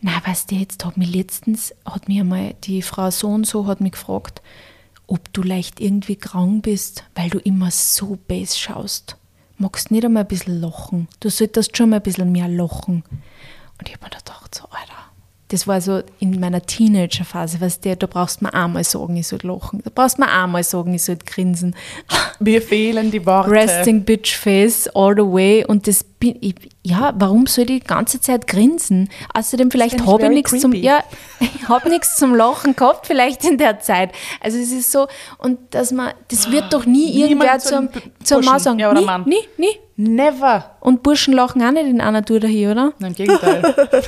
Na, 0.00 0.12
weißt 0.24 0.52
du, 0.52 0.54
jetzt 0.54 0.84
hat 0.84 0.96
mich 0.96 1.12
letztens, 1.12 1.74
hat 1.84 2.06
mir 2.06 2.20
einmal 2.20 2.54
die 2.62 2.82
Frau 2.82 3.10
so 3.10 3.30
und 3.30 3.48
so 3.48 3.66
hat 3.66 3.80
mich 3.80 3.92
gefragt, 3.92 4.42
ob 5.08 5.32
du 5.32 5.42
leicht 5.42 5.80
irgendwie 5.80 6.14
krank 6.14 6.62
bist, 6.62 7.02
weil 7.16 7.30
du 7.30 7.40
immer 7.40 7.72
so 7.72 8.16
bass 8.28 8.56
schaust. 8.56 9.16
Magst 9.58 9.90
nicht 9.90 10.04
einmal 10.04 10.22
ein 10.22 10.28
bisschen 10.28 10.60
lachen? 10.60 11.08
Du 11.18 11.30
solltest 11.30 11.76
schon 11.76 11.90
mal 11.90 11.96
ein 11.96 12.02
bisschen 12.02 12.30
mehr 12.30 12.46
lachen. 12.46 13.02
Und 13.76 13.88
ich 13.88 13.94
habe 13.94 14.04
mir 14.04 14.10
gedacht, 14.10 14.54
so, 14.54 14.66
Alter, 14.70 15.10
das 15.52 15.66
war 15.66 15.82
so 15.82 16.02
in 16.18 16.40
meiner 16.40 16.62
Teenagerphase, 16.62 17.60
was 17.60 17.78
der, 17.78 17.96
da 17.96 18.06
brauchst 18.06 18.40
du 18.40 18.46
mir 18.46 18.54
einmal 18.54 18.84
sagen, 18.84 19.16
ich 19.16 19.26
soll 19.28 19.40
lachen. 19.42 19.82
Da 19.84 19.90
brauchst 19.94 20.16
du 20.16 20.22
mir 20.22 20.30
einmal 20.30 20.64
sagen, 20.64 20.94
ich 20.94 21.04
soll 21.04 21.16
grinsen. 21.16 21.76
Mir 22.40 22.62
fehlen 22.62 23.10
die 23.10 23.24
Worte. 23.24 23.50
Resting 23.50 24.02
Bitch 24.02 24.34
Face 24.34 24.88
all 24.94 25.14
the 25.14 25.22
way. 25.22 25.64
Und 25.64 25.86
das 25.86 26.02
bin 26.02 26.36
ich, 26.40 26.54
ja, 26.82 27.12
warum 27.16 27.46
soll 27.46 27.70
ich 27.70 27.82
die 27.82 27.86
ganze 27.86 28.20
Zeit 28.20 28.46
grinsen? 28.46 29.10
Außerdem 29.34 29.70
vielleicht 29.70 30.04
habe 30.06 30.24
ich 30.24 30.30
nichts 30.30 30.58
zum, 30.58 30.72
ja, 30.72 31.04
ich 31.38 31.50
habe 31.68 31.90
nichts 31.90 32.16
zum 32.16 32.34
Lachen 32.34 32.74
gehabt, 32.74 33.06
vielleicht 33.06 33.44
in 33.44 33.58
der 33.58 33.78
Zeit. 33.80 34.10
Also 34.40 34.58
es 34.58 34.72
ist 34.72 34.90
so, 34.90 35.06
und 35.38 35.58
dass 35.74 35.92
man, 35.92 36.14
das 36.28 36.50
wird 36.50 36.72
doch 36.72 36.86
nie 36.86 37.20
irgendwer 37.20 37.58
zum, 37.58 37.90
zum 38.24 38.44
Mann 38.44 38.58
sagen. 38.58 38.78
ja, 38.78 38.90
oder 38.90 39.00
nie, 39.00 39.06
Mann. 39.06 39.24
nie, 39.24 39.44
nie. 39.58 39.78
Never. 39.96 40.76
Und 40.80 41.02
Burschen 41.02 41.34
lachen 41.34 41.62
auch 41.62 41.70
nicht 41.70 41.86
in 41.86 42.00
einer 42.00 42.24
Tour 42.24 42.40
daher, 42.40 42.72
oder? 42.72 42.92
Nein, 42.98 43.10
im 43.10 43.14
Gegenteil. 43.14 43.90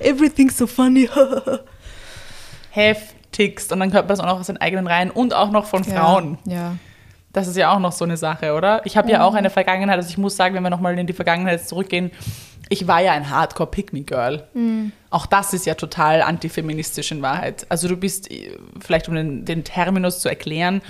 Everything's 0.00 0.56
so 0.58 0.66
funny. 0.66 1.08
Heftigst. 2.70 3.72
Und 3.72 3.80
dann 3.80 3.92
hört 3.92 4.04
man 4.04 4.08
das 4.08 4.20
auch 4.20 4.26
noch 4.26 4.40
aus 4.40 4.46
den 4.46 4.58
eigenen 4.60 4.86
Reihen 4.86 5.10
und 5.10 5.34
auch 5.34 5.50
noch 5.50 5.66
von 5.66 5.84
Frauen. 5.84 6.38
Ja. 6.44 6.76
Das 7.32 7.48
ist 7.48 7.56
ja 7.56 7.74
auch 7.74 7.78
noch 7.78 7.92
so 7.92 8.04
eine 8.04 8.16
Sache, 8.16 8.54
oder? 8.54 8.84
Ich 8.86 8.96
habe 8.96 9.10
ja 9.10 9.22
auch 9.24 9.34
eine 9.34 9.50
Vergangenheit, 9.50 9.96
also 9.96 10.08
ich 10.08 10.16
muss 10.16 10.36
sagen, 10.36 10.54
wenn 10.54 10.62
wir 10.62 10.70
nochmal 10.70 10.98
in 10.98 11.06
die 11.06 11.12
Vergangenheit 11.12 11.66
zurückgehen, 11.68 12.10
ich 12.68 12.88
war 12.88 13.00
ja 13.00 13.12
ein 13.12 13.28
hardcore 13.30 13.70
me 13.92 14.02
girl 14.02 14.42
Auch 15.10 15.26
das 15.26 15.52
ist 15.52 15.66
ja 15.66 15.74
total 15.74 16.22
antifeministisch 16.22 17.12
in 17.12 17.22
Wahrheit. 17.22 17.66
Also 17.68 17.88
du 17.88 17.96
bist, 17.96 18.30
äh, 18.30 18.56
vielleicht 18.80 19.08
um 19.08 19.14
den, 19.14 19.44
den 19.44 19.64
Terminus 19.64 20.20
zu 20.20 20.28
erklären, 20.28 20.80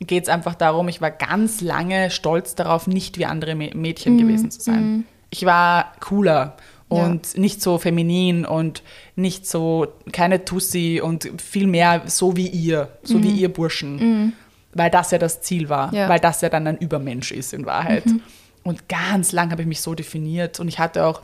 geht 0.00 0.22
es 0.24 0.28
einfach 0.30 0.54
darum, 0.54 0.88
ich 0.88 1.00
war 1.02 1.10
ganz 1.10 1.60
lange 1.60 2.10
stolz 2.10 2.54
darauf, 2.54 2.86
nicht 2.86 3.18
wie 3.18 3.26
andere 3.26 3.52
Mä- 3.52 3.76
Mädchen 3.76 4.16
gewesen 4.16 4.50
zu 4.50 4.60
sein. 4.60 5.04
Ich 5.28 5.44
war 5.44 5.92
cooler 6.00 6.56
und 6.90 7.38
nicht 7.38 7.62
so 7.62 7.78
feminin 7.78 8.44
und 8.44 8.82
nicht 9.16 9.46
so, 9.46 9.86
keine 10.12 10.44
Tussi 10.44 11.00
und 11.02 11.40
viel 11.40 11.66
mehr 11.66 12.02
so 12.06 12.36
wie 12.36 12.48
ihr, 12.48 12.88
so 13.02 13.22
wie 13.22 13.30
ihr 13.30 13.48
Burschen. 13.52 14.34
Weil 14.74 14.90
das 14.90 15.10
ja 15.10 15.18
das 15.18 15.40
Ziel 15.40 15.68
war, 15.68 15.92
Ja. 15.94 16.08
weil 16.08 16.20
das 16.20 16.40
ja 16.42 16.48
dann 16.48 16.66
ein 16.66 16.76
Übermensch 16.78 17.32
ist 17.32 17.52
in 17.54 17.64
Wahrheit. 17.66 18.04
Und 18.62 18.88
ganz 18.88 19.32
lang 19.32 19.50
habe 19.50 19.62
ich 19.62 19.68
mich 19.68 19.80
so 19.80 19.94
definiert 19.94 20.60
und 20.60 20.68
ich 20.68 20.78
hatte 20.78 21.06
auch 21.06 21.22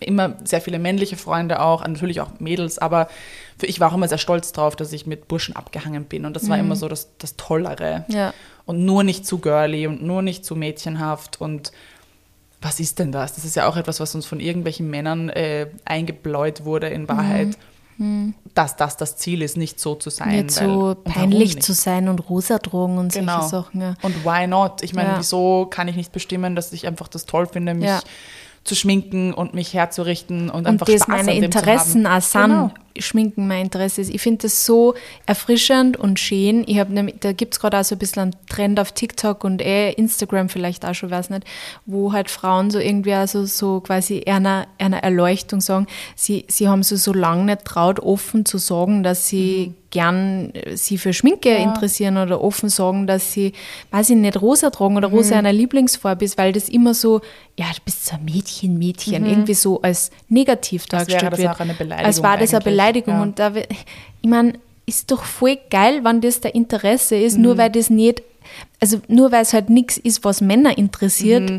immer 0.00 0.36
sehr 0.44 0.60
viele 0.60 0.78
männliche 0.78 1.16
Freunde 1.16 1.60
auch, 1.60 1.82
natürlich 1.86 2.20
auch 2.20 2.40
Mädels, 2.40 2.78
aber 2.78 3.08
für 3.58 3.66
ich 3.66 3.80
war 3.80 3.90
auch 3.90 3.94
immer 3.94 4.08
sehr 4.08 4.18
stolz 4.18 4.52
drauf, 4.52 4.74
dass 4.76 4.92
ich 4.92 5.06
mit 5.06 5.28
Burschen 5.28 5.54
abgehangen 5.56 6.04
bin 6.04 6.24
und 6.26 6.34
das 6.34 6.48
war 6.48 6.58
immer 6.58 6.74
so 6.76 6.88
das, 6.88 7.08
das 7.18 7.36
Tollere. 7.36 8.04
Ja. 8.08 8.34
Und 8.66 8.84
nur 8.84 9.04
nicht 9.04 9.26
zu 9.26 9.38
girly 9.38 9.86
und 9.86 10.02
nur 10.02 10.22
nicht 10.22 10.44
zu 10.44 10.56
mädchenhaft 10.56 11.40
und 11.40 11.70
was 12.64 12.80
ist 12.80 12.98
denn 12.98 13.12
das? 13.12 13.34
Das 13.34 13.44
ist 13.44 13.56
ja 13.56 13.68
auch 13.68 13.76
etwas, 13.76 14.00
was 14.00 14.14
uns 14.14 14.26
von 14.26 14.40
irgendwelchen 14.40 14.88
Männern 14.90 15.28
äh, 15.28 15.68
eingebläut 15.84 16.64
wurde 16.64 16.88
in 16.88 17.06
Wahrheit, 17.08 17.56
dass 18.54 18.74
das 18.76 18.96
das 18.96 19.16
Ziel 19.16 19.40
ist, 19.42 19.56
nicht 19.56 19.78
so 19.78 19.94
zu 19.94 20.10
sein. 20.10 20.46
Nicht 20.46 20.50
so 20.50 20.96
peinlich 21.04 21.54
nicht? 21.56 21.62
zu 21.62 21.72
sein 21.74 22.08
und 22.08 22.28
rosa 22.28 22.58
drogen 22.58 22.98
und 22.98 23.12
Genau. 23.12 23.40
solche 23.42 23.48
Sachen. 23.50 23.80
Ja. 23.80 23.94
Und 24.02 24.24
why 24.24 24.46
not? 24.48 24.82
Ich 24.82 24.94
meine, 24.94 25.10
Ja. 25.10 25.18
wieso 25.18 25.66
kann 25.66 25.86
ich 25.86 25.94
nicht 25.94 26.10
bestimmen, 26.10 26.56
dass 26.56 26.72
ich 26.72 26.88
einfach 26.88 27.06
das 27.06 27.24
toll 27.26 27.46
finde, 27.46 27.74
mich 27.74 27.84
Ja. 27.84 28.00
Zu 28.64 28.74
schminken 28.74 29.32
und 29.34 29.52
mich 29.54 29.74
herzurichten 29.74 30.48
und, 30.48 30.60
Und 30.60 30.66
einfach 30.66 30.86
das 30.86 31.02
Spaß 31.02 31.08
meine 31.08 31.30
an 31.30 31.36
dem 31.36 31.44
Interessen 31.44 32.02
zu 32.04 32.08
auch 32.08 32.12
haben. 32.12 32.22
sind, 32.22 32.50
Genau. 32.50 32.70
Schminken 32.96 33.48
mein 33.48 33.64
Interesse 33.64 34.00
ist. 34.00 34.14
Ich 34.14 34.22
finde 34.22 34.42
das 34.42 34.64
so 34.64 34.94
erfrischend 35.26 35.96
und 35.96 36.20
schön. 36.20 36.62
Ich 36.66 36.78
habe 36.78 36.92
nämlich, 36.92 37.16
da 37.20 37.32
gibt 37.32 37.54
es 37.54 37.60
gerade 37.60 37.78
auch 37.80 37.84
so 37.84 37.96
ein 37.96 37.98
bisschen 37.98 38.22
einen 38.22 38.36
Trend 38.48 38.78
auf 38.78 38.92
TikTok 38.92 39.42
und 39.42 39.60
eh 39.60 39.90
Instagram 39.92 40.48
vielleicht 40.48 40.86
auch 40.86 40.94
schon, 40.94 41.10
weiß 41.10 41.30
nicht, 41.30 41.44
wo 41.86 42.12
halt 42.12 42.30
Frauen 42.30 42.70
so 42.70 42.78
irgendwie 42.78 43.12
also 43.14 43.44
so 43.46 43.80
quasi 43.80 44.22
einer, 44.26 44.68
einer 44.78 45.02
Erleuchtung 45.02 45.60
sagen, 45.60 45.88
sie, 46.14 46.44
sie 46.48 46.68
haben 46.68 46.84
so 46.84 46.94
so 46.94 47.12
lange 47.12 47.44
nicht 47.46 47.64
traut, 47.64 47.98
offen 47.98 48.44
zu 48.46 48.58
sagen, 48.58 49.02
dass 49.02 49.28
sie 49.28 49.68
Mhm. 49.68 49.74
Gern 49.94 50.50
äh, 50.54 50.76
sie 50.76 50.98
für 50.98 51.14
Schminke 51.14 51.48
interessieren 51.54 52.18
oder 52.18 52.42
offen 52.42 52.68
sagen, 52.68 53.06
dass 53.06 53.32
sie, 53.32 53.52
weiß 53.92 54.10
ich 54.10 54.16
nicht, 54.16 54.42
rosa 54.42 54.68
tragen 54.68 54.98
oder 54.98 55.08
Mhm. 55.08 55.14
rosa 55.14 55.36
einer 55.38 55.52
Lieblingsfarbe 55.54 56.24
ist, 56.26 56.36
weil 56.36 56.52
das 56.52 56.68
immer 56.68 56.92
so, 56.92 57.22
ja, 57.58 57.66
du 57.74 57.80
bist 57.86 58.04
so 58.04 58.16
ein 58.16 58.24
Mädchen, 58.26 58.78
Mädchen, 58.78 59.24
irgendwie 59.24 59.54
so 59.54 59.80
als 59.80 60.10
negativ 60.28 60.82
Mhm. 60.92 60.98
Als 60.98 61.08
wäre 61.08 61.18
dargestellt 61.20 61.32
das 61.32 61.38
wird. 61.40 61.50
auch 61.56 61.60
eine 61.60 61.74
Beleidigung 61.74 62.06
Als 62.06 62.22
war 62.22 62.36
das 62.36 62.50
eine 62.50 62.58
eigentlich, 62.58 62.72
Beleidigung. 62.72 63.14
ja. 63.14 63.22
Und 63.22 63.38
da, 63.38 63.52
ich 63.54 64.28
meine, 64.28 64.54
ist 64.86 65.10
doch 65.10 65.24
voll 65.24 65.56
geil, 65.70 66.00
wenn 66.04 66.20
das 66.20 66.40
der 66.40 66.54
Interesse 66.54 67.16
ist, 67.16 67.36
Mhm. 67.38 67.42
nur 67.44 67.56
weil 67.58 67.70
das 67.70 67.88
nicht, 67.88 68.22
also 68.80 69.00
nur 69.08 69.32
weil 69.32 69.40
es 69.42 69.54
halt 69.54 69.70
nichts 69.70 69.96
ist, 69.96 70.24
was 70.24 70.42
Männer 70.42 70.76
interessiert. 70.76 71.50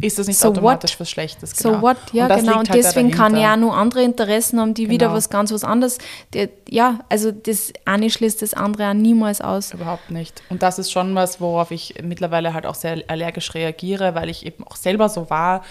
Ist 0.00 0.18
das 0.18 0.28
nicht 0.28 0.38
So 0.38 0.48
automatisch 0.48 0.92
what? 0.92 1.00
was 1.00 1.10
Schlechtes? 1.10 1.50
So 1.50 1.70
genau. 1.70 1.82
what, 1.82 1.96
ja 2.12 2.26
das 2.28 2.40
genau. 2.40 2.60
Und 2.60 2.70
halt 2.70 2.78
deswegen 2.78 3.10
kann 3.10 3.36
ich 3.36 3.44
auch 3.44 3.56
noch 3.56 3.76
andere 3.76 4.02
Interessen 4.02 4.58
haben, 4.60 4.72
die 4.72 4.88
wieder 4.88 5.06
Genau. 5.06 5.16
was 5.16 5.28
ganz 5.30 5.52
was 5.52 5.64
anderes. 5.64 5.98
Der, 6.32 6.48
ja, 6.68 7.00
also 7.08 7.32
das 7.32 7.72
eine 7.84 8.08
schließt 8.08 8.40
das 8.40 8.54
andere 8.54 8.88
auch 8.90 8.94
niemals 8.94 9.40
aus. 9.40 9.74
Überhaupt 9.74 10.10
nicht. 10.10 10.42
Und 10.48 10.62
das 10.62 10.78
ist 10.78 10.90
schon 10.92 11.14
was, 11.16 11.40
worauf 11.40 11.70
ich 11.70 11.94
mittlerweile 12.02 12.54
halt 12.54 12.66
auch 12.66 12.76
sehr 12.76 13.02
allergisch 13.08 13.52
reagiere, 13.54 14.14
weil 14.14 14.30
ich 14.30 14.46
eben 14.46 14.64
auch 14.66 14.76
selber 14.76 15.08
so 15.08 15.28
war, 15.28 15.64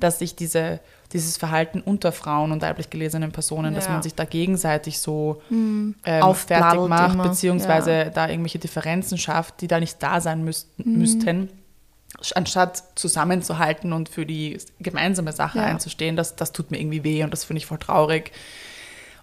dass 0.00 0.20
ich 0.20 0.34
diese, 0.34 0.80
dieses 1.12 1.36
Verhalten 1.36 1.80
unter 1.80 2.12
Frauen 2.12 2.52
und 2.52 2.62
weiblich 2.62 2.90
gelesenen 2.90 3.30
Personen, 3.30 3.74
dass 3.74 3.84
Ja. 3.84 3.88
Hm. 3.90 3.94
man 3.96 4.02
sich 4.02 4.14
da 4.14 4.24
gegenseitig 4.24 4.98
so 4.98 5.40
ähm, 5.50 5.94
Aufbladelt 6.04 6.72
fertig 6.72 6.88
macht, 6.88 7.14
immer. 7.14 7.28
beziehungsweise 7.28 8.10
da 8.12 8.28
irgendwelche 8.28 8.58
Differenzen 8.58 9.16
schafft, 9.16 9.60
die 9.60 9.68
da 9.68 9.78
nicht 9.78 10.02
da 10.02 10.20
sein 10.20 10.42
müssten, 10.44 10.82
Hm. 10.82 10.98
müssten. 10.98 11.48
Anstatt 12.34 12.82
zusammenzuhalten 12.94 13.92
und 13.92 14.08
für 14.08 14.24
die 14.26 14.58
gemeinsame 14.80 15.32
Sache 15.32 15.58
Ja. 15.58 15.64
einzustehen, 15.64 16.16
das, 16.16 16.34
das 16.36 16.52
tut 16.52 16.70
mir 16.70 16.78
irgendwie 16.80 17.04
weh 17.04 17.22
und 17.24 17.30
das 17.30 17.44
finde 17.44 17.58
ich 17.58 17.66
voll 17.66 17.78
traurig. 17.78 18.32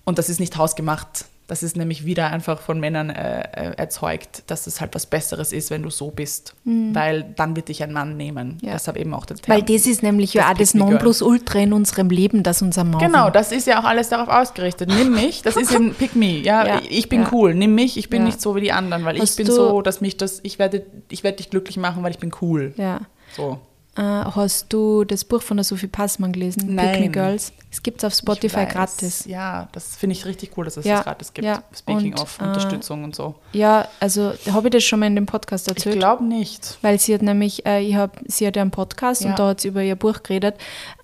Und 0.06 0.18
das 0.20 0.30
ist 0.30 0.40
nicht 0.40 0.58
hausgemacht. 0.58 1.26
Das 1.46 1.62
ist 1.62 1.76
nämlich 1.76 2.06
wieder 2.06 2.32
einfach 2.32 2.62
von 2.62 2.80
Männern 2.80 3.10
äh, 3.10 3.42
äh, 3.42 3.74
erzeugt, 3.76 4.44
dass 4.48 4.66
es 4.66 4.80
halt 4.80 4.96
was 4.96 5.06
Besseres 5.06 5.52
ist, 5.52 5.72
wenn 5.72 5.84
du 5.84 5.90
so 5.90 6.10
bist. 6.10 6.56
Weil 6.64 7.24
dann 7.36 7.56
wird 7.58 7.68
dich 7.68 7.84
ein 7.84 7.92
Mann 7.92 8.16
nehmen. 8.16 8.58
Ja. 8.62 8.72
Deshalb 8.74 8.96
eben 8.98 9.14
auch 9.14 9.26
der 9.26 9.36
Term. 9.38 9.56
Weil 9.58 9.62
das 9.64 9.86
ist 9.86 10.04
nämlich 10.04 10.34
ja 10.34 10.44
Das 10.44 10.52
auch 10.54 10.58
das. 10.60 10.74
Nonplusultra 10.74 11.60
in 11.60 11.74
unserem 11.74 12.10
Leben, 12.10 12.44
dass 12.44 12.62
unser 12.62 12.86
Mann. 12.86 13.00
Genau, 13.02 13.30
das 13.30 13.52
ist 13.52 13.68
ja 13.68 13.80
auch 13.82 13.84
alles 13.84 14.08
darauf 14.10 14.30
ausgerichtet. 14.30 14.90
Nimm 14.90 15.12
mich, 15.16 15.42
das 15.42 15.58
ist 15.58 15.72
eben 15.74 15.94
Pick 15.94 16.16
me. 16.16 16.38
Ja, 16.40 16.66
Ja, 16.68 16.82
ich 16.90 17.10
bin 17.10 17.24
ja. 17.24 17.30
cool. 17.34 17.54
Nimm 17.54 17.76
mich, 17.76 17.98
ich 17.98 18.10
bin 18.10 18.22
Ja. 18.22 18.28
nicht 18.28 18.42
so 18.42 18.56
wie 18.56 18.62
die 18.62 18.72
anderen, 18.72 19.04
weil 19.04 19.20
Hast 19.20 19.32
ich 19.40 19.46
bin 19.46 19.54
so, 19.54 19.82
dass 19.82 20.00
mich 20.00 20.16
das, 20.18 20.40
ich 20.44 20.60
werde, 20.60 20.86
ich 21.10 21.24
werde 21.26 21.38
dich 21.38 21.50
glücklich 21.50 21.76
machen, 21.78 22.04
weil 22.04 22.12
ich 22.12 22.20
bin 22.20 22.32
cool. 22.42 22.74
Ja. 22.78 23.02
So. 23.36 23.60
Äh, 23.96 24.02
hast 24.02 24.74
du 24.74 25.04
das 25.04 25.24
Buch 25.24 25.42
von 25.44 25.58
der 25.58 25.64
Sophie 25.64 25.86
Passmann 25.88 26.32
gelesen? 26.34 26.62
Pick 26.62 26.70
Me 26.70 26.76
Nein. 26.76 27.12
Girls. 27.12 27.54
Es 27.72 27.84
gibt 27.84 28.00
es 28.00 28.04
auf 28.06 28.14
Ich 28.14 28.20
Spotify 28.20 28.66
gratis. 28.66 29.26
Ja, 29.26 29.68
das 29.72 29.96
finde 29.96 30.16
ich 30.16 30.26
richtig 30.26 30.52
cool, 30.58 30.66
dass 30.66 30.78
es 30.78 30.86
Ja, 30.86 30.96
das 30.98 31.04
gratis 31.06 31.34
gibt. 31.34 31.46
ja. 31.46 31.64
Speaking 31.76 32.14
Und, 32.14 32.20
of 32.22 32.40
äh, 32.40 32.44
Unterstützung 32.44 33.04
und 33.04 33.16
so. 33.16 33.36
Ja, 33.52 33.88
also 34.00 34.34
habe 34.52 34.68
ich 34.68 34.72
das 34.74 34.84
schon 34.84 35.00
mal 35.00 35.06
in 35.08 35.16
dem 35.16 35.26
Podcast 35.28 35.68
Ich 35.68 35.76
erzählt? 35.76 35.98
glaube 36.00 36.24
nicht. 36.24 36.78
Weil 36.82 37.00
sie 37.00 37.14
hat 37.14 37.22
nämlich, 37.22 37.66
äh, 37.68 37.82
ich 37.84 37.96
hab, 37.96 38.20
sie 38.26 38.48
hat 38.48 38.56
ja 38.56 38.64
einen 38.64 38.72
Podcast 38.72 39.24
Ja. 39.24 39.30
und 39.32 39.40
da 39.40 39.50
hat 39.50 39.62
sie 39.62 39.68
über 39.68 39.84
ihr 39.84 39.96
Buch 39.96 40.24
geredet. 40.24 40.56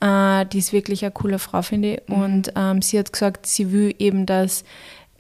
Äh, 0.02 0.46
die 0.48 0.58
ist 0.58 0.74
wirklich 0.74 1.04
eine 1.04 1.12
coole 1.12 1.38
Frau, 1.40 1.62
finde 1.62 1.96
ich. 1.96 2.02
Mhm. 2.10 2.22
Und 2.24 2.54
ähm, 2.56 2.82
sie 2.82 2.98
hat 2.98 3.14
gesagt, 3.14 3.46
sie 3.46 3.72
will 3.72 3.94
eben, 4.00 4.26
dass 4.26 4.64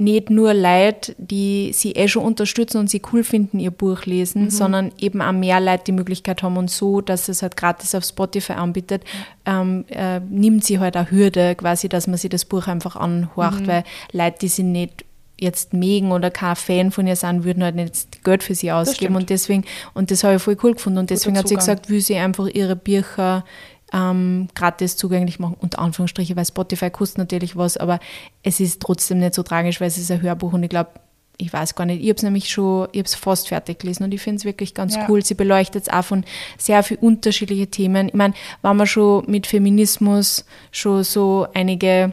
nicht 0.02 0.30
nur 0.30 0.54
Leute, 0.54 1.14
die 1.18 1.72
sie 1.74 1.92
eh 1.92 2.08
schon 2.08 2.24
unterstützen 2.24 2.78
und 2.80 2.90
sie 2.90 3.02
cool 3.12 3.24
finden, 3.24 3.60
ihr 3.60 3.70
Buch 3.72 4.06
lesen, 4.06 4.46
Mhm. 4.46 4.50
sondern 4.50 4.92
eben 4.98 5.22
auch 5.22 5.34
mehr 5.34 5.60
Leute 5.60 5.84
die 5.88 5.92
Möglichkeit 5.92 6.42
haben 6.42 6.56
und 6.58 6.72
so, 6.72 7.02
dass 7.02 7.28
es 7.28 7.42
halt 7.42 7.58
gratis 7.58 7.94
auf 7.94 8.06
Spotify 8.06 8.54
anbietet, 8.54 9.04
ähm, 9.46 9.84
äh, 9.90 10.22
nimmt 10.22 10.64
sie 10.64 10.80
halt 10.80 10.96
eine 10.96 11.12
Hürde 11.12 11.54
quasi, 11.56 11.90
dass 11.90 12.08
man 12.08 12.16
sich 12.18 12.30
das 12.30 12.46
Buch 12.46 12.68
einfach 12.68 12.96
anhorcht, 12.96 13.60
Mhm. 13.62 13.68
weil 13.68 13.84
Leute, 14.14 14.38
die 14.42 14.48
sie 14.48 14.64
nicht 14.64 15.04
jetzt 15.38 15.74
mögen 15.74 16.12
oder 16.12 16.32
kein 16.32 16.56
Fan 16.56 16.92
von 16.92 17.06
ihr 17.08 17.16
sind, 17.16 17.44
würden 17.44 17.64
halt 17.64 17.76
nicht 17.76 18.24
Geld 18.26 18.44
für 18.44 18.56
sie 18.56 18.72
ausgeben 18.72 19.16
und 19.16 19.30
deswegen, 19.30 19.64
und 19.94 20.12
das 20.12 20.24
habe 20.24 20.36
ich 20.36 20.42
voll 20.42 20.58
cool 20.64 20.74
gefunden 20.74 21.00
und 21.00 21.10
deswegen 21.10 21.38
hat 21.38 21.48
sie 21.48 21.56
gesagt, 21.56 21.90
will 21.90 22.02
sie 22.02 22.16
einfach 22.18 22.48
ihre 22.48 22.76
Bücher 22.76 23.46
ähm, 23.94 24.48
gratis 24.56 24.98
zugänglich 24.98 25.40
machen, 25.40 25.56
unter 25.60 25.80
Anführungsstriche, 25.80 26.36
weil 26.36 26.46
Spotify 26.46 26.90
kostet 26.90 27.18
natürlich 27.18 27.56
was, 27.58 27.78
aber 27.78 28.00
es 28.44 28.60
ist 28.60 28.82
trotzdem 28.82 29.20
nicht 29.20 29.34
so 29.34 29.44
tragisch, 29.44 29.80
weil 29.82 29.88
es 29.88 29.98
ist 29.98 30.12
ein 30.12 30.22
Hörbuch 30.22 30.54
und 30.54 30.64
ich 30.64 30.70
glaube, 30.70 30.90
ich 31.42 31.54
weiß 31.54 31.76
gar 31.76 31.86
nicht, 31.86 32.02
ich 32.04 32.10
habe 32.10 32.18
es 32.18 32.24
nämlich 32.24 32.50
schon, 32.50 32.90
ich 32.92 33.00
habe 33.00 33.06
es 33.06 33.16
fast 33.16 33.48
fertig 33.48 33.80
gelesen 33.80 34.04
und 34.04 34.14
ich 34.14 34.22
finde 34.22 34.38
es 34.40 34.46
wirklich 34.46 34.74
ganz 34.74 34.96
Ja. 34.96 35.06
cool. 35.08 35.24
Sie 35.24 35.36
beleuchtet 35.36 35.84
es 35.84 35.90
auch 35.90 36.04
von 36.04 36.26
sehr 36.58 36.84
vielen 36.84 37.00
unterschiedlichen 37.00 37.72
Themen. 37.72 38.10
Ich 38.10 38.14
meine, 38.14 38.34
wenn 38.62 38.76
man 38.76 38.86
schon 38.88 39.24
mit 39.26 39.48
Feminismus 39.48 40.44
schon 40.72 41.04
so 41.06 41.48
einige 41.54 42.12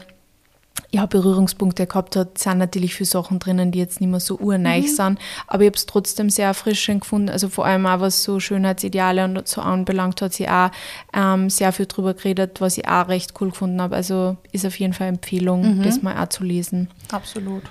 ja, 0.96 1.06
Berührungspunkte 1.06 1.86
gehabt 1.86 2.16
hat, 2.16 2.38
sind 2.38 2.58
natürlich 2.58 2.94
viele 2.94 3.06
Sachen 3.06 3.38
drinnen, 3.38 3.70
die 3.70 3.78
jetzt 3.78 4.00
nicht 4.00 4.10
mehr 4.10 4.20
so 4.20 4.36
urneich 4.38 4.84
Mhm. 4.86 4.94
sind. 4.96 5.18
Aber 5.46 5.62
ich 5.62 5.68
habe 5.68 5.76
es 5.76 5.86
trotzdem 5.86 6.30
sehr 6.30 6.46
erfrischend 6.48 7.02
gefunden. 7.02 7.28
Also 7.28 7.48
vor 7.48 7.66
allem 7.66 7.86
auch, 7.86 8.00
was 8.00 8.22
so 8.22 8.40
Schönheitsideale 8.40 9.24
und 9.24 9.46
so 9.46 9.60
anbelangt, 9.60 10.20
hat 10.22 10.32
sie 10.32 10.48
auch 10.48 10.70
ähm, 11.14 11.50
sehr 11.50 11.72
viel 11.72 11.86
drüber 11.86 12.14
geredet, 12.14 12.60
was 12.60 12.78
ich 12.78 12.88
auch 12.88 13.08
recht 13.08 13.34
cool 13.40 13.50
gefunden 13.50 13.80
habe. 13.80 13.94
Also 13.96 14.36
ist 14.52 14.64
auf 14.66 14.78
jeden 14.78 14.92
Fall 14.94 15.08
Empfehlung, 15.08 15.78
Mhm. 15.78 15.82
das 15.82 16.02
mal 16.02 16.22
auch 16.22 16.28
zu 16.28 16.44
lesen. 16.44 16.88
Absolut. 17.12 17.62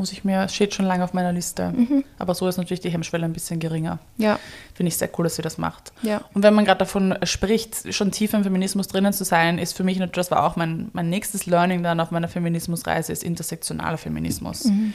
Muss 0.00 0.10
ich 0.10 0.24
mir, 0.24 0.48
steht 0.48 0.74
schon 0.74 0.86
lange 0.86 1.04
auf 1.04 1.12
meiner 1.12 1.32
Liste. 1.32 1.70
Mhm. 1.70 2.02
Aber 2.18 2.34
so 2.34 2.48
ist 2.48 2.56
natürlich 2.56 2.80
die 2.80 2.90
Hemmschwelle 2.90 3.24
ein 3.24 3.32
bisschen 3.32 3.60
geringer. 3.60 4.00
Ja. 4.16 4.40
Finde 4.74 4.88
ich 4.88 4.96
sehr 4.96 5.08
cool, 5.16 5.24
dass 5.24 5.36
sie 5.36 5.42
das 5.42 5.58
macht. 5.58 5.92
Ja. 6.02 6.22
Und 6.34 6.42
wenn 6.42 6.54
man 6.54 6.64
gerade 6.64 6.78
davon 6.78 7.16
spricht, 7.22 7.94
schon 7.94 8.10
tiefer 8.10 8.38
im 8.38 8.42
Feminismus 8.42 8.88
drinnen 8.88 9.12
zu 9.12 9.22
sein, 9.24 9.58
ist 9.58 9.76
für 9.76 9.84
mich, 9.84 9.98
natürlich- 9.98 10.26
das 10.26 10.30
war 10.32 10.44
auch 10.44 10.56
mein, 10.56 10.90
mein 10.92 11.08
nächstes 11.08 11.46
Learning 11.46 11.84
dann 11.84 12.00
auf 12.00 12.10
meiner 12.10 12.26
Feminismusreise, 12.28 13.12
ist 13.12 13.22
intersektionaler 13.22 13.98
Feminismus. 13.98 14.64
Mhm. 14.64 14.94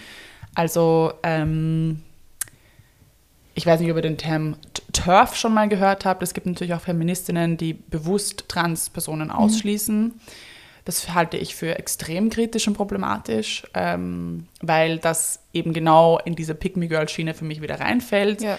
Also, 0.56 1.14
ähm, 1.24 2.02
ich 3.54 3.66
weiß 3.66 3.80
nicht, 3.80 3.90
ob 3.92 3.96
ihr 3.98 4.02
den 4.02 4.18
Term 4.18 4.58
TERF 4.92 5.36
schon 5.36 5.54
mal 5.54 5.70
gehört 5.70 6.04
habt. 6.04 6.22
Es 6.24 6.34
gibt 6.34 6.46
natürlich 6.46 6.74
auch 6.74 6.82
Feministinnen, 6.82 7.56
die 7.58 7.74
bewusst 7.74 8.46
Trans-Personen 8.50 9.32
ausschließen. 9.32 10.14
Das 10.86 11.14
halte 11.14 11.36
ich 11.38 11.56
für 11.56 11.78
extrem 11.80 12.30
kritisch 12.30 12.68
und 12.68 12.76
problematisch, 12.76 13.64
ähm, 13.74 14.46
weil 14.62 15.00
das 15.00 15.40
eben 15.52 15.74
genau 15.74 16.20
in 16.24 16.36
diese 16.36 16.54
Pick-Me-Girl-Schiene 16.56 17.34
für 17.34 17.46
mich 17.46 17.62
wieder 17.62 17.80
reinfällt. 17.80 18.42
Ja. 18.42 18.58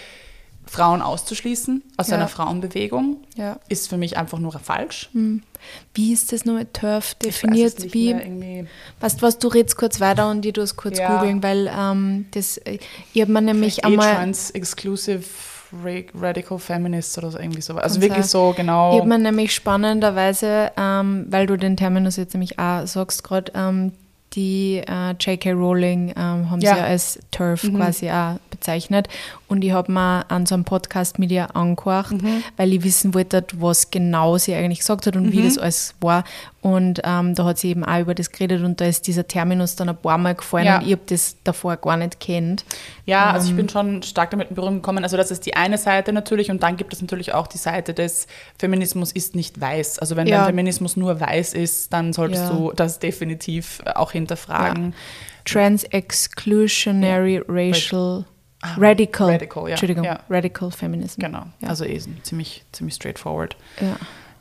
Frauen 0.69 1.01
auszuschließen 1.01 1.81
aus 1.95 2.09
Ja. 2.09 2.15
einer 2.15 2.27
Frauenbewegung 2.27 3.23
Ja. 3.37 3.57
ist 3.69 3.87
für 3.87 3.95
mich 3.95 4.17
einfach 4.17 4.37
nur 4.39 4.51
falsch. 4.51 5.09
Wie 5.93 6.11
ist 6.11 6.33
das 6.33 6.41
TERF 6.41 7.15
Ich 7.21 7.27
weiß 7.27 7.35
es 7.35 7.75
definiert? 7.75 7.79
nicht 7.79 7.93
Wie, 7.93 8.65
weißt 8.99 9.19
du 9.21 9.25
was, 9.25 9.39
du 9.39 9.47
redest 9.47 9.77
kurz 9.77 10.01
weiter 10.01 10.29
und 10.29 10.45
ich 10.45 10.51
tue 10.51 10.65
es 10.65 10.75
kurz 10.75 10.99
Ja. 10.99 11.15
googeln, 11.15 11.41
weil 11.41 11.71
ähm, 11.73 12.25
das, 12.31 12.59
ich 13.13 13.21
habe 13.21 13.31
mir 13.31 13.41
nämlich 13.41 13.79
Eh 13.79 13.83
einmal, 13.83 14.13
Trans 14.15 14.51
Exclusive 14.51 15.23
Radical 16.19 16.59
Feminist 16.59 17.17
oder 17.17 17.31
so 17.31 17.39
irgendwie 17.39 17.61
so. 17.61 17.75
Also 17.75 17.99
Kann 17.99 18.09
wirklich 18.09 18.25
so 18.25 18.53
genau. 18.55 18.93
ich 18.93 18.99
habe 18.99 19.09
mir 19.09 19.19
nämlich 19.19 19.53
spannenderweise, 19.53 20.71
ähm, 20.77 21.25
weil 21.29 21.47
du 21.47 21.57
den 21.57 21.77
Terminus 21.77 22.15
jetzt 22.17 22.33
nämlich 22.33 22.59
auch 22.59 22.85
sagst 22.87 23.23
gerade, 23.23 23.51
ähm, 23.55 23.91
die 24.33 24.83
äh, 24.85 25.11
J.K. 25.19 25.51
Rowling 25.53 26.09
ähm, 26.09 26.49
haben 26.51 26.59
Ja. 26.61 26.73
sie 26.75 26.79
ja 26.81 26.85
als 26.85 27.19
TERF 27.31 27.63
Mhm. 27.63 27.77
quasi 27.77 28.09
auch 28.11 28.35
bezeichnet. 28.51 29.07
Und 29.47 29.63
ich 29.63 29.71
habe 29.71 29.91
mir 29.91 30.25
an 30.29 30.45
so 30.45 30.53
einem 30.53 30.65
Podcast 30.65 31.17
mit 31.17 31.31
ihr 31.31 31.55
angehört, 31.55 32.11
Mhm. 32.11 32.43
weil 32.57 32.73
ich 32.73 32.83
wissen 32.83 33.13
wollte, 33.13 33.43
was 33.53 33.89
genau 33.89 34.37
sie 34.37 34.53
eigentlich 34.53 34.79
gesagt 34.79 35.07
hat 35.07 35.15
und 35.15 35.27
Mhm. 35.27 35.31
wie 35.31 35.43
das 35.43 35.57
alles 35.57 35.95
war. 36.01 36.23
Und 36.59 37.01
ähm, 37.03 37.35
da 37.35 37.45
hat 37.45 37.59
sie 37.59 37.69
eben 37.69 37.85
auch 37.85 37.99
über 37.99 38.15
das 38.15 38.31
geredet 38.31 38.63
und 38.63 38.81
da 38.81 38.85
ist 38.85 39.05
dieser 39.07 39.27
Terminus 39.27 39.75
dann 39.75 39.89
ein 39.89 39.95
paar 39.95 40.17
Mal 40.17 40.33
gefallen 40.35 40.65
Ja. 40.65 40.79
und 40.79 40.85
ich 40.87 40.91
habe 40.93 41.03
das 41.05 41.37
davor 41.43 41.77
gar 41.77 41.95
nicht 41.97 42.19
kennt. 42.19 42.65
Ja, 43.05 43.29
also 43.31 43.45
ich 43.45 43.51
Ähm. 43.51 43.57
bin 43.57 43.69
schon 43.69 44.01
stark 44.03 44.31
damit 44.31 44.49
in 44.49 44.55
Berührung 44.55 44.75
gekommen. 44.77 45.03
Also 45.03 45.17
das 45.17 45.29
ist 45.31 45.45
die 45.45 45.55
eine 45.55 45.77
Seite 45.77 46.11
natürlich 46.13 46.49
und 46.49 46.63
dann 46.63 46.75
gibt 46.75 46.93
es 46.93 47.01
natürlich 47.01 47.33
auch 47.33 47.45
die 47.47 47.59
Seite 47.59 47.93
des 47.93 48.25
Feminismus 48.57 49.11
ist 49.11 49.35
nicht 49.35 49.61
weiß. 49.61 49.99
Also 49.99 50.15
wenn 50.15 50.25
Ja. 50.27 50.37
dein 50.39 50.45
Feminismus 50.47 50.97
nur 50.97 51.19
weiß 51.21 51.53
ist, 51.53 51.93
dann 51.93 52.11
solltest 52.11 52.45
Ja. 52.45 52.49
du 52.49 52.71
das 52.75 52.97
definitiv 52.99 53.81
auch 53.95 54.11
hinterfragen. 54.11 54.93
Trans-Exclusionary 55.45 57.41
Racial 57.47 58.25
Ah, 58.59 58.73
Radical, 58.79 59.29
Radical, 59.29 59.63
ja. 59.65 59.69
Entschuldigung, 59.69 60.03
Ja. 60.03 60.19
Radical 60.31 60.71
Feminism. 60.71 61.21
Genau, 61.21 61.43
Ja. 61.59 61.69
also 61.69 61.85
eh 61.85 62.01
ziemlich, 62.23 62.65
ziemlich 62.71 62.95
straightforward. 62.95 63.55
Ja. 63.79 63.95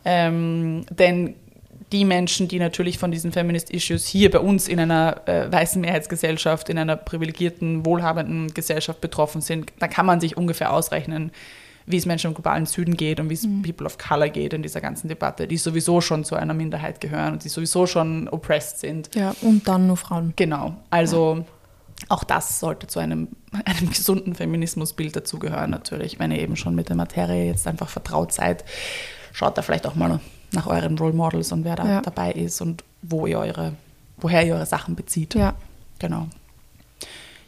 Ähm, 0.06 0.86
denn 0.88 1.34
die 1.92 2.04
Menschen, 2.04 2.48
die 2.48 2.58
natürlich 2.58 2.98
von 2.98 3.10
diesen 3.10 3.32
Feminist-Issues 3.32 4.06
hier 4.06 4.30
bei 4.30 4.40
uns 4.40 4.66
in 4.66 4.80
einer 4.80 5.22
äh, 5.26 5.50
weißen 5.50 5.80
Mehrheitsgesellschaft, 5.80 6.68
in 6.68 6.78
einer 6.78 6.96
privilegierten, 6.96 7.86
wohlhabenden 7.86 8.52
Gesellschaft 8.54 9.00
betroffen 9.00 9.40
sind, 9.40 9.72
da 9.78 9.86
kann 9.86 10.06
man 10.06 10.20
sich 10.20 10.36
ungefähr 10.36 10.72
ausrechnen, 10.72 11.30
wie 11.86 11.96
es 11.96 12.06
Menschen 12.06 12.28
im 12.28 12.34
globalen 12.34 12.66
Süden 12.66 12.96
geht 12.96 13.20
und 13.20 13.30
wie 13.30 13.34
es 13.34 13.46
People 13.62 13.86
of 13.86 13.98
Color 13.98 14.28
geht 14.30 14.52
in 14.52 14.62
dieser 14.62 14.80
ganzen 14.80 15.06
Debatte, 15.06 15.46
die 15.46 15.56
sowieso 15.56 16.00
schon 16.00 16.24
zu 16.24 16.34
einer 16.34 16.54
Minderheit 16.54 17.00
gehören 17.00 17.34
und 17.34 17.44
die 17.44 17.48
sowieso 17.48 17.86
schon 17.86 18.28
oppressed 18.28 18.80
sind. 18.80 19.14
ja, 19.14 19.34
und 19.42 19.68
dann 19.68 19.86
nur 19.86 19.96
Frauen. 19.96 20.32
Genau, 20.34 20.74
also 20.90 21.44
auch 22.08 22.24
das 22.24 22.58
sollte 22.58 22.88
zu 22.88 22.98
einem, 22.98 23.28
einem 23.64 23.90
gesunden 23.90 24.34
Feminismusbild 24.34 25.14
dazugehören 25.14 25.70
natürlich. 25.70 26.18
Wenn 26.18 26.32
ihr 26.32 26.40
eben 26.40 26.56
schon 26.56 26.74
mit 26.74 26.88
der 26.88 26.96
Materie 26.96 27.46
jetzt 27.46 27.68
einfach 27.68 27.88
vertraut 27.88 28.32
seid, 28.32 28.64
schaut 29.32 29.56
da 29.56 29.62
vielleicht 29.62 29.86
auch 29.86 29.94
mal 29.94 30.18
nach 30.52 30.66
euren 30.66 30.96
Role 30.98 31.12
Models 31.12 31.52
und 31.52 31.64
wer 31.64 31.76
da 31.76 31.86
Ja. 31.86 32.00
dabei 32.00 32.32
ist 32.32 32.60
und 32.60 32.82
wo 33.02 33.26
ihr 33.26 33.38
eure, 33.38 33.72
woher 34.18 34.46
ihr 34.46 34.54
eure 34.54 34.66
Sachen 34.66 34.94
bezieht. 34.96 35.34
Ja. 35.34 35.54
Genau. 35.98 36.26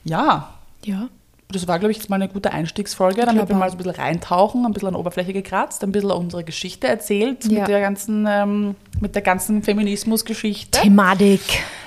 Ja, 0.04 0.54
Ja. 0.84 1.08
das 1.50 1.66
war, 1.68 1.78
glaube 1.78 1.92
ich, 1.92 1.98
jetzt 1.98 2.08
mal 2.10 2.16
eine 2.16 2.28
gute 2.28 2.52
Einstiegsfolge, 2.52 3.24
damit 3.24 3.48
wir 3.48 3.56
mal 3.56 3.68
so 3.70 3.74
ein 3.74 3.78
bisschen 3.78 3.94
reintauchen, 4.00 4.64
ein 4.66 4.72
bisschen 4.72 4.88
an 4.88 4.94
Oberfläche 4.96 5.32
gekratzt, 5.32 5.82
ein 5.84 5.92
bisschen 5.92 6.10
unsere 6.10 6.44
Geschichte 6.44 6.86
erzählt 6.88 7.44
Ja. 7.46 7.60
mit 7.60 7.68
der 7.68 7.80
ganzen, 7.80 8.26
ähm, 8.28 8.74
mit 9.00 9.14
der 9.14 9.22
ganzen 9.22 9.62
Feminismusgeschichte. 9.62 10.80
Thematik. 10.80 11.40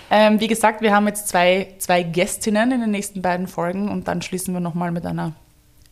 Ähm, 0.10 0.40
wie 0.42 0.48
gesagt, 0.48 0.82
wir 0.82 0.94
haben 0.94 1.08
jetzt 1.08 1.30
zwei, 1.30 1.74
zwei 1.80 2.04
Gästinnen 2.04 2.72
in 2.72 2.82
den 2.82 2.92
nächsten 2.92 3.22
beiden 3.22 3.48
Folgen 3.48 3.88
und 3.90 4.08
dann 4.08 4.22
schließen 4.22 4.54
wir 4.54 4.60
nochmal 4.60 4.92
mit 4.92 5.06
einer 5.06 5.32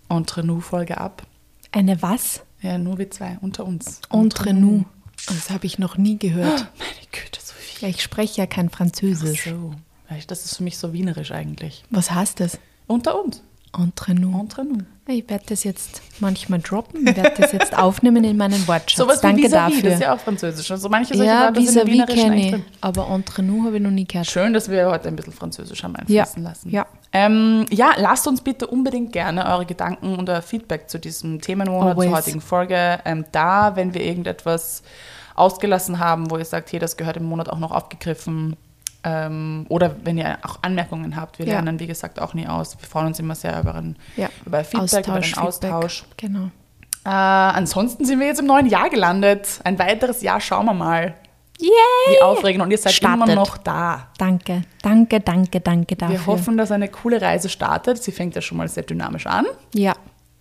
Entre-nous-Folge 0.10 0.98
ab. 1.00 1.22
Eine 1.72 2.02
was? 2.02 2.42
Ja, 2.62 2.78
nur 2.78 2.98
wir 2.98 3.10
zwei, 3.12 3.38
unter 3.42 3.66
uns. 3.66 4.02
Entre 4.12 4.54
nous. 4.54 4.84
Das 5.28 5.50
habe 5.50 5.66
ich 5.66 5.80
noch 5.80 5.98
nie 5.98 6.18
gehört. 6.18 6.60
Meine 6.78 7.08
Güte, 7.12 7.40
so 7.42 7.54
viel. 7.54 7.82
Ja, 7.82 7.88
ich 7.90 8.02
spreche 8.02 8.42
ja 8.42 8.48
kein 8.48 8.70
Ach 8.72 8.78
Französisch. 8.78 9.46
so. 9.46 9.74
Das 10.28 10.44
ist 10.46 10.58
für 10.58 10.64
mich 10.64 10.78
so 10.78 10.92
wienerisch 10.94 11.32
eigentlich. 11.32 11.84
Was 11.92 12.12
heißt 12.12 12.40
das? 12.40 12.58
Unter 12.88 13.24
uns. 13.24 13.44
Entre 13.78 14.14
nous. 14.16 14.34
Entre 14.40 14.64
nous. 14.66 14.82
Ich 15.08 15.28
werde 15.28 15.44
das 15.48 15.64
jetzt 15.64 16.02
manchmal 16.20 16.60
droppen, 16.60 17.08
ich 17.08 17.16
werde 17.16 17.34
das 17.42 17.52
jetzt 17.52 17.76
aufnehmen 17.76 18.24
in 18.24 18.38
meinen 18.38 18.68
Wortschatz. 18.68 18.98
Sowas 18.98 19.22
Danke 19.22 19.40
wie 19.40 19.44
vis 19.46 19.52
dafür. 19.52 19.82
das 19.82 19.94
ist 19.96 20.02
ja 20.02 20.14
auch 20.14 20.20
französisch. 20.20 20.70
Also 20.70 20.88
manche 20.88 21.16
solche 21.16 21.32
ja, 21.32 21.50
vis-à-vis 21.52 21.86
Wienerischen 21.94 22.30
kenne 22.32 22.58
ich, 22.58 22.64
aber 22.82 23.08
entre 23.10 23.42
nous 23.42 23.66
habe 23.66 23.78
ich 23.78 23.82
noch 23.82 23.90
nie 23.90 24.06
gehört. 24.06 24.28
Schön, 24.28 24.54
dass 24.54 24.70
wir 24.70 24.88
heute 24.88 25.08
ein 25.08 25.16
bisschen 25.16 25.34
Französisch 25.34 25.84
haben 25.84 25.96
Ja, 26.08 26.24
einfließen 26.24 26.44
lassen. 26.44 26.70
ja. 26.70 26.86
Ähm, 27.12 27.66
ja, 27.72 27.94
lasst 27.98 28.28
uns 28.28 28.42
bitte 28.42 28.68
unbedingt 28.68 29.12
gerne 29.12 29.48
eure 29.48 29.66
Gedanken 29.66 30.16
und 30.16 30.30
euer 30.30 30.44
Feedback 30.44 30.88
zu 30.92 31.00
diesem 31.00 31.42
Themenmonat, 31.42 31.98
zur 32.00 32.12
heutigen 32.12 32.42
Folge 32.42 33.00
ähm, 33.04 33.26
da, 33.32 33.76
wenn 33.76 33.96
wir 33.96 34.04
irgendetwas 34.04 34.84
ausgelassen 35.34 35.98
haben, 35.98 36.30
wo 36.30 36.38
ihr 36.38 36.46
sagt, 36.46 36.72
hey, 36.72 36.78
das 36.78 36.98
gehört 36.98 37.18
im 37.18 37.24
Monat 37.26 37.50
auch 37.50 37.58
noch 37.58 37.72
aufgegriffen. 37.72 38.56
Ähm, 39.04 39.66
oder 39.70 39.96
wenn 40.04 40.18
ihr 40.18 40.38
auch 40.44 40.60
Anmerkungen 40.62 41.16
habt. 41.16 41.40
Wir 41.40 41.46
Ja. 41.46 41.54
lernen, 41.54 41.80
wie 41.80 41.88
gesagt, 41.88 42.22
auch 42.22 42.34
nie 42.34 42.48
aus. 42.48 42.78
Wir 42.80 42.88
freuen 42.88 43.08
uns 43.08 43.20
immer 43.20 43.36
sehr 43.36 43.60
über, 43.62 43.76
ein, 43.76 43.96
Ja. 44.18 44.28
über 44.46 44.64
Feedback, 44.64 45.08
über 45.08 45.20
den 45.20 45.24
Feedback. 45.24 45.44
Austausch. 45.44 46.04
Genau. 46.18 46.50
Äh, 47.06 47.10
ansonsten 47.10 48.04
sind 48.04 48.20
wir 48.20 48.28
jetzt 48.28 48.42
im 48.42 48.46
neuen 48.48 48.68
Jahr 48.68 48.90
gelandet. 48.90 49.62
Ein 49.64 49.80
weiteres 49.80 50.22
Jahr, 50.22 50.42
schauen 50.42 50.66
wir 50.66 50.74
mal. 50.74 51.14
Yay! 51.60 51.70
Wie 52.10 52.22
aufregend. 52.22 52.62
Und 52.64 52.72
ihr 52.72 52.78
seid 52.78 52.94
Startet. 52.94 53.26
immer 53.26 53.36
noch 53.36 53.58
da. 53.58 54.08
Danke, 54.18 54.64
danke, 54.82 55.20
danke, 55.22 55.60
danke 55.62 55.96
dafür. 55.96 56.16
Wir 56.20 56.26
hoffen, 56.26 56.58
dass 56.58 56.72
eine 56.72 56.88
coole 56.90 57.22
Reise 57.22 57.48
startet. 57.50 58.02
Sie 58.04 58.12
fängt 58.12 58.36
ja 58.36 58.42
schon 58.42 58.58
mal 58.58 58.68
sehr 58.68 58.84
dynamisch 58.84 59.28
an. 59.28 59.46
Ja, 59.74 59.94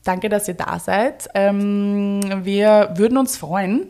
Danke, 0.05 0.29
dass 0.31 0.49
ihr 0.49 0.55
da 0.55 0.79
seid. 0.79 1.29
Ähm, 1.35 2.21
wir 2.45 2.91
würden 2.95 3.19
uns 3.19 3.37
freuen, 3.37 3.89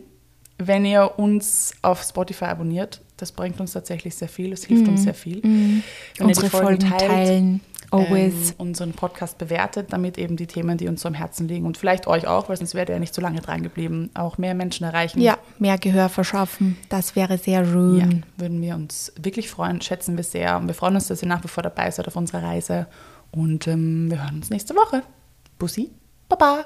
wenn 0.57 0.83
ihr 0.83 1.17
uns 1.17 1.71
auf 1.81 2.01
Spotify 2.01 2.45
abonniert. 2.45 2.99
Das 3.21 3.31
bringt 3.31 3.59
uns 3.59 3.73
tatsächlich 3.73 4.15
sehr 4.15 4.27
viel. 4.29 4.51
Es 4.53 4.65
hilft 4.65 4.87
uns 4.87 5.03
sehr 5.03 5.13
viel. 5.13 5.41
Wenn 5.43 5.83
ihr 6.19 6.25
unsere 6.25 6.45
die 6.47 6.49
Folgen 6.51 6.81
Folgen 6.81 6.97
teilen. 6.97 7.61
Always. 7.91 8.51
ähm, 8.51 8.55
unseren 8.59 8.91
Podcast 8.93 9.39
bewertet, 9.39 9.91
damit 9.91 10.19
eben 10.19 10.37
die 10.37 10.45
Themen, 10.45 10.77
die 10.77 10.87
uns 10.87 11.01
so 11.01 11.07
am 11.07 11.15
Herzen 11.15 11.47
liegen 11.47 11.65
und 11.65 11.75
vielleicht 11.75 12.05
euch 12.05 12.27
auch, 12.27 12.47
weil 12.47 12.55
sonst 12.55 12.75
wärt 12.75 12.89
ihr 12.89 12.93
ja 12.93 12.99
nicht 12.99 13.15
so 13.15 13.21
lange 13.21 13.41
dran 13.41 13.63
geblieben, 13.63 14.11
auch 14.13 14.37
mehr 14.37 14.53
Menschen 14.53 14.83
erreichen. 14.83 15.19
ja, 15.19 15.39
mehr 15.57 15.79
Gehör 15.79 16.07
verschaffen. 16.09 16.77
Das 16.89 17.15
wäre 17.15 17.39
sehr 17.39 17.61
Ja, 17.61 17.65
schön. 17.65 18.23
würden 18.37 18.61
wir 18.61 18.75
uns 18.75 19.11
wirklich 19.19 19.49
freuen, 19.49 19.81
schätzen 19.81 20.17
wir 20.17 20.23
sehr. 20.23 20.57
Und 20.57 20.67
wir 20.67 20.75
freuen 20.75 20.93
uns, 20.95 21.07
dass 21.07 21.23
ihr 21.23 21.27
nach 21.27 21.43
wie 21.43 21.47
vor 21.47 21.63
dabei 21.63 21.89
seid 21.89 22.07
auf 22.07 22.15
unserer 22.15 22.43
Reise. 22.43 22.85
Und 23.31 23.67
ähm, 23.67 24.11
wir 24.11 24.21
hören 24.23 24.35
uns 24.35 24.51
nächste 24.51 24.75
Woche. 24.75 25.01
Bussi, 25.57 25.89
Baba. 26.27 26.65